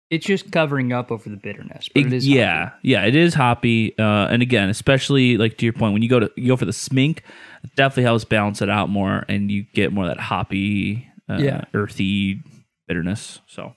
It's 0.09 0.25
just 0.25 0.51
covering 0.53 0.93
up 0.93 1.11
over 1.11 1.29
the 1.29 1.35
bitterness. 1.35 1.89
But 1.93 2.05
it 2.05 2.13
is 2.13 2.25
yeah, 2.25 2.69
hoppy. 2.69 2.87
yeah, 2.87 3.05
it 3.05 3.13
is 3.15 3.33
hoppy. 3.33 3.93
Uh, 3.99 4.27
and 4.29 4.41
again, 4.41 4.69
especially 4.69 5.35
like 5.37 5.57
to 5.57 5.65
your 5.65 5.73
point, 5.73 5.91
when 5.91 6.01
you 6.01 6.07
go 6.07 6.21
to 6.21 6.31
you 6.37 6.47
go 6.47 6.55
for 6.55 6.63
the 6.65 6.71
smink, 6.71 7.19
it 7.63 7.75
definitely 7.75 8.03
helps 8.03 8.23
balance 8.23 8.61
it 8.61 8.69
out 8.69 8.89
more, 8.89 9.25
and 9.27 9.51
you 9.51 9.65
get 9.73 9.91
more 9.91 10.05
of 10.05 10.11
that 10.11 10.19
hoppy, 10.21 11.09
uh, 11.29 11.39
Yeah. 11.39 11.65
earthy 11.73 12.41
bitterness. 12.87 13.41
So, 13.47 13.75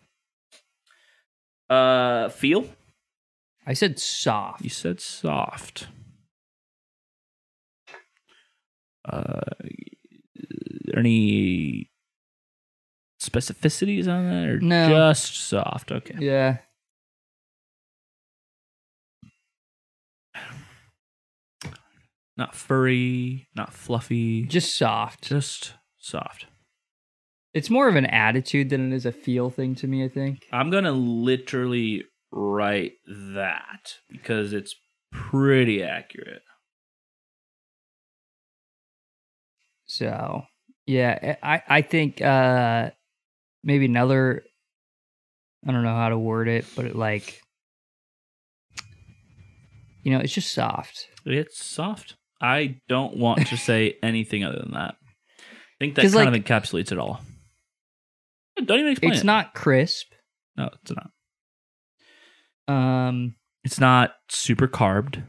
uh, 1.69 2.29
feel 2.29 2.65
I 3.67 3.73
said 3.73 3.99
soft. 3.99 4.63
you 4.63 4.71
said 4.71 5.01
soft. 5.01 5.89
Uh, 9.05 9.41
any 10.97 11.91
specificities 13.21 14.09
on 14.09 14.29
that, 14.29 14.49
or 14.49 14.61
No. 14.61 14.89
just 14.89 15.37
soft? 15.37 15.93
Okay. 15.93 16.17
Yeah. 16.19 16.59
Not 22.37 22.55
furry, 22.55 23.49
not 23.55 23.73
fluffy, 23.73 24.45
Just 24.47 24.77
soft. 24.77 25.23
just 25.25 25.75
soft. 25.99 26.47
It's 27.53 27.69
more 27.69 27.89
of 27.89 27.97
an 27.97 28.07
attitude 28.07 28.71
than 28.71 28.93
it 28.93 28.97
is 28.97 29.05
a 29.05 29.13
feel 29.13 29.51
thing 29.51 29.75
to 29.77 29.87
me, 29.87 30.05
I 30.05 30.09
think. 30.09 30.47
I'm 30.53 30.71
gonna 30.71 30.93
literally 30.93 32.05
write 32.33 32.93
that 33.07 33.97
because 34.09 34.53
it's 34.53 34.75
pretty 35.13 35.83
accurate. 35.83 36.43
So 39.87 40.43
yeah, 40.91 41.37
I 41.43 41.63
I 41.69 41.83
think 41.83 42.21
uh 42.21 42.91
maybe 43.63 43.85
another 43.85 44.43
I 45.67 45.73
don't 45.73 45.83
know 45.85 45.95
how 45.95 46.09
to 46.09 46.19
word 46.19 46.49
it, 46.49 46.65
but 46.75 46.85
it 46.87 46.97
like 46.97 47.41
you 50.03 50.13
know, 50.13 50.21
it's 50.21 50.33
just 50.33 50.53
soft. 50.53 51.07
It's 51.27 51.63
soft. 51.65 52.17
I 52.41 52.77
don't 52.89 53.17
want 53.17 53.47
to 53.49 53.57
say 53.69 53.97
anything 54.03 54.45
other 54.45 54.59
than 54.59 54.73
that. 54.73 54.97
I 55.39 55.45
think 55.79 55.95
that 55.95 56.03
kind 56.03 56.15
like- 56.15 56.29
of 56.29 56.35
encapsulates 56.45 56.93
it 56.93 56.99
all. 56.99 57.21
Don't 58.63 58.79
even 58.81 58.91
explain 58.93 59.13
It's 59.13 59.23
it. 59.23 59.27
not 59.27 59.55
crisp. 59.55 60.13
No, 60.57 60.69
it's 60.83 60.93
not. 62.69 62.75
Um 62.75 63.35
It's 63.65 63.81
not 63.81 64.15
super 64.29 64.67
carbed. 64.69 65.23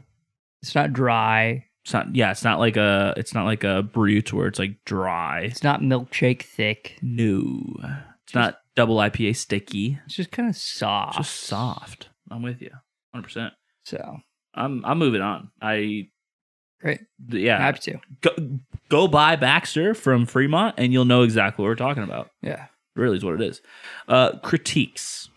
it's 0.62 0.74
not 0.74 0.92
dry. 0.92 1.66
It's 1.84 1.92
not. 1.92 2.14
Yeah, 2.14 2.30
it's 2.30 2.44
not 2.44 2.58
like 2.58 2.76
a. 2.76 3.14
It's 3.16 3.34
not 3.34 3.44
like 3.44 3.64
a 3.64 3.82
brute 3.82 4.32
where 4.32 4.46
it's 4.46 4.58
like 4.58 4.76
dry. 4.84 5.40
It's 5.42 5.62
not 5.64 5.80
milkshake 5.80 6.42
thick. 6.42 6.96
No, 7.02 7.74
it's 8.24 8.34
not 8.34 8.58
double 8.76 8.96
IPA 8.96 9.36
sticky. 9.36 9.98
It's 10.06 10.14
just 10.14 10.30
kind 10.30 10.48
of 10.48 10.56
soft. 10.56 11.18
It's 11.18 11.28
just 11.28 11.40
soft. 11.40 12.08
I'm 12.30 12.42
with 12.42 12.62
you, 12.62 12.70
hundred 13.12 13.24
percent. 13.24 13.52
So 13.84 14.18
I'm 14.54 14.84
I'm 14.84 14.98
moving 14.98 15.22
on. 15.22 15.50
I 15.60 16.08
great. 16.80 17.00
yeah. 17.28 17.58
Happy 17.58 17.80
to. 17.80 18.00
Go, 18.20 18.58
go 18.88 19.08
buy 19.08 19.34
Baxter 19.34 19.94
from 19.94 20.24
Fremont, 20.24 20.76
and 20.78 20.92
you'll 20.92 21.04
know 21.04 21.22
exactly 21.22 21.62
what 21.62 21.68
we're 21.68 21.74
talking 21.74 22.04
about. 22.04 22.30
Yeah. 22.42 22.66
Really, 22.94 23.16
is 23.16 23.24
what 23.24 23.34
it 23.34 23.40
is. 23.40 23.60
Uh, 24.06 24.38
critiques. 24.38 25.28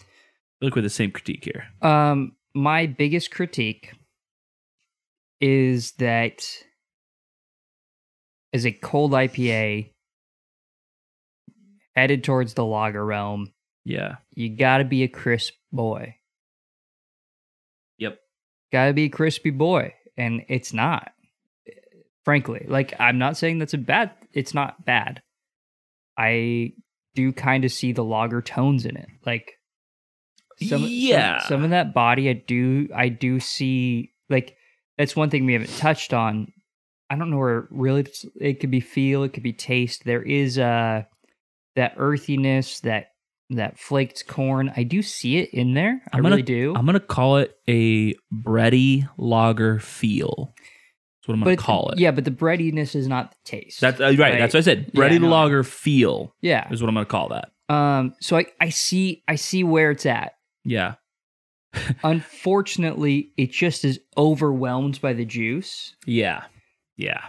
Look 0.62 0.76
with 0.76 0.84
the 0.84 0.90
same 0.90 1.12
critique 1.12 1.44
here. 1.46 1.66
Um, 1.82 2.34
my 2.54 2.86
biggest 2.86 3.32
critique 3.32 3.94
is 5.42 5.92
that 5.94 6.46
as 8.54 8.66
a 8.66 8.72
cold 8.72 9.12
IPA 9.12 9.92
headed 11.96 12.24
towards 12.24 12.54
the 12.54 12.66
lager 12.66 13.06
realm, 13.06 13.54
Yeah. 13.84 14.16
you 14.32 14.56
got 14.56 14.78
to 14.80 14.84
be 14.86 15.04
a 15.04 15.08
crisp 15.08 15.54
boy. 15.72 16.16
Yep. 17.98 18.18
Got 18.72 18.88
to 18.88 18.94
be 18.94 19.06
a 19.06 19.10
crispy 19.10 19.52
boy, 19.52 19.94
and 20.18 20.44
it's 20.50 20.74
not. 20.74 21.12
Frankly, 22.26 22.66
like 22.68 22.94
I'm 23.00 23.18
not 23.20 23.38
saying 23.38 23.60
that's 23.60 23.74
a 23.76 23.78
bad. 23.78 24.12
It's 24.34 24.54
not 24.54 24.84
bad. 24.84 25.22
I 26.18 26.74
do 27.14 27.32
kind 27.32 27.64
of 27.64 27.72
see 27.72 27.92
the 27.94 28.04
lager 28.04 28.42
tones 28.42 28.86
in 28.86 28.98
it, 28.98 29.08
like 29.26 29.54
some, 30.60 30.82
some- 30.82 30.88
Yeah. 30.90 31.40
some, 31.48 31.64
of 31.64 31.70
that 31.70 31.94
body. 31.94 32.30
I 32.30 32.34
do. 32.34 32.90
I 32.96 33.10
do 33.10 33.40
see 33.40 34.12
like 34.30 34.58
that's 34.98 35.16
one 35.16 35.30
thing 35.30 35.46
we 35.46 35.54
haven't 35.54 35.76
touched 35.78 36.14
on. 36.14 36.52
I 37.10 37.16
don't 37.16 37.30
know 37.30 37.38
where 37.38 37.68
really 37.72 38.02
it's- 38.02 38.26
it 38.40 38.60
could 38.60 38.72
be 38.72 38.80
feel, 38.80 39.24
it 39.24 39.34
could 39.34 39.44
be 39.44 39.54
taste. 39.54 40.04
There 40.06 40.24
is 40.24 40.58
uh 40.58 41.04
that 41.76 41.94
earthiness, 41.98 42.80
that 42.82 43.08
that 43.52 43.78
flaked 43.78 44.26
corn. 44.28 44.72
I 44.76 44.84
do 44.84 45.02
see 45.04 45.38
it 45.38 45.50
in 45.54 45.74
there. 45.76 46.02
I 46.12 46.18
I'm 46.18 46.24
gonna- 46.24 46.36
really 46.36 46.44
do. 46.44 46.74
I'm 46.76 46.86
gonna 46.86 47.00
call 47.00 47.38
it 47.38 47.56
a 47.68 48.14
bready 48.34 49.08
lager 49.18 49.80
feel. 49.80 50.54
That's 50.58 51.28
what 51.28 51.34
I'm 51.36 51.40
gonna 51.42 51.56
but 51.56 51.64
call 51.64 51.90
it. 51.90 52.00
Yeah, 52.00 52.12
but 52.12 52.24
the 52.24 52.32
breadiness 52.32 52.96
is 52.96 53.08
not 53.08 53.32
the 53.32 53.38
taste. 53.46 53.82
That's 53.82 54.00
uh, 54.00 54.14
right. 54.18 54.40
That's 54.40 54.54
what 54.54 54.60
I 54.60 54.62
said. 54.62 54.92
Yeah, 54.94 55.02
Bready 55.02 55.20
no. 55.22 55.30
lager 55.30 55.64
feel 55.64 56.36
yeah. 56.42 56.72
is 56.72 56.82
what 56.82 56.88
I'm 56.90 56.96
gonna 56.96 57.06
call 57.06 57.30
that. 57.30 57.52
Um. 57.74 58.14
So 58.22 58.38
I 58.38 58.46
I 58.62 58.70
see 58.70 59.24
I 59.28 59.36
see 59.36 59.64
where 59.64 59.92
it's 59.92 60.06
at. 60.06 60.34
Yeah. 60.64 60.96
Unfortunately, 62.04 63.32
it 63.38 63.52
just 63.52 63.84
is 63.86 64.00
overwhelmed 64.18 65.00
by 65.02 65.14
the 65.14 65.26
juice. 65.26 65.96
Yeah. 66.06 66.44
Yeah. 66.98 67.22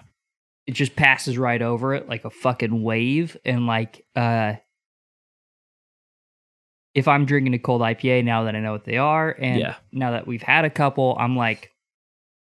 It 0.67 0.73
just 0.75 0.97
passes 0.97 1.39
right 1.39 1.63
over 1.63 1.95
it 1.95 2.09
like 2.09 2.25
a 2.25 2.31
fucking 2.31 2.83
wave. 2.83 3.37
And 3.45 3.67
like, 3.67 4.05
uh, 4.17 4.55
if 6.95 7.09
I'm 7.09 7.27
drinking 7.27 7.55
a 7.55 7.59
cold 7.59 7.83
IPA 7.83 8.25
now 8.25 8.45
that 8.45 8.57
I 8.57 8.61
know 8.61 8.73
what 8.73 8.85
they 8.85 8.97
are, 8.97 9.31
and 9.39 9.61
Yeah. 9.61 9.77
now 9.93 10.13
that 10.13 10.27
we've 10.27 10.43
had 10.43 10.65
a 10.65 10.71
couple, 10.71 11.17
I'm 11.19 11.37
like, 11.37 11.71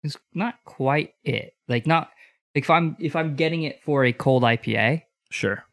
it's 0.03 0.17
not 0.35 0.57
quite 0.65 1.15
it. 1.25 1.55
Like, 1.67 1.87
not 1.87 2.11
like 2.55 2.65
if 2.65 2.71
I'm 2.71 2.97
if 3.01 3.17
I'm 3.17 3.37
getting 3.37 3.63
it 3.63 3.83
for 3.83 4.05
a 4.05 4.13
cold 4.13 4.43
IPA, 4.43 5.03
Sure. 5.31 5.65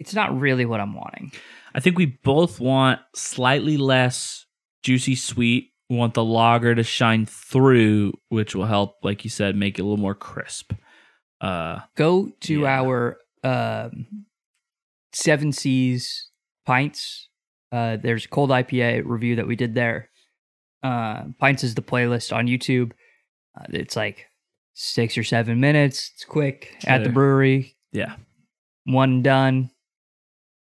it's 0.00 0.14
not 0.14 0.36
really 0.38 0.66
what 0.66 0.80
I'm 0.80 0.94
wanting. 0.94 1.30
I 1.74 1.80
think 1.80 1.96
we 1.96 2.06
both 2.06 2.58
want 2.60 3.00
slightly 3.14 3.76
less 3.76 4.44
juicy 4.82 5.14
sweet. 5.14 5.70
We 5.90 5.96
want 5.96 6.14
the 6.14 6.24
lager 6.24 6.74
to 6.74 6.82
shine 6.82 7.26
through, 7.26 8.14
which 8.28 8.54
will 8.54 8.64
help, 8.66 8.96
like 9.02 9.24
you 9.24 9.30
said, 9.30 9.56
make 9.56 9.78
it 9.78 9.82
a 9.82 9.84
little 9.84 9.98
more 9.98 10.14
crisp. 10.14 10.72
Uh, 11.40 11.80
Go 11.96 12.30
to 12.42 12.60
Yeah. 12.62 12.80
our 12.80 13.18
um, 13.44 14.06
Seven 15.12 15.52
Seas 15.52 16.30
pints. 16.64 17.28
Uh, 17.70 17.96
there's 17.96 18.24
a 18.24 18.28
cold 18.28 18.50
IPA 18.50 19.02
review 19.04 19.36
that 19.36 19.46
we 19.46 19.56
did 19.56 19.74
there. 19.74 20.08
Uh, 20.82 21.24
pints 21.38 21.62
is 21.62 21.74
the 21.74 21.82
playlist 21.82 22.34
on 22.34 22.46
YouTube. 22.46 22.92
Uh, 23.58 23.64
it's 23.70 23.96
like 23.96 24.26
six 24.74 25.18
or 25.18 25.24
seven 25.24 25.60
minutes. 25.60 26.12
It's 26.14 26.24
quick 26.24 26.74
at 26.86 27.04
the 27.04 27.10
brewery, 27.10 27.76
yeah. 27.92 28.16
one 28.84 29.22
done, 29.22 29.70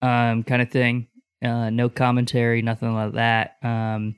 um, 0.02 0.44
kind 0.44 0.62
of 0.62 0.72
thing. 0.72 1.09
Uh, 1.44 1.70
no 1.70 1.90
commentary, 1.90 2.62
nothing 2.62 2.94
like 2.94 3.14
that. 3.14 3.56
Um, 3.64 4.16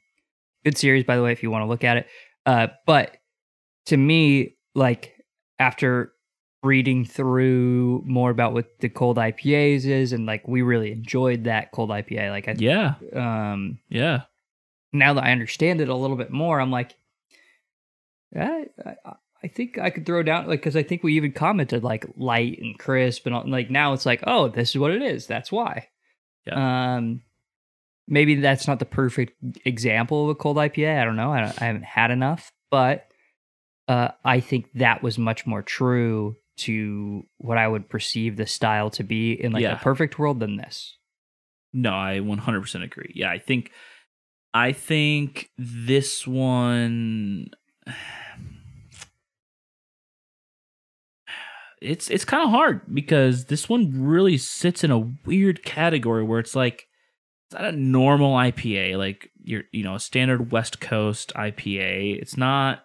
good 0.64 0.78
series, 0.78 1.04
by 1.04 1.16
the 1.16 1.24
way, 1.24 1.32
if 1.32 1.44
you 1.44 1.52
want 1.52 1.64
to 1.64 1.68
look 1.68 1.84
at 1.84 1.98
it. 1.98 2.08
Uh, 2.46 2.68
but 2.86 3.18
to 3.88 3.98
me, 3.98 4.58
like 4.74 5.16
after 5.60 6.14
reading 6.64 7.06
through 7.06 8.04
more 8.06 8.30
about 8.30 8.54
what 8.54 8.80
the 8.80 8.90
cold 8.90 9.18
IPAs 9.18 9.86
is, 9.86 10.14
and 10.14 10.26
like 10.26 10.48
we 10.48 10.62
really 10.62 10.92
enjoyed 10.92 11.44
that 11.46 11.72
cold 11.72 11.90
IPA. 11.90 12.30
Like 12.32 12.48
I, 12.48 12.56
Yeah. 12.58 12.96
um, 13.14 13.80
Yeah. 13.90 14.22
now 14.94 15.14
that 15.14 15.24
I 15.24 15.32
understand 15.32 15.82
it 15.82 15.90
a 15.90 15.96
little 15.96 16.18
bit 16.18 16.32
more, 16.32 16.60
I'm 16.60 16.72
like, 16.72 16.96
I, 18.36 18.66
I, 18.86 18.96
I 19.44 19.48
think 19.48 19.78
I 19.78 19.90
could 19.90 20.06
throw 20.06 20.24
down 20.24 20.48
like 20.48 20.60
because 20.62 20.76
I 20.76 20.84
think 20.84 21.04
we 21.04 21.14
even 21.16 21.32
commented 21.32 21.84
like 21.84 22.06
light 22.16 22.60
and 22.62 22.78
crisp 22.80 23.26
and 23.26 23.36
all, 23.36 23.44
like 23.48 23.70
now 23.70 23.94
it's 23.94 24.06
like 24.06 24.24
oh 24.26 24.48
this 24.48 24.70
is 24.70 24.78
what 24.78 24.92
it 24.92 25.02
is 25.02 25.28
that's 25.28 25.52
why. 25.52 25.88
Um, 26.52 27.22
maybe 28.08 28.36
that's 28.36 28.68
not 28.68 28.80
the 28.80 28.86
perfect 28.86 29.34
example 29.66 30.24
of 30.26 30.30
a 30.30 30.36
cold 30.36 30.58
IPA. 30.58 31.00
I 31.02 31.06
don't 31.06 31.16
know. 31.16 31.32
I, 31.32 31.42
don't, 31.42 31.62
I 31.62 31.66
haven't 31.66 31.86
had 31.86 32.12
enough, 32.12 32.52
but 32.70 33.08
uh, 33.88 34.10
I 34.24 34.40
think 34.40 34.68
that 34.76 35.04
was 35.04 35.18
much 35.18 35.46
more 35.46 35.62
true 35.62 36.36
to 36.58 37.24
what 37.38 37.58
I 37.58 37.68
would 37.68 37.90
perceive 37.90 38.38
the 38.38 38.46
style 38.46 38.90
to 38.92 39.04
be 39.04 39.34
in 39.34 39.52
like 39.52 39.64
Yeah. 39.64 39.74
a 39.80 39.84
perfect 39.84 40.20
world 40.20 40.40
than 40.40 40.58
this. 40.58 40.98
No, 41.74 41.92
I 41.94 42.20
100% 42.22 42.84
agree. 42.84 43.12
Yeah, 43.16 43.32
I 43.32 43.40
think 43.40 43.72
I 44.54 44.74
think 44.74 45.50
this 45.58 46.28
one 46.28 47.48
it's 51.82 52.10
it's 52.10 52.26
kind 52.26 52.44
of 52.44 52.52
hard 52.52 52.82
because 52.94 53.46
this 53.46 53.68
one 53.68 53.92
really 54.04 54.38
sits 54.38 54.84
in 54.84 54.92
a 54.92 55.00
weird 55.26 55.64
category 55.64 56.24
where 56.24 56.40
it's 56.40 56.56
like 56.56 56.88
it's 57.48 57.60
not 57.60 57.74
a 57.74 57.78
normal 57.78 58.36
IPA 58.36 58.98
like 58.98 59.30
your 59.44 59.64
you 59.72 59.84
know 59.84 59.96
a 59.96 60.00
standard 60.00 60.52
West 60.52 60.80
Coast 60.80 61.34
IPA. 61.36 62.22
It's 62.22 62.38
not 62.38 62.84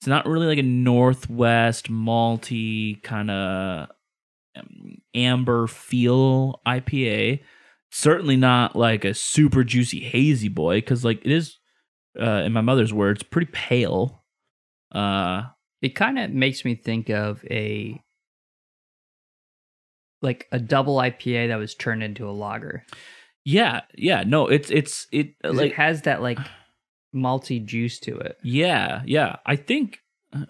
it's 0.00 0.08
not 0.08 0.26
really 0.26 0.46
like 0.46 0.58
a 0.58 0.62
Northwest 0.62 1.90
malty 1.90 3.02
kind 3.02 3.30
of 3.30 3.88
um, 4.56 4.96
amber 5.14 5.66
feel 5.66 6.60
IPA 6.66 7.40
certainly 7.90 8.36
not 8.36 8.74
like 8.74 9.04
a 9.04 9.14
super 9.14 9.62
juicy 9.62 10.00
hazy 10.00 10.48
boy 10.48 10.78
because 10.78 11.04
like 11.04 11.24
it 11.24 11.30
is 11.30 11.58
uh 12.20 12.42
in 12.44 12.52
my 12.52 12.60
mother's 12.60 12.92
words 12.92 13.22
pretty 13.22 13.50
pale 13.52 14.24
uh 14.92 15.42
It 15.80 15.90
kind 15.90 16.18
of 16.18 16.30
makes 16.32 16.64
me 16.64 16.74
think 16.74 17.08
of 17.08 17.44
a 17.48 18.00
like 20.24 20.48
a 20.50 20.58
double 20.58 20.96
IPA 20.96 21.48
that 21.48 21.56
was 21.56 21.74
turned 21.76 22.02
into 22.02 22.28
a 22.28 22.32
lager. 22.32 22.84
yeah 23.44 23.82
yeah 23.96 24.24
no 24.26 24.48
it's 24.48 24.70
it's 24.70 25.06
it 25.12 25.34
like 25.44 25.70
it 25.72 25.76
has 25.76 26.02
that 26.02 26.22
like 26.22 26.38
malty 27.14 27.64
juice 27.64 28.00
to 28.00 28.16
it. 28.18 28.36
yeah 28.42 29.02
yeah 29.06 29.36
i 29.46 29.54
think 29.54 29.98
uh, 30.34 30.46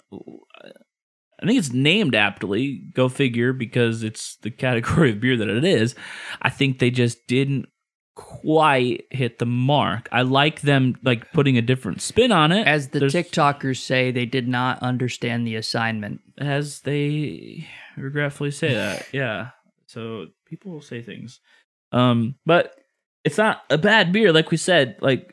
i 1.42 1.46
think 1.46 1.58
it's 1.58 1.72
named 1.72 2.14
aptly 2.14 2.80
go 2.94 3.08
figure 3.08 3.52
because 3.52 4.02
it's 4.02 4.36
the 4.42 4.50
category 4.50 5.10
of 5.10 5.20
beer 5.20 5.36
that 5.36 5.48
it 5.48 5.64
is 5.64 5.94
i 6.40 6.48
think 6.48 6.78
they 6.78 6.90
just 6.90 7.18
didn't 7.26 7.66
quite 8.14 9.02
hit 9.10 9.38
the 9.40 9.44
mark 9.46 10.08
i 10.12 10.22
like 10.22 10.60
them 10.60 10.94
like 11.02 11.32
putting 11.32 11.58
a 11.58 11.62
different 11.62 12.00
spin 12.00 12.30
on 12.32 12.52
it 12.52 12.64
As 12.66 12.88
the 12.90 13.00
There's- 13.00 13.12
TikTokers 13.12 13.78
say, 13.78 14.10
they 14.12 14.24
did 14.26 14.46
not 14.46 14.78
understand 14.82 15.46
the 15.46 15.56
assignment. 15.56 16.20
as 16.38 16.80
they 16.82 17.66
regretfully 17.96 18.52
say 18.52 18.72
that. 18.74 19.06
Yeah. 19.12 19.50
So 19.94 20.26
people 20.44 20.72
will 20.72 20.82
say 20.82 21.00
things. 21.00 21.40
Um, 21.92 22.34
but 22.44 22.74
it's 23.24 23.38
not 23.38 23.62
a 23.70 23.78
bad 23.78 24.12
beer, 24.12 24.32
like 24.32 24.50
we 24.50 24.56
said. 24.56 24.96
Like 25.00 25.32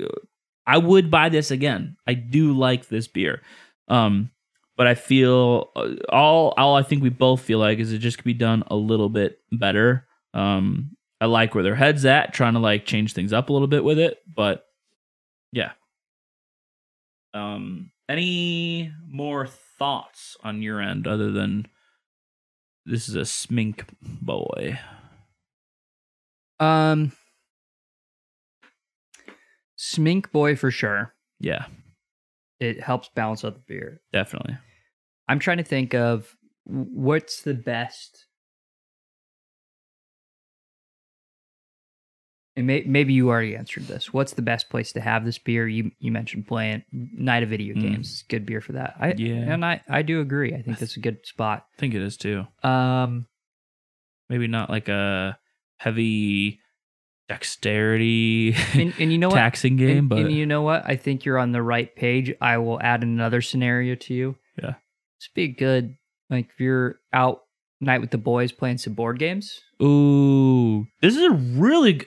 I 0.65 0.77
would 0.77 1.11
buy 1.11 1.29
this 1.29 1.51
again. 1.51 1.97
I 2.07 2.13
do 2.13 2.53
like 2.57 2.87
this 2.87 3.07
beer. 3.07 3.41
Um, 3.87 4.29
but 4.77 4.87
I 4.87 4.95
feel 4.95 5.71
uh, 5.75 5.95
all 6.09 6.53
all 6.57 6.75
I 6.75 6.83
think 6.83 7.03
we 7.03 7.09
both 7.09 7.41
feel 7.41 7.59
like 7.59 7.79
is 7.79 7.91
it 7.91 7.99
just 7.99 8.17
could 8.17 8.25
be 8.25 8.33
done 8.33 8.63
a 8.67 8.75
little 8.75 9.09
bit 9.09 9.39
better. 9.51 10.07
Um, 10.33 10.95
I 11.19 11.25
like 11.25 11.53
where 11.53 11.63
their 11.63 11.75
heads 11.75 12.05
at, 12.05 12.33
trying 12.33 12.53
to 12.53 12.59
like 12.59 12.85
change 12.85 13.13
things 13.13 13.33
up 13.33 13.49
a 13.49 13.53
little 13.53 13.67
bit 13.67 13.83
with 13.83 13.99
it, 13.99 14.19
but 14.33 14.65
yeah. 15.51 15.73
Um, 17.33 17.91
any 18.09 18.91
more 19.07 19.47
thoughts 19.47 20.37
on 20.43 20.61
your 20.61 20.81
end 20.81 21.07
other 21.07 21.31
than 21.31 21.67
this 22.85 23.07
is 23.09 23.15
a 23.15 23.21
smink 23.21 23.83
boy? 24.01 24.79
Um, 26.59 27.11
Smink 29.79 30.31
Boy 30.31 30.55
for 30.55 30.69
sure. 30.69 31.13
Yeah, 31.39 31.65
It 32.59 32.79
helps 32.81 33.09
balance 33.15 33.43
out 33.43 33.55
the 33.55 33.61
beer. 33.67 34.01
definitely. 34.13 34.57
I'm 35.27 35.39
trying 35.39 35.57
to 35.57 35.63
think 35.63 35.95
of 35.95 36.35
what's 36.65 37.41
the 37.41 37.53
best. 37.55 38.27
And 42.57 42.67
may, 42.67 42.83
maybe 42.85 43.13
you 43.13 43.29
already 43.29 43.55
answered 43.55 43.83
this. 43.87 44.11
What's 44.13 44.33
the 44.33 44.41
best 44.41 44.69
place 44.69 44.91
to 44.93 44.99
have 45.01 45.23
this 45.23 45.37
beer? 45.37 45.67
You 45.67 45.91
you 45.99 46.11
mentioned 46.11 46.47
playing 46.47 46.83
Night 46.91 47.43
of 47.43 47.49
Video 47.49 47.73
Mm. 47.75 47.81
Games. 47.81 48.23
Good 48.27 48.45
beer 48.45 48.59
for 48.59 48.73
that. 48.73 48.95
I, 48.99 49.13
Yeah. 49.17 49.53
and 49.53 49.63
I 49.63 49.81
I 49.87 50.01
do 50.01 50.19
agree. 50.19 50.53
I 50.53 50.61
think 50.61 50.77
that's 50.77 50.97
a 50.97 50.99
good 50.99 51.25
spot. 51.25 51.65
I 51.77 51.79
think 51.79 51.93
it 51.93 52.01
is 52.01 52.17
too. 52.17 52.45
Um, 52.63 53.27
Maybe 54.29 54.47
not 54.47 54.69
like 54.69 54.87
a 54.89 55.37
heavy 55.77 56.59
dexterity 57.27 58.55
and, 58.73 58.93
and 58.99 59.11
you 59.11 59.17
know 59.17 59.29
what? 59.29 59.35
taxing 59.35 59.77
game, 59.77 59.97
and, 59.97 60.09
but 60.09 60.19
and 60.19 60.31
you 60.31 60.45
know 60.45 60.61
what? 60.61 60.83
I 60.85 60.95
think 60.95 61.25
you're 61.25 61.37
on 61.39 61.51
the 61.51 61.61
right 61.61 61.93
page. 61.95 62.33
I 62.41 62.57
will 62.57 62.81
add 62.81 63.03
another 63.03 63.41
scenario 63.41 63.95
to 63.95 64.13
you. 64.13 64.35
Yeah. 64.61 64.75
It's 65.17 65.29
be 65.33 65.47
good. 65.49 65.95
Like 66.29 66.49
if 66.49 66.59
you're 66.59 66.99
out 67.13 67.41
night 67.79 68.01
with 68.01 68.11
the 68.11 68.17
boys 68.17 68.51
playing 68.51 68.77
some 68.77 68.93
board 68.93 69.19
games. 69.19 69.59
ooh, 69.81 70.85
this 71.01 71.15
is 71.15 71.23
a 71.23 71.31
really 71.31 72.01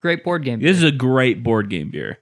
Great 0.00 0.22
board 0.24 0.44
game. 0.44 0.60
this 0.60 0.76
is 0.76 0.82
a 0.84 0.92
great 0.92 1.42
board 1.42 1.68
game 1.70 1.90
beer. 1.90 2.18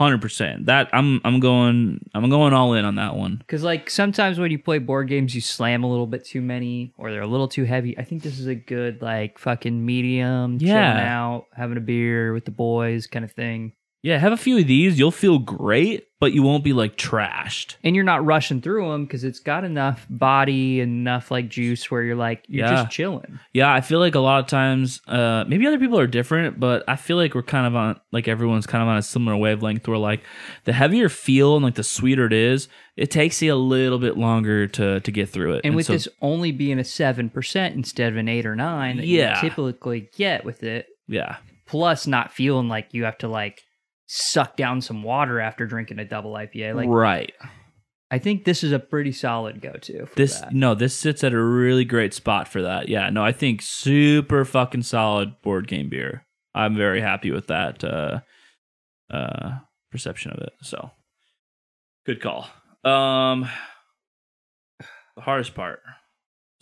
Hundred 0.00 0.20
percent. 0.20 0.66
That 0.66 0.88
I'm 0.92 1.20
I'm 1.24 1.38
going 1.38 2.00
I'm 2.14 2.28
going 2.28 2.52
all 2.52 2.74
in 2.74 2.84
on 2.84 2.96
that 2.96 3.14
one. 3.14 3.36
Because 3.36 3.62
like 3.62 3.88
sometimes 3.88 4.40
when 4.40 4.50
you 4.50 4.58
play 4.58 4.78
board 4.78 5.08
games, 5.08 5.36
you 5.36 5.40
slam 5.40 5.84
a 5.84 5.88
little 5.88 6.08
bit 6.08 6.24
too 6.24 6.40
many, 6.40 6.92
or 6.98 7.12
they're 7.12 7.22
a 7.22 7.28
little 7.28 7.46
too 7.46 7.62
heavy. 7.62 7.96
I 7.96 8.02
think 8.02 8.24
this 8.24 8.40
is 8.40 8.48
a 8.48 8.56
good 8.56 9.00
like 9.02 9.38
fucking 9.38 9.86
medium, 9.86 10.58
chilling 10.58 10.72
Yeah. 10.74 11.16
out, 11.24 11.46
having 11.54 11.76
a 11.76 11.80
beer 11.80 12.32
with 12.32 12.44
the 12.44 12.50
boys 12.50 13.06
kind 13.06 13.24
of 13.24 13.30
thing. 13.30 13.74
Yeah, 14.04 14.18
have 14.18 14.32
a 14.32 14.36
few 14.36 14.58
of 14.58 14.66
these. 14.66 14.98
You'll 14.98 15.10
feel 15.10 15.38
great, 15.38 16.08
but 16.20 16.34
you 16.34 16.42
won't 16.42 16.62
be 16.62 16.74
like 16.74 16.98
trashed. 16.98 17.76
And 17.82 17.96
you're 17.96 18.04
not 18.04 18.22
rushing 18.22 18.60
through 18.60 18.90
them 18.90 19.06
because 19.06 19.24
it's 19.24 19.38
got 19.40 19.64
enough 19.64 20.06
body 20.10 20.80
enough 20.80 21.30
like 21.30 21.48
juice 21.48 21.90
where 21.90 22.02
you're 22.02 22.14
like 22.14 22.44
you're 22.46 22.66
Yeah. 22.66 22.82
just 22.82 22.90
chilling. 22.90 23.38
Yeah, 23.54 23.72
I 23.72 23.80
feel 23.80 24.00
like 24.00 24.14
a 24.14 24.20
lot 24.20 24.40
of 24.40 24.46
times, 24.46 25.00
uh, 25.08 25.44
maybe 25.48 25.66
other 25.66 25.78
people 25.78 25.98
are 25.98 26.06
different, 26.06 26.60
but 26.60 26.84
I 26.86 26.96
feel 26.96 27.16
like 27.16 27.34
we're 27.34 27.42
kind 27.44 27.66
of 27.66 27.74
on, 27.74 27.98
like 28.12 28.28
everyone's 28.28 28.66
kind 28.66 28.82
of 28.82 28.88
on 28.88 28.98
a 28.98 29.02
similar 29.02 29.38
wavelength 29.38 29.88
where 29.88 29.96
like 29.96 30.20
the 30.64 30.74
heavier 30.74 31.08
feel 31.08 31.56
and 31.56 31.64
like 31.64 31.76
the 31.76 31.82
sweeter 31.82 32.26
it 32.26 32.34
is, 32.34 32.68
it 32.98 33.10
takes 33.10 33.40
you 33.40 33.54
a 33.54 33.56
little 33.56 33.98
bit 33.98 34.18
longer 34.18 34.66
to 34.66 35.00
to 35.00 35.10
get 35.10 35.30
through 35.30 35.54
it. 35.54 35.62
And, 35.64 35.74
with 35.74 35.86
so- 35.86 35.94
this 35.94 36.08
only 36.20 36.52
being 36.52 36.78
a 36.78 36.84
seven 36.84 37.30
percent 37.30 37.74
instead 37.74 38.12
of 38.12 38.18
an 38.18 38.28
eight 38.28 38.44
or 38.44 38.54
nine 38.54 38.98
that 38.98 39.06
Yeah. 39.06 39.42
you 39.42 39.48
typically 39.48 40.10
get 40.14 40.44
with 40.44 40.62
it, 40.62 40.88
yeah, 41.08 41.36
plus 41.64 42.06
not 42.06 42.34
feeling 42.34 42.68
like 42.68 42.88
you 42.92 43.04
have 43.04 43.16
to 43.18 43.28
like 43.28 43.62
suck 44.06 44.56
down 44.56 44.80
some 44.80 45.02
water 45.02 45.40
after 45.40 45.66
drinking 45.66 45.98
a 45.98 46.04
double 46.04 46.32
IPA. 46.32 46.74
Like 46.74 46.88
right. 46.88 47.32
I 48.10 48.18
think 48.18 48.44
this 48.44 48.62
is 48.62 48.70
a 48.70 48.78
pretty 48.78 49.12
solid 49.12 49.60
go 49.60 49.72
to 49.72 50.06
for 50.06 50.14
This 50.14 50.38
that. 50.38 50.52
no, 50.52 50.74
this 50.74 50.94
sits 50.94 51.24
at 51.24 51.32
a 51.32 51.42
really 51.42 51.84
great 51.84 52.14
spot 52.14 52.46
for 52.46 52.62
that. 52.62 52.88
Yeah, 52.88 53.10
no, 53.10 53.24
I 53.24 53.32
think 53.32 53.60
super 53.62 54.44
fucking 54.44 54.82
solid 54.82 55.40
board 55.42 55.66
game 55.66 55.88
beer. 55.88 56.24
I'm 56.54 56.76
very 56.76 57.00
happy 57.00 57.32
with 57.32 57.48
that 57.48 57.82
uh, 57.82 58.20
uh, 59.10 59.58
perception 59.90 60.30
of 60.30 60.38
it. 60.38 60.52
So, 60.62 60.90
good 62.06 62.20
call. 62.20 62.48
Um, 62.84 63.48
the 65.16 65.22
hardest 65.22 65.54
part, 65.54 65.80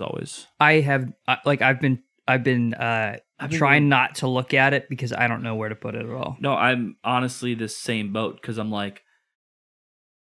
as 0.01 0.07
always, 0.07 0.47
I 0.59 0.75
have 0.75 1.13
like 1.45 1.61
I've 1.61 1.81
been 1.81 2.03
I've 2.27 2.45
been 2.45 2.75
uh 2.75 3.19
I've 3.39 3.51
been 3.51 3.59
trying 3.59 3.89
not 3.89 4.17
to 4.17 4.29
look 4.29 4.55
at 4.55 4.73
it 4.75 4.89
because 4.89 5.13
I 5.13 5.27
don't 5.27 5.43
know 5.43 5.57
where 5.57 5.69
to 5.69 5.75
put 5.75 5.95
it 5.95 6.07
at 6.07 6.13
all. 6.13 6.37
No, 6.41 6.55
I'm 6.55 6.97
honestly 7.03 7.55
the 7.55 7.69
same 7.69 8.13
boat 8.13 8.41
because 8.41 8.59
I'm 8.59 8.71
like, 8.71 9.03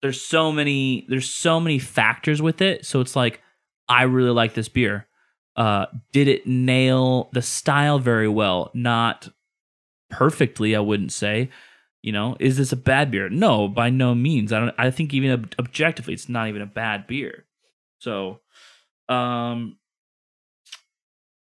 there's 0.02 0.20
so 0.20 0.52
many, 0.52 1.06
there's 1.08 1.28
so 1.28 1.60
many 1.60 1.78
factors 1.78 2.42
with 2.42 2.60
it. 2.60 2.84
So 2.84 3.00
it's 3.00 3.16
like, 3.16 3.40
I 3.88 4.02
really 4.02 4.30
like 4.30 4.54
this 4.54 4.68
beer. 4.68 5.06
Uh, 5.54 5.86
did 6.12 6.28
it 6.28 6.46
nail 6.46 7.30
the 7.32 7.42
style 7.42 7.98
very 7.98 8.28
well? 8.28 8.70
Not 8.74 9.28
perfectly, 10.10 10.76
I 10.76 10.80
wouldn't 10.80 11.12
say. 11.12 11.50
You 12.02 12.12
know, 12.12 12.36
is 12.38 12.56
this 12.56 12.72
a 12.72 12.76
bad 12.76 13.10
beer? 13.10 13.28
No, 13.28 13.68
by 13.68 13.90
no 13.90 14.14
means. 14.14 14.52
I 14.52 14.60
don't. 14.60 14.74
I 14.78 14.90
think 14.90 15.12
even 15.14 15.30
ob- 15.30 15.54
objectively, 15.58 16.14
it's 16.14 16.28
not 16.28 16.48
even 16.48 16.62
a 16.62 16.66
bad 16.66 17.06
beer. 17.06 17.46
So, 17.98 18.40
um, 19.08 19.78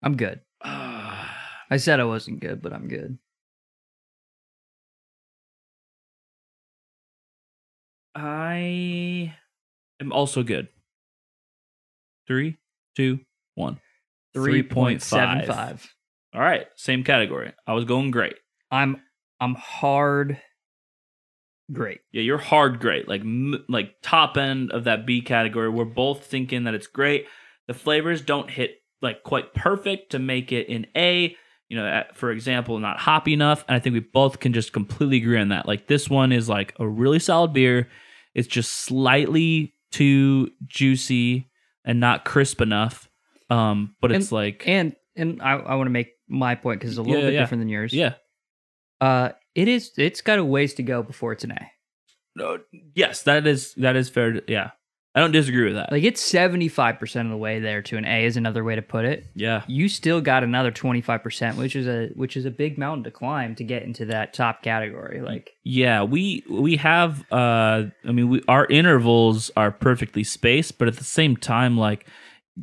I'm 0.03 0.15
good. 0.15 0.41
I 0.61 1.77
said 1.77 1.99
I 1.99 2.05
wasn't 2.05 2.39
good, 2.39 2.61
but 2.61 2.73
I'm 2.73 2.87
good. 2.87 3.17
I 8.15 9.33
am 10.01 10.11
also 10.11 10.43
good. 10.43 10.69
Three, 12.27 12.57
two, 12.95 13.19
one. 13.55 13.79
3.75. 14.35 15.87
All 16.33 16.41
right, 16.41 16.67
same 16.75 17.03
category. 17.03 17.53
I 17.65 17.73
was 17.73 17.85
going 17.85 18.11
great. 18.11 18.35
I'm 18.69 19.01
I'm 19.39 19.55
hard 19.55 20.39
great. 21.71 22.01
Yeah, 22.11 22.21
you're 22.21 22.37
hard 22.37 22.79
great, 22.79 23.07
like 23.07 23.21
m- 23.21 23.65
like 23.69 23.95
top 24.01 24.37
end 24.37 24.71
of 24.71 24.83
that 24.85 25.05
B 25.05 25.21
category. 25.21 25.69
We're 25.69 25.85
both 25.85 26.25
thinking 26.25 26.65
that 26.65 26.73
it's 26.73 26.87
great. 26.87 27.27
The 27.67 27.73
flavors 27.73 28.21
don't 28.21 28.49
hit 28.49 28.81
like 29.01 29.23
quite 29.23 29.53
perfect 29.53 30.11
to 30.11 30.19
make 30.19 30.51
it 30.51 30.67
in 30.67 30.87
A. 30.95 31.35
You 31.69 31.75
know, 31.77 32.03
for 32.13 32.31
example, 32.31 32.79
not 32.79 32.97
hoppy 32.97 33.33
enough, 33.33 33.65
and 33.67 33.75
I 33.75 33.79
think 33.79 33.93
we 33.93 33.99
both 33.99 34.39
can 34.39 34.53
just 34.53 34.71
completely 34.71 35.17
agree 35.17 35.37
on 35.39 35.49
that. 35.49 35.67
Like 35.67 35.87
this 35.87 36.09
one 36.09 36.31
is 36.31 36.47
like 36.47 36.73
a 36.79 36.87
really 36.87 37.19
solid 37.19 37.51
beer. 37.53 37.89
It's 38.33 38.47
just 38.47 38.71
slightly 38.71 39.73
too 39.91 40.49
juicy 40.65 41.49
and 41.83 41.99
not 41.99 42.23
crisp 42.23 42.61
enough. 42.61 43.09
Um, 43.49 43.95
but 44.01 44.11
it's 44.11 44.31
like 44.31 44.63
And 44.65 44.95
and 45.15 45.41
I, 45.41 45.53
I 45.53 45.75
want 45.75 45.87
to 45.87 45.91
make 45.91 46.11
my 46.29 46.55
point 46.55 46.79
because 46.79 46.91
it's 46.91 46.99
a 46.99 47.01
little 47.01 47.21
Yeah, 47.21 47.27
bit 47.27 47.33
yeah. 47.33 47.41
different 47.41 47.61
than 47.61 47.69
yours. 47.69 47.93
yeah, 47.93 48.13
Uh 49.01 49.29
it 49.55 49.67
is 49.67 49.91
it's 49.97 50.21
got 50.21 50.39
a 50.39 50.45
ways 50.45 50.73
to 50.75 50.83
go 50.83 51.01
before 51.03 51.31
it's 51.33 51.43
an 51.43 51.51
A. 51.51 51.71
no, 52.35 52.59
yes, 52.93 53.23
that 53.23 53.47
is 53.47 53.73
that 53.75 53.95
is 53.95 54.09
fair. 54.09 54.33
To, 54.33 54.43
yeah, 54.47 54.71
I 55.17 55.19
don't 55.21 55.31
disagree 55.31 55.65
with 55.65 55.73
that. 55.73 55.91
Like 55.91 56.03
it's 56.03 56.21
75% 56.31 57.21
of 57.25 57.29
the 57.29 57.37
way 57.37 57.59
there 57.59 57.81
to 57.81 57.97
an 57.97 58.05
A 58.05 58.23
is 58.25 58.37
another 58.37 58.63
way 58.63 58.75
to 58.75 58.83
put 58.83 59.03
it. 59.03 59.25
yeah, 59.33 59.63
You 59.67 59.89
still 59.89 60.21
got 60.21 60.43
another 60.43 60.71
25%, 60.71 61.55
which 61.55 61.75
is 61.75 61.87
a 61.87 62.09
which 62.13 62.37
is 62.37 62.45
a 62.45 62.51
big 62.51 62.77
mountain 62.77 63.03
to 63.05 63.09
climb 63.11 63.55
to 63.55 63.63
get 63.63 63.81
into 63.81 64.05
that 64.05 64.35
top 64.35 64.61
category. 64.61 65.21
Like 65.21 65.49
Yeah, 65.63 66.03
we 66.03 66.43
we 66.47 66.75
have 66.77 67.23
uh 67.31 67.85
I 68.07 68.11
mean 68.11 68.29
we 68.29 68.43
our 68.47 68.67
intervals 68.67 69.49
are 69.57 69.71
perfectly 69.71 70.23
spaced, 70.23 70.77
but 70.77 70.87
at 70.87 70.97
the 70.97 71.03
same 71.03 71.35
time 71.35 71.77
like 71.77 72.05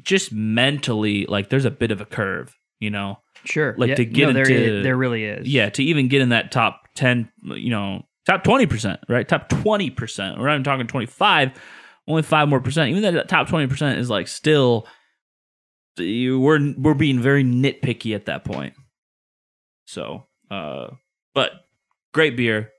just 0.01 0.33
mentally 0.33 1.27
like 1.27 1.49
there's 1.51 1.65
a 1.65 1.71
bit 1.73 1.91
of 1.91 2.01
a 2.01 2.07
curve, 2.07 2.55
you 2.79 2.91
know. 2.91 3.19
sure. 3.45 3.75
Like, 3.79 3.97
to 3.97 4.05
get 4.05 4.27
no, 4.29 4.33
there 4.33 4.43
into- 4.49 4.77
is- 4.79 4.85
there 4.85 4.97
really 4.97 5.25
is. 5.25 5.49
Yeah, 5.49 5.71
to 5.71 5.83
even 5.83 6.07
get 6.09 6.23
in 6.23 6.29
that 6.29 6.53
top 6.53 6.83
10, 6.95 7.29
you 7.45 7.71
know, 7.71 8.07
top 8.27 8.45
20%, 8.45 8.99
right? 9.09 9.27
Top 9.29 9.49
20%. 9.49 10.39
We're 10.39 10.47
not 10.47 10.55
even 10.55 10.65
talking 10.65 10.87
25, 10.87 11.53
only 12.09 12.23
5 12.23 12.49
more 12.49 12.61
percent. 12.61 12.91
Even 12.91 13.15
that 13.15 13.29
top 13.29 13.49
20% 13.49 13.99
is 13.99 14.11
like 14.11 14.29
still 14.29 14.87
you 15.97 16.41
we're 16.41 16.75
we're 16.77 16.95
being 16.95 17.21
very 17.21 17.45
nitpicky 17.45 18.15
at 18.15 18.27
that 18.27 18.45
point. 18.45 18.75
So, 19.87 20.27
uh 20.51 20.89
but 21.35 21.53
great 22.13 22.37
beer. 22.37 22.71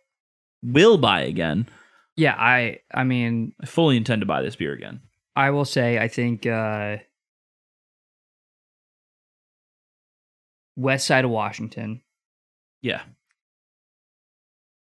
Will 0.63 0.97
buy 0.97 1.21
again. 1.21 1.67
Yeah, 2.17 2.35
I 2.37 2.79
I 2.93 3.03
mean, 3.03 3.53
I 3.61 3.65
fully 3.65 3.97
intend 3.97 4.21
to 4.21 4.25
buy 4.25 4.41
this 4.41 4.55
beer 4.55 4.73
again. 4.73 5.01
I 5.35 5.49
will 5.51 5.65
say 5.65 5.99
I 5.99 6.07
think 6.07 6.45
uh 6.45 6.97
West 10.75 11.07
side 11.07 11.23
of 11.25 11.31
Washington, 11.31 12.01
Yeah. 12.81 13.03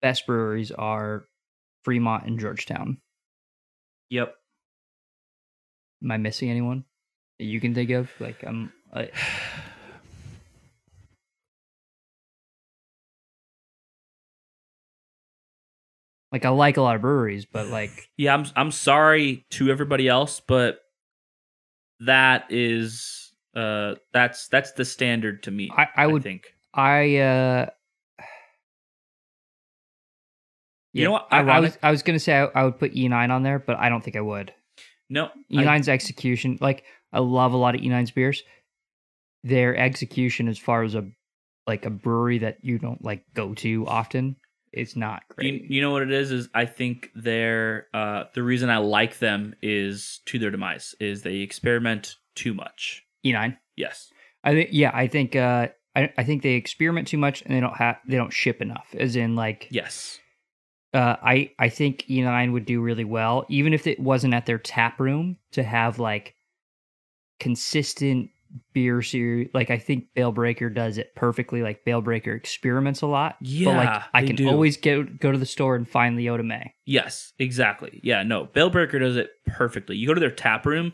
best 0.01 0.25
breweries 0.25 0.71
are 0.71 1.25
Fremont 1.83 2.25
and 2.25 2.39
Georgetown. 2.39 2.97
Yep. 4.09 4.35
Am 6.03 6.11
I 6.11 6.17
missing 6.17 6.49
anyone 6.49 6.85
that 7.37 7.45
you 7.45 7.59
can 7.61 7.73
think 7.75 7.91
of? 7.91 8.09
Like 8.19 8.43
I'm 8.45 8.71
I, 8.93 9.09
like 16.31 16.45
I 16.45 16.49
like 16.49 16.77
a 16.77 16.81
lot 16.81 16.95
of 16.95 17.01
breweries, 17.01 17.45
but 17.45 17.67
like 17.71 18.09
Yeah, 18.17 18.33
I'm 18.33 18.45
I'm 18.55 18.71
sorry 18.71 19.45
to 19.51 19.69
everybody 19.69 20.07
else, 20.07 20.39
but 20.39 20.79
that 22.01 22.45
is 22.49 23.33
uh 23.55 23.95
that's 24.13 24.47
that's 24.47 24.71
the 24.73 24.85
standard 24.85 25.43
to 25.43 25.51
me. 25.51 25.69
I, 25.75 25.87
I 25.95 26.07
would 26.07 26.23
think. 26.23 26.53
I 26.73 27.17
uh 27.17 27.69
You 30.93 31.03
know 31.05 31.11
what? 31.11 31.27
I, 31.31 31.39
I 31.41 31.59
was 31.59 31.77
I 31.83 31.91
was 31.91 32.01
gonna 32.03 32.19
say 32.19 32.33
I, 32.37 32.45
I 32.45 32.63
would 32.63 32.79
put 32.79 32.93
E9 32.93 33.29
on 33.29 33.43
there, 33.43 33.59
but 33.59 33.77
I 33.77 33.89
don't 33.89 34.03
think 34.03 34.15
I 34.15 34.21
would. 34.21 34.53
No. 35.09 35.29
E9's 35.51 35.87
I- 35.87 35.91
E 35.91 35.93
execution, 35.93 36.57
like 36.61 36.83
I 37.13 37.19
love 37.19 37.53
a 37.53 37.57
lot 37.57 37.75
of 37.75 37.81
E9's 37.81 38.11
beers. 38.11 38.43
Their 39.43 39.75
execution, 39.75 40.47
as 40.47 40.57
far 40.57 40.83
as 40.83 40.95
a 40.95 41.09
like 41.65 41.85
a 41.85 41.89
brewery 41.89 42.39
that 42.39 42.57
you 42.61 42.77
don't 42.79 43.03
like 43.03 43.23
go 43.33 43.53
to 43.53 43.85
often, 43.87 44.35
it's 44.73 44.95
not 44.95 45.23
you, 45.39 45.51
great. 45.51 45.71
you 45.71 45.81
know 45.81 45.91
what 45.91 46.01
it 46.01 46.11
is 46.11 46.31
is 46.31 46.49
I 46.53 46.65
think 46.65 47.09
they're 47.15 47.87
uh 47.93 48.25
the 48.33 48.43
reason 48.43 48.69
I 48.69 48.77
like 48.77 49.19
them 49.19 49.55
is 49.61 50.19
to 50.25 50.39
their 50.39 50.51
demise 50.51 50.93
is 50.99 51.21
they 51.21 51.37
experiment 51.37 52.15
too 52.35 52.53
much. 52.53 53.03
E9. 53.25 53.57
Yes. 53.75 54.09
I 54.43 54.53
think 54.53 54.69
yeah, 54.71 54.91
I 54.93 55.07
think 55.07 55.35
uh 55.35 55.69
I, 55.95 56.11
I 56.17 56.23
think 56.23 56.43
they 56.43 56.53
experiment 56.53 57.07
too 57.07 57.17
much 57.17 57.41
and 57.43 57.55
they 57.55 57.59
don't 57.59 57.75
have 57.77 57.97
they 58.07 58.17
don't 58.17 58.33
ship 58.33 58.61
enough. 58.61 58.87
As 58.97 59.15
in 59.15 59.35
like 59.35 59.67
Yes. 59.71 60.19
Uh 60.93 61.15
I 61.21 61.51
I 61.59 61.69
think 61.69 62.05
E9 62.09 62.51
would 62.53 62.65
do 62.65 62.81
really 62.81 63.03
well 63.03 63.45
even 63.49 63.73
if 63.73 63.85
it 63.87 63.99
wasn't 63.99 64.33
at 64.33 64.45
their 64.45 64.57
tap 64.57 64.99
room 64.99 65.37
to 65.51 65.63
have 65.63 65.99
like 65.99 66.35
consistent 67.39 68.29
beer 68.73 69.01
series 69.03 69.47
like 69.53 69.69
I 69.69 69.77
think 69.77 70.05
Bale 70.15 70.31
Breaker 70.31 70.69
does 70.71 70.97
it 70.97 71.13
perfectly 71.15 71.61
like 71.61 71.85
Bale 71.85 72.01
Breaker 72.01 72.33
experiments 72.33 73.01
a 73.03 73.07
lot 73.07 73.35
Yeah, 73.41 73.65
but 73.65 73.75
like 73.75 74.03
I 74.13 74.25
can 74.25 74.35
do. 74.35 74.49
always 74.49 74.75
go 74.77 75.03
go 75.03 75.31
to 75.31 75.37
the 75.37 75.45
store 75.45 75.75
and 75.75 75.87
find 75.87 76.17
Leota 76.17 76.43
May 76.43 76.73
Yes, 76.85 77.33
exactly. 77.37 77.99
Yeah, 78.03 78.23
no. 78.23 78.45
Bale 78.45 78.71
Breaker 78.71 78.97
does 78.97 79.15
it 79.15 79.29
perfectly. 79.45 79.95
You 79.95 80.07
go 80.07 80.15
to 80.15 80.19
their 80.19 80.31
tap 80.31 80.65
room, 80.65 80.93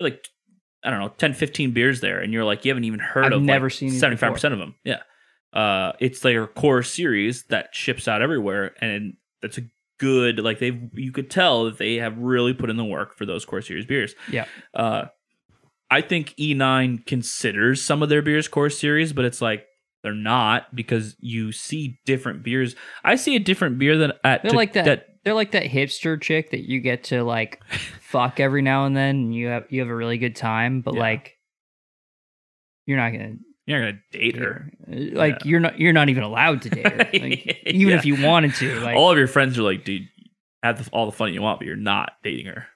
like 0.00 0.26
I 0.82 0.90
don't 0.90 0.98
know, 0.98 1.08
10, 1.08 1.34
15 1.34 1.70
beers 1.70 2.00
there, 2.00 2.18
and 2.20 2.32
you're 2.32 2.44
like, 2.44 2.64
you 2.64 2.70
haven't 2.70 2.84
even 2.84 2.98
heard 3.00 3.26
I've 3.26 3.32
of 3.32 3.42
never 3.42 3.66
like, 3.66 3.72
seen 3.72 3.90
75% 3.90 4.52
of 4.52 4.58
them. 4.58 4.74
Yeah. 4.82 5.02
Uh 5.52 5.92
it's 6.00 6.18
their 6.20 6.48
core 6.48 6.82
series 6.82 7.44
that 7.50 7.72
ships 7.72 8.08
out 8.08 8.20
everywhere 8.22 8.74
and 8.80 9.14
that's 9.42 9.58
a 9.58 9.62
good 9.98 10.38
like 10.40 10.58
they 10.58 10.88
you 10.92 11.10
could 11.12 11.30
tell 11.30 11.64
that 11.64 11.78
they 11.78 11.94
have 11.96 12.16
really 12.18 12.52
put 12.52 12.68
in 12.70 12.76
the 12.76 12.84
work 12.84 13.16
for 13.16 13.24
those 13.26 13.44
core 13.44 13.62
series 13.62 13.86
beers. 13.86 14.14
Yeah. 14.30 14.44
Uh 14.74 15.06
I 15.90 16.00
think 16.00 16.34
E9 16.38 17.06
considers 17.06 17.80
some 17.80 18.02
of 18.02 18.08
their 18.08 18.20
beers 18.22 18.48
core 18.48 18.70
series, 18.70 19.12
but 19.12 19.24
it's 19.24 19.40
like 19.40 19.64
they're 20.02 20.12
not 20.14 20.74
because 20.74 21.16
you 21.20 21.52
see 21.52 21.98
different 22.04 22.42
beers. 22.42 22.74
I 23.04 23.14
see 23.16 23.36
a 23.36 23.40
different 23.40 23.78
beer 23.78 23.96
than 23.96 24.12
at 24.24 24.42
They're 24.42 24.50
to- 24.50 24.56
like 24.56 24.72
that, 24.74 25.06
They're 25.24 25.34
like 25.34 25.52
that 25.52 25.64
hipster 25.64 26.20
chick 26.20 26.50
that 26.50 26.68
you 26.68 26.80
get 26.80 27.04
to 27.04 27.22
like 27.24 27.62
fuck 28.00 28.38
every 28.40 28.62
now 28.62 28.84
and 28.86 28.96
then, 28.96 29.16
and 29.16 29.34
you 29.34 29.46
have 29.48 29.64
you 29.70 29.80
have 29.80 29.88
a 29.88 29.94
really 29.96 30.18
good 30.18 30.36
time, 30.36 30.80
but 30.82 30.94
Yeah. 30.94 31.00
like 31.00 31.32
you're 32.86 32.98
not 32.98 33.10
gonna 33.12 33.34
You're 33.66 33.80
not 33.80 33.86
gonna 33.86 34.00
date 34.12 34.36
her. 34.36 34.70
like 34.86 35.44
you're 35.44 35.60
not 35.60 35.78
you're 35.80 35.92
not 35.92 36.08
even 36.08 36.22
allowed 36.22 36.62
to 36.62 36.70
date 36.70 36.86
her. 36.86 36.96
Like, 37.12 37.62
even 37.66 37.94
if 37.94 38.04
you 38.06 38.22
wanted 38.22 38.54
to, 38.56 38.80
like 38.80 38.96
all 38.96 39.10
of 39.10 39.18
your 39.18 39.26
friends 39.26 39.58
are 39.58 39.62
like, 39.62 39.84
dude, 39.84 40.08
have 40.62 40.84
the, 40.84 40.90
all 40.92 41.06
the 41.06 41.12
fun 41.12 41.34
you 41.34 41.42
want, 41.42 41.58
but 41.58 41.66
you're 41.66 41.76
not 41.76 42.12
dating 42.22 42.46
her. 42.46 42.66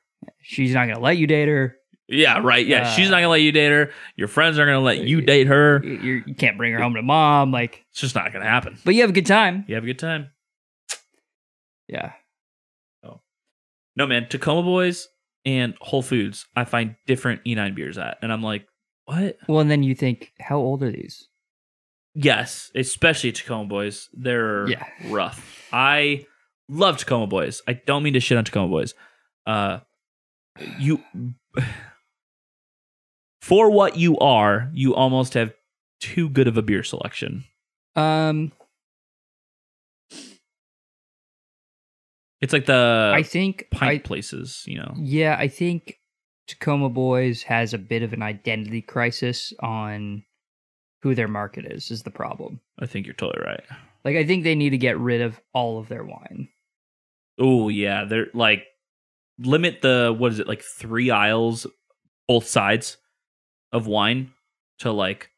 she's 0.43 0.75
not 0.75 0.89
gonna 0.89 0.99
let 1.01 1.17
you 1.17 1.27
date 1.27 1.49
her. 1.49 1.77
Yeah, 2.09 2.41
right. 2.43 2.67
Yeah, 2.67 2.83
Uh, 2.83 2.91
she's 2.91 3.09
not 3.09 3.19
gonna 3.19 3.29
let 3.29 3.41
you 3.43 3.53
date 3.53 3.71
her. 3.71 3.91
Your 4.17 4.27
friends 4.27 4.59
aren't 4.59 4.69
gonna 4.71 4.81
let 4.81 4.99
you 5.07 5.21
date 5.21 5.47
her. 5.47 5.81
You, 5.85 6.25
you 6.27 6.35
can't 6.35 6.57
bring 6.59 6.73
her 6.73 6.81
home 6.81 6.95
to 6.95 7.03
mom, 7.03 7.53
like. 7.53 7.85
It's 7.93 8.01
just 8.01 8.17
not 8.17 8.33
gonna 8.33 8.45
happen. 8.47 8.77
But 8.85 8.97
you 8.97 9.03
have 9.03 9.11
a 9.11 9.13
good 9.13 9.27
time. 9.27 9.65
You 9.69 9.77
have 9.77 9.85
a 9.85 9.87
good 9.87 10.01
time. 10.01 10.31
Yeah. 11.89 12.13
Oh. 13.05 13.21
No 13.97 14.07
man, 14.09 14.27
Tacoma 14.29 14.63
Boys 14.65 15.09
and 15.45 15.75
Whole 15.81 16.03
Foods, 16.03 16.47
I 16.57 16.65
find 16.65 16.97
different 17.07 17.45
E9 17.45 17.75
beers 17.77 17.97
at, 17.99 18.19
and 18.23 18.33
I'm 18.33 18.43
like, 18.43 18.67
what? 19.11 19.37
Well, 19.49 19.61
and 19.61 19.71
then 19.71 19.83
you 19.83 19.95
think, 19.95 20.33
how 20.41 20.59
old 20.59 20.83
are 20.83 20.91
these? 20.91 21.29
Yes, 22.15 22.71
especially 22.75 23.33
Tacoma 23.33 23.67
Boys. 23.69 24.09
They're 24.13 24.69
Yeah. 24.69 24.85
rough. 25.07 25.69
I 25.73 26.27
love 26.69 26.99
Tacoma 26.99 27.27
Boys. 27.27 27.63
I 27.69 27.75
don't 27.75 28.03
mean 28.03 28.15
to 28.15 28.21
shit 28.21 28.37
on 28.39 28.45
Tacoma 28.45 28.69
Boys. 28.69 28.95
Uh, 29.47 29.81
you, 30.79 31.03
for 33.43 33.71
what 33.71 33.97
you 33.97 34.19
are, 34.19 34.71
you 34.75 34.95
almost 34.95 35.35
have 35.35 35.53
too 36.01 36.29
good 36.29 36.49
of 36.49 36.57
a 36.57 36.63
beer 36.63 36.83
selection. 36.83 37.45
Um, 37.97 38.53
It's 42.41 42.55
like 42.55 42.65
the 42.65 43.13
I 43.15 43.23
think 43.23 43.67
pint 43.71 44.03
I, 44.03 44.07
places, 44.07 44.65
you 44.67 44.79
know. 44.79 44.95
Yeah, 44.97 45.37
I 45.39 45.47
think 45.49 46.00
Tacoma 46.51 46.89
Boys 46.89 47.43
has 47.45 47.73
a 47.73 47.79
bit 47.79 48.03
of 48.03 48.13
an 48.13 48.23
identity 48.23 48.83
crisis 48.83 49.53
on 49.61 50.25
who 51.03 51.15
their 51.15 51.29
market 51.29 51.65
is, 51.65 51.91
is 51.91 52.03
the 52.03 52.11
problem. 52.11 52.61
I 52.79 52.87
think 52.87 53.07
you're 53.07 53.15
totally 53.15 53.45
right. 53.47 53.63
Like, 54.05 54.17
I 54.17 54.25
think 54.27 54.45
they 54.45 54.55
need 54.55 54.71
to 54.71 54.79
get 54.79 54.99
rid 54.99 55.21
of 55.23 55.41
all 55.55 55.79
of 55.79 55.89
their 55.89 56.05
wine. 56.05 56.49
Oh 57.39 57.69
yeah, 57.69 58.05
they're 58.05 58.27
like 58.35 58.65
limit 59.39 59.81
the 59.81 60.15
what 60.17 60.33
is 60.33 60.39
it 60.41 60.49
like 60.49 60.63
three 60.63 61.11
aisles, 61.11 61.67
both 62.29 62.47
sides 62.47 62.99
of 63.73 63.87
wine 63.87 64.33
to 64.81 64.93
like 64.93 65.31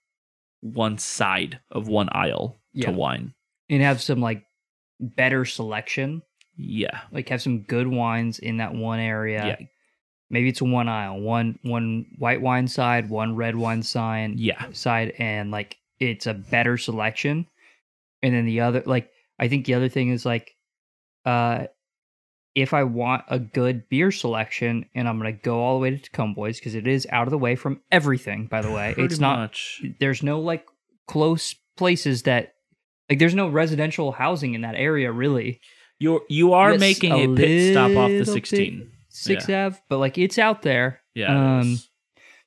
one 0.63 0.99
side 0.99 1.61
of 1.71 1.89
one 1.89 2.09
aisle 2.13 2.59
Yeah. 2.73 2.87
to 2.87 2.93
wine. 2.93 3.35
And 3.69 3.83
have 3.83 4.01
some, 4.03 4.21
like, 4.21 4.45
better 5.01 5.45
selection. 5.45 6.23
Yeah, 6.57 7.01
Like, 7.11 7.29
have 7.31 7.41
some 7.43 7.61
good 7.63 7.87
wines 7.87 8.39
in 8.39 8.59
that 8.59 8.75
one 8.75 8.99
area. 9.01 9.57
Yeah. 9.61 9.67
Maybe 10.33 10.49
it's 10.49 10.63
one 10.63 10.89
aisle, 10.89 11.21
one 11.21 11.59
one 11.63 12.07
white 12.19 12.41
wine 12.41 12.67
side, 12.67 13.11
one 13.11 13.37
red 13.37 13.55
wine 13.55 13.83
side, 13.83 14.41
yeah, 14.41 14.67
side, 14.73 15.13
and 15.19 15.51
like 15.51 15.77
it's 16.01 16.27
a 16.27 16.35
better 16.35 16.77
selection. 16.79 17.47
And 18.23 18.35
then 18.35 18.47
the 18.47 18.61
other, 18.61 18.83
like, 18.87 19.11
I 19.39 19.49
think 19.49 19.67
the 19.67 19.75
other 19.75 19.89
thing 19.89 20.09
is 20.11 20.25
like, 20.25 20.57
uh, 21.27 21.67
if 22.55 22.73
I 22.75 22.85
want 22.85 23.25
a 23.29 23.39
good 23.39 23.89
beer 23.89 24.11
selection, 24.11 24.87
and 24.95 25.09
I'm 25.09 25.19
gonna 25.19 25.33
go 25.33 25.61
all 25.61 25.75
the 25.79 25.83
way 25.83 25.91
to 25.91 25.99
Tacoma 25.99 26.35
Boys 26.35 26.59
because 26.59 26.75
it 26.75 26.87
is 26.87 27.07
out 27.11 27.27
of 27.27 27.31
the 27.31 27.39
way 27.39 27.55
from 27.57 27.81
everything. 27.91 28.47
By 28.47 28.63
the 28.63 28.71
way, 28.71 28.93
Pretty 28.95 29.07
it's 29.13 29.19
not. 29.21 29.39
much. 29.39 29.83
There's 30.01 30.23
no 30.23 30.41
like 30.41 30.65
close 31.09 31.55
places 31.77 32.23
that, 32.23 32.55
like, 33.11 33.19
there's 33.19 33.35
no 33.35 33.49
residential 33.49 34.13
housing 34.13 34.55
in 34.55 34.61
that 34.63 34.77
area 34.77 35.11
really. 35.13 35.61
You're 35.99 36.23
you 36.29 36.53
are 36.53 36.73
Yes, 36.73 36.81
making 36.81 37.13
a 37.13 37.33
a 37.33 37.37
pit 37.37 37.73
stop 37.75 37.97
off 37.97 38.09
the 38.11 38.19
little 38.19 38.35
16. 38.35 38.92
Six 39.13 39.45
Ave, 39.49 39.79
but 39.89 39.99
like 39.99 40.19
it's 40.19 40.39
out 40.39 40.63
there. 40.63 41.01
Yeah, 41.15 41.59
Um. 41.59 41.79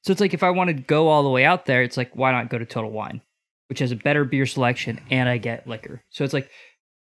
So 0.01 0.11
it's 0.11 0.21
like 0.21 0.33
if 0.33 0.43
I 0.43 0.49
want 0.51 0.67
to 0.69 0.73
go 0.73 1.07
all 1.07 1.23
the 1.23 1.29
way 1.29 1.45
out 1.45 1.65
there, 1.65 1.81
it's 1.83 1.97
like 1.97 2.15
why 2.15 2.31
not 2.31 2.49
go 2.49 2.57
to 2.57 2.65
Total 2.65 2.91
Wine, 2.91 3.21
which 3.69 3.79
has 3.79 3.91
a 3.91 3.95
better 3.95 4.23
beer 4.25 4.45
selection 4.45 4.99
and 5.09 5.27
I 5.29 5.37
get 5.37 5.67
liquor. 5.67 6.03
So 6.09 6.23
it's 6.23 6.33
like 6.33 6.49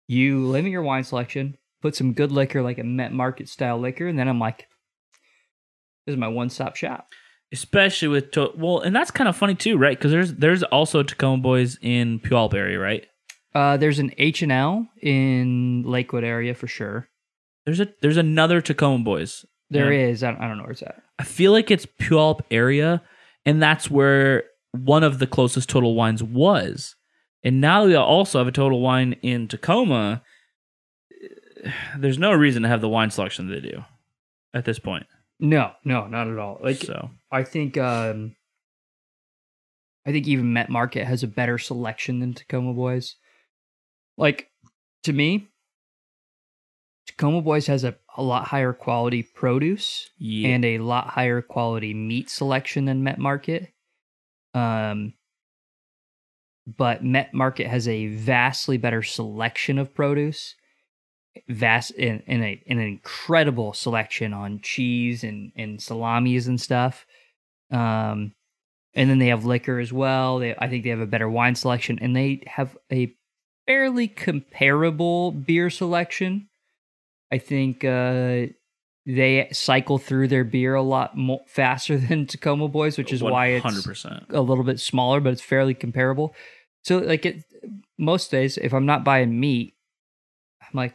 you 0.08 0.46
limit 0.46 0.72
your 0.72 0.82
wine 0.82 1.04
selection, 1.04 1.56
put 1.82 1.94
some 1.96 2.12
good 2.14 2.32
liquor 2.32 2.62
like 2.62 2.78
a 2.78 2.84
Met 2.84 3.12
Market 3.12 3.48
style 3.48 3.78
liquor, 3.78 4.06
and 4.06 4.18
then 4.18 4.28
I'm 4.28 4.38
like, 4.38 4.66
this 6.06 6.12
is 6.14 6.18
my 6.18 6.28
one 6.28 6.48
stop 6.50 6.76
shop. 6.76 7.08
especially 7.52 8.08
with 8.08 8.30
to- 8.32 8.52
well, 8.56 8.80
and 8.80 8.94
that's 8.94 9.10
kind 9.10 9.28
of 9.28 9.36
funny 9.36 9.54
too, 9.54 9.76
right? 9.78 9.96
Because 9.98 10.10
there's 10.12 10.34
there's 10.34 10.62
also 10.62 11.02
Tacoma 11.02 11.42
Boys 11.42 11.78
in 11.82 12.18
Puyallup 12.20 12.54
area, 12.54 12.78
right? 12.78 13.06
Uh, 13.54 13.76
there's 13.76 13.98
an 13.98 14.12
H 14.18 14.42
and 14.42 14.52
L 14.52 14.86
in 15.00 15.82
Lakewood 15.84 16.24
area 16.24 16.54
for 16.54 16.66
sure. 16.66 17.08
There's 17.66 17.80
a 17.80 17.88
there's 18.00 18.16
another 18.16 18.60
Tacoma 18.62 19.04
Boys. 19.04 19.44
There 19.68 19.92
Yeah. 19.92 20.06
is. 20.08 20.22
I 20.22 20.30
don't, 20.30 20.40
I 20.40 20.48
don't 20.48 20.56
know 20.56 20.62
where 20.62 20.72
it's 20.72 20.82
at. 20.82 21.02
I 21.18 21.24
feel 21.24 21.52
like 21.52 21.70
it's 21.70 21.84
Puyallup 21.86 22.40
area, 22.50 23.02
and 23.44 23.60
that's 23.60 23.90
where 23.90 24.44
one 24.72 25.02
of 25.02 25.18
the 25.18 25.26
closest 25.26 25.68
Total 25.68 25.94
Wines 25.94 26.22
was. 26.22 26.94
And 27.42 27.60
now 27.60 27.84
we 27.84 27.94
also 27.94 28.38
have 28.38 28.46
a 28.48 28.52
Total 28.52 28.80
Wine 28.80 29.14
in 29.22 29.48
Tacoma. 29.48 30.22
There's 31.98 32.18
no 32.18 32.32
reason 32.32 32.62
to 32.62 32.68
have 32.68 32.80
the 32.80 32.88
wine 32.88 33.10
selection 33.10 33.48
they 33.48 33.60
do 33.60 33.84
at 34.54 34.64
this 34.64 34.78
point. 34.78 35.06
No, 35.40 35.72
no, 35.84 36.06
not 36.06 36.28
at 36.28 36.38
all. 36.38 36.58
Like 36.62 36.76
so 36.78 37.10
I 37.32 37.42
think 37.42 37.76
um 37.76 38.36
I 40.06 40.12
think 40.12 40.28
even 40.28 40.52
Met 40.52 40.70
Market 40.70 41.04
has 41.06 41.22
a 41.24 41.28
better 41.28 41.58
selection 41.58 42.20
than 42.20 42.34
Tacoma 42.34 42.72
Boys. 42.72 43.16
Like 44.16 44.48
to 45.04 45.12
me, 45.12 45.48
Tacoma 47.16 47.40
Boys 47.40 47.66
has 47.66 47.84
a, 47.84 47.96
a 48.16 48.22
lot 48.22 48.46
higher 48.46 48.72
quality 48.72 49.22
produce 49.22 50.10
yeah, 50.18 50.48
and 50.48 50.64
a 50.64 50.78
lot 50.78 51.08
higher 51.08 51.40
quality 51.40 51.94
meat 51.94 52.28
selection 52.28 52.84
than 52.84 53.04
Met 53.04 53.18
Market. 53.18 53.72
Um 54.54 55.14
but 56.66 57.04
Met 57.04 57.32
Market 57.32 57.68
has 57.68 57.86
a 57.86 58.08
vastly 58.08 58.76
better 58.76 59.02
selection 59.02 59.78
of 59.78 59.94
produce. 59.94 60.56
Vast 61.48 61.92
in, 61.92 62.22
in 62.26 62.42
a 62.42 62.62
in 62.66 62.78
an 62.78 62.86
incredible 62.86 63.72
selection 63.72 64.32
on 64.32 64.60
cheese 64.60 65.22
and, 65.22 65.52
and 65.56 65.80
salamis 65.80 66.48
and 66.48 66.60
stuff. 66.60 67.06
Um 67.70 68.34
and 68.94 69.10
then 69.10 69.18
they 69.18 69.28
have 69.28 69.44
liquor 69.44 69.78
as 69.78 69.92
well. 69.92 70.38
They 70.38 70.54
I 70.58 70.68
think 70.68 70.84
they 70.84 70.90
have 70.90 71.00
a 71.00 71.06
better 71.06 71.30
wine 71.30 71.54
selection 71.54 71.98
and 71.98 72.14
they 72.14 72.42
have 72.46 72.76
a 72.92 73.14
fairly 73.66 74.08
comparable 74.08 75.32
beer 75.32 75.70
selection. 75.70 76.48
I 77.32 77.38
think 77.38 77.84
uh 77.84 78.46
they 79.06 79.48
cycle 79.52 79.98
through 79.98 80.28
their 80.28 80.42
beer 80.44 80.74
a 80.74 80.82
lot 80.82 81.16
more 81.16 81.40
faster 81.46 81.96
than 82.08 82.26
Tacoma 82.26 82.68
Boys, 82.68 82.98
which 82.98 83.12
is 83.12 83.22
why 83.22 83.46
it's 83.48 83.64
a 84.30 84.40
little 84.40 84.64
bit 84.64 84.80
smaller, 84.80 85.20
but 85.20 85.32
it's 85.32 85.42
fairly 85.42 85.74
comparable. 85.74 86.34
So, 86.82 86.98
like, 86.98 87.26
it, 87.26 87.42
most 87.98 88.30
days, 88.30 88.58
if 88.58 88.72
I'm 88.72 88.86
not 88.86 89.04
buying 89.04 89.38
meat, 89.40 89.74
I'm 90.62 90.68
like, 90.74 90.94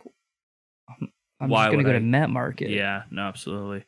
I'm, 0.90 1.12
I'm 1.40 1.50
just 1.50 1.72
gonna 1.72 1.84
go 1.84 1.90
I- 1.90 1.94
to 1.94 2.00
Met 2.00 2.30
Market. 2.30 2.70
Yeah, 2.70 3.04
no, 3.12 3.24
absolutely. 3.24 3.86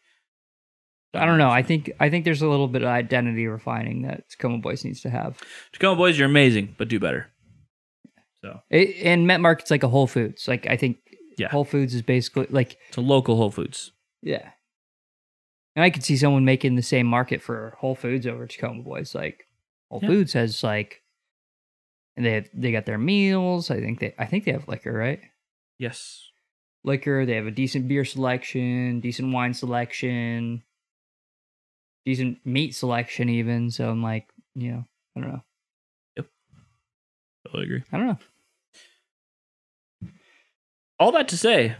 I 1.16 1.26
don't 1.26 1.38
know. 1.38 1.50
I 1.50 1.62
think 1.62 1.92
I 2.00 2.10
think 2.10 2.26
there's 2.26 2.42
a 2.42 2.48
little 2.48 2.68
bit 2.68 2.82
of 2.82 2.88
identity 2.88 3.46
refining 3.46 4.02
that 4.02 4.30
Tacoma 4.30 4.58
Boys 4.58 4.84
needs 4.84 5.02
to 5.02 5.10
have. 5.12 5.38
Tacoma 5.72 5.96
Boys, 5.96 6.18
you're 6.18 6.28
amazing, 6.28 6.76
but 6.78 6.88
do 6.88 7.00
better. 7.00 7.28
So 8.42 8.62
It, 8.72 8.96
and 9.06 9.28
Met 9.28 9.40
Market's 9.40 9.70
like 9.70 9.84
a 9.84 9.88
Whole 9.88 10.08
Foods. 10.08 10.48
Like 10.48 10.66
I 10.68 10.76
think 10.76 10.98
Yeah. 11.38 11.50
Whole 11.50 11.66
Foods 11.66 11.94
is 11.94 12.02
basically 12.02 12.48
like 12.50 12.78
it's 12.90 12.98
a 12.98 13.02
local 13.02 13.36
Whole 13.38 13.52
Foods. 13.52 13.92
yeah. 14.22 14.52
And 15.76 15.84
I 15.84 15.90
could 15.90 16.04
see 16.04 16.18
someone 16.18 16.46
making 16.46 16.76
the 16.76 16.84
same 16.84 17.08
market 17.08 17.42
for 17.42 17.76
Whole 17.80 17.96
Foods 17.96 18.28
over 18.28 18.46
Tacoma 18.46 18.84
Boys. 18.84 19.16
Like 19.16 19.48
Whole 19.90 20.00
Yeah. 20.04 20.10
Foods 20.10 20.34
has 20.34 20.64
like, 20.64 21.02
and 22.16 22.24
they 22.24 22.34
have, 22.34 22.50
they 22.54 22.72
got 22.72 22.86
their 22.86 23.00
meals. 23.00 23.72
I 23.72 23.80
think 23.80 24.00
they 24.00 24.14
I 24.20 24.26
think 24.26 24.46
they 24.46 24.52
have 24.52 24.68
liquor, 24.68 24.94
right? 24.94 25.20
Yes. 25.80 26.30
Liquor. 26.84 27.26
They 27.26 27.34
have 27.36 27.48
a 27.48 27.52
decent 27.52 27.88
beer 27.88 28.06
selection, 28.06 29.00
decent 29.00 29.34
wine 29.34 29.56
selection, 29.56 30.62
decent 32.06 32.46
meat 32.46 32.76
selection, 32.76 33.30
even. 33.30 33.72
So 33.72 33.90
I'm 33.90 34.04
like, 34.04 34.28
you 34.54 34.72
know, 34.74 34.86
I 35.18 35.22
don't 35.22 35.30
know. 35.32 35.44
Yep. 36.18 36.28
Totally 37.48 37.64
agree. 37.64 37.84
I 37.92 37.98
don't 37.98 38.08
know. 38.08 38.18
All 41.00 41.12
that 41.14 41.28
to 41.30 41.38
say, 41.38 41.76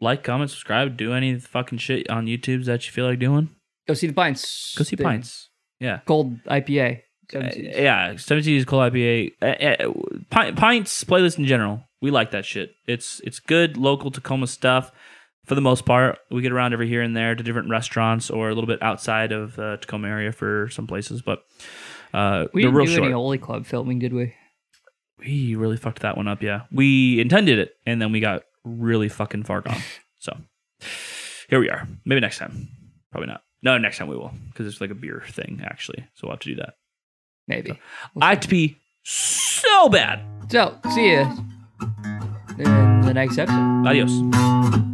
like, 0.00 0.22
comment, 0.22 0.50
subscribe, 0.50 0.96
do 0.96 1.12
any 1.12 1.38
fucking 1.38 1.78
shit 1.78 2.08
on 2.08 2.26
YouTube 2.26 2.64
that 2.66 2.86
you 2.86 2.92
feel 2.92 3.06
like 3.06 3.18
doing. 3.18 3.50
Go 3.86 3.94
see 3.94 4.06
the 4.06 4.12
pints. 4.12 4.74
Go 4.76 4.84
see 4.84 4.96
The 4.96 5.02
Pints. 5.02 5.48
Yeah. 5.80 6.00
Cold 6.06 6.42
IPA. 6.44 7.02
Uh, 7.34 7.50
yeah, 7.56 8.16
17 8.16 8.56
is 8.56 8.64
cold 8.64 8.92
IPA. 8.92 9.32
Uh, 9.42 9.46
uh, 10.36 10.52
Pints 10.52 11.04
playlist 11.04 11.38
in 11.38 11.46
general. 11.46 11.82
We 12.00 12.10
like 12.10 12.30
that 12.30 12.44
shit. 12.44 12.70
It's 12.86 13.20
it's 13.24 13.40
good 13.40 13.76
local 13.76 14.10
Tacoma 14.10 14.46
stuff 14.46 14.92
for 15.46 15.54
the 15.54 15.60
most 15.60 15.84
part. 15.84 16.18
We 16.30 16.42
get 16.42 16.52
around 16.52 16.72
every 16.74 16.88
here 16.88 17.02
and 17.02 17.16
there 17.16 17.34
to 17.34 17.42
different 17.42 17.70
restaurants 17.70 18.30
or 18.30 18.48
a 18.50 18.54
little 18.54 18.68
bit 18.68 18.82
outside 18.82 19.32
of 19.32 19.56
the 19.56 19.78
Tacoma 19.80 20.08
area 20.08 20.32
for 20.32 20.68
some 20.70 20.86
places, 20.86 21.22
but 21.22 21.40
Uh, 22.14 22.46
We 22.54 22.62
didn't 22.62 22.78
do 22.78 22.86
short. 22.86 23.04
any 23.04 23.12
Holy 23.12 23.36
Club 23.38 23.66
filming, 23.66 23.98
did 23.98 24.12
we? 24.14 24.32
We 25.18 25.54
really 25.54 25.76
fucked 25.76 26.00
that 26.00 26.16
one 26.16 26.28
up. 26.28 26.42
Yeah, 26.42 26.62
we 26.72 27.20
intended 27.20 27.58
it, 27.58 27.76
and 27.86 28.00
then 28.00 28.12
we 28.12 28.20
got 28.20 28.42
really 28.64 29.08
fucking 29.08 29.44
far 29.44 29.60
gone. 29.60 29.80
So 30.20 30.36
here 31.48 31.60
we 31.60 31.70
are. 31.70 31.86
Maybe 32.04 32.20
next 32.20 32.38
time. 32.38 32.66
Probably 33.12 33.28
not. 33.28 33.42
No, 33.62 33.78
next 33.78 33.98
time 33.98 34.08
we 34.08 34.16
will 34.16 34.32
because 34.48 34.66
it's 34.66 34.80
like 34.80 34.90
a 34.90 34.94
beer 34.96 35.22
thing 35.28 35.60
actually. 35.64 36.04
So 36.14 36.26
we'll 36.26 36.32
have 36.32 36.40
to 36.40 36.48
do 36.48 36.56
that. 36.56 36.74
Maybe. 37.46 37.78
I 38.20 38.30
have 38.30 38.40
to 38.40 38.48
pee 38.48 38.78
so 39.04 39.88
bad. 39.88 40.20
So, 40.50 40.76
see 40.92 41.10
you 41.10 41.20
in 42.58 43.00
the 43.02 43.12
next 43.14 43.38
episode. 43.38 43.86
Adios. 43.86 44.87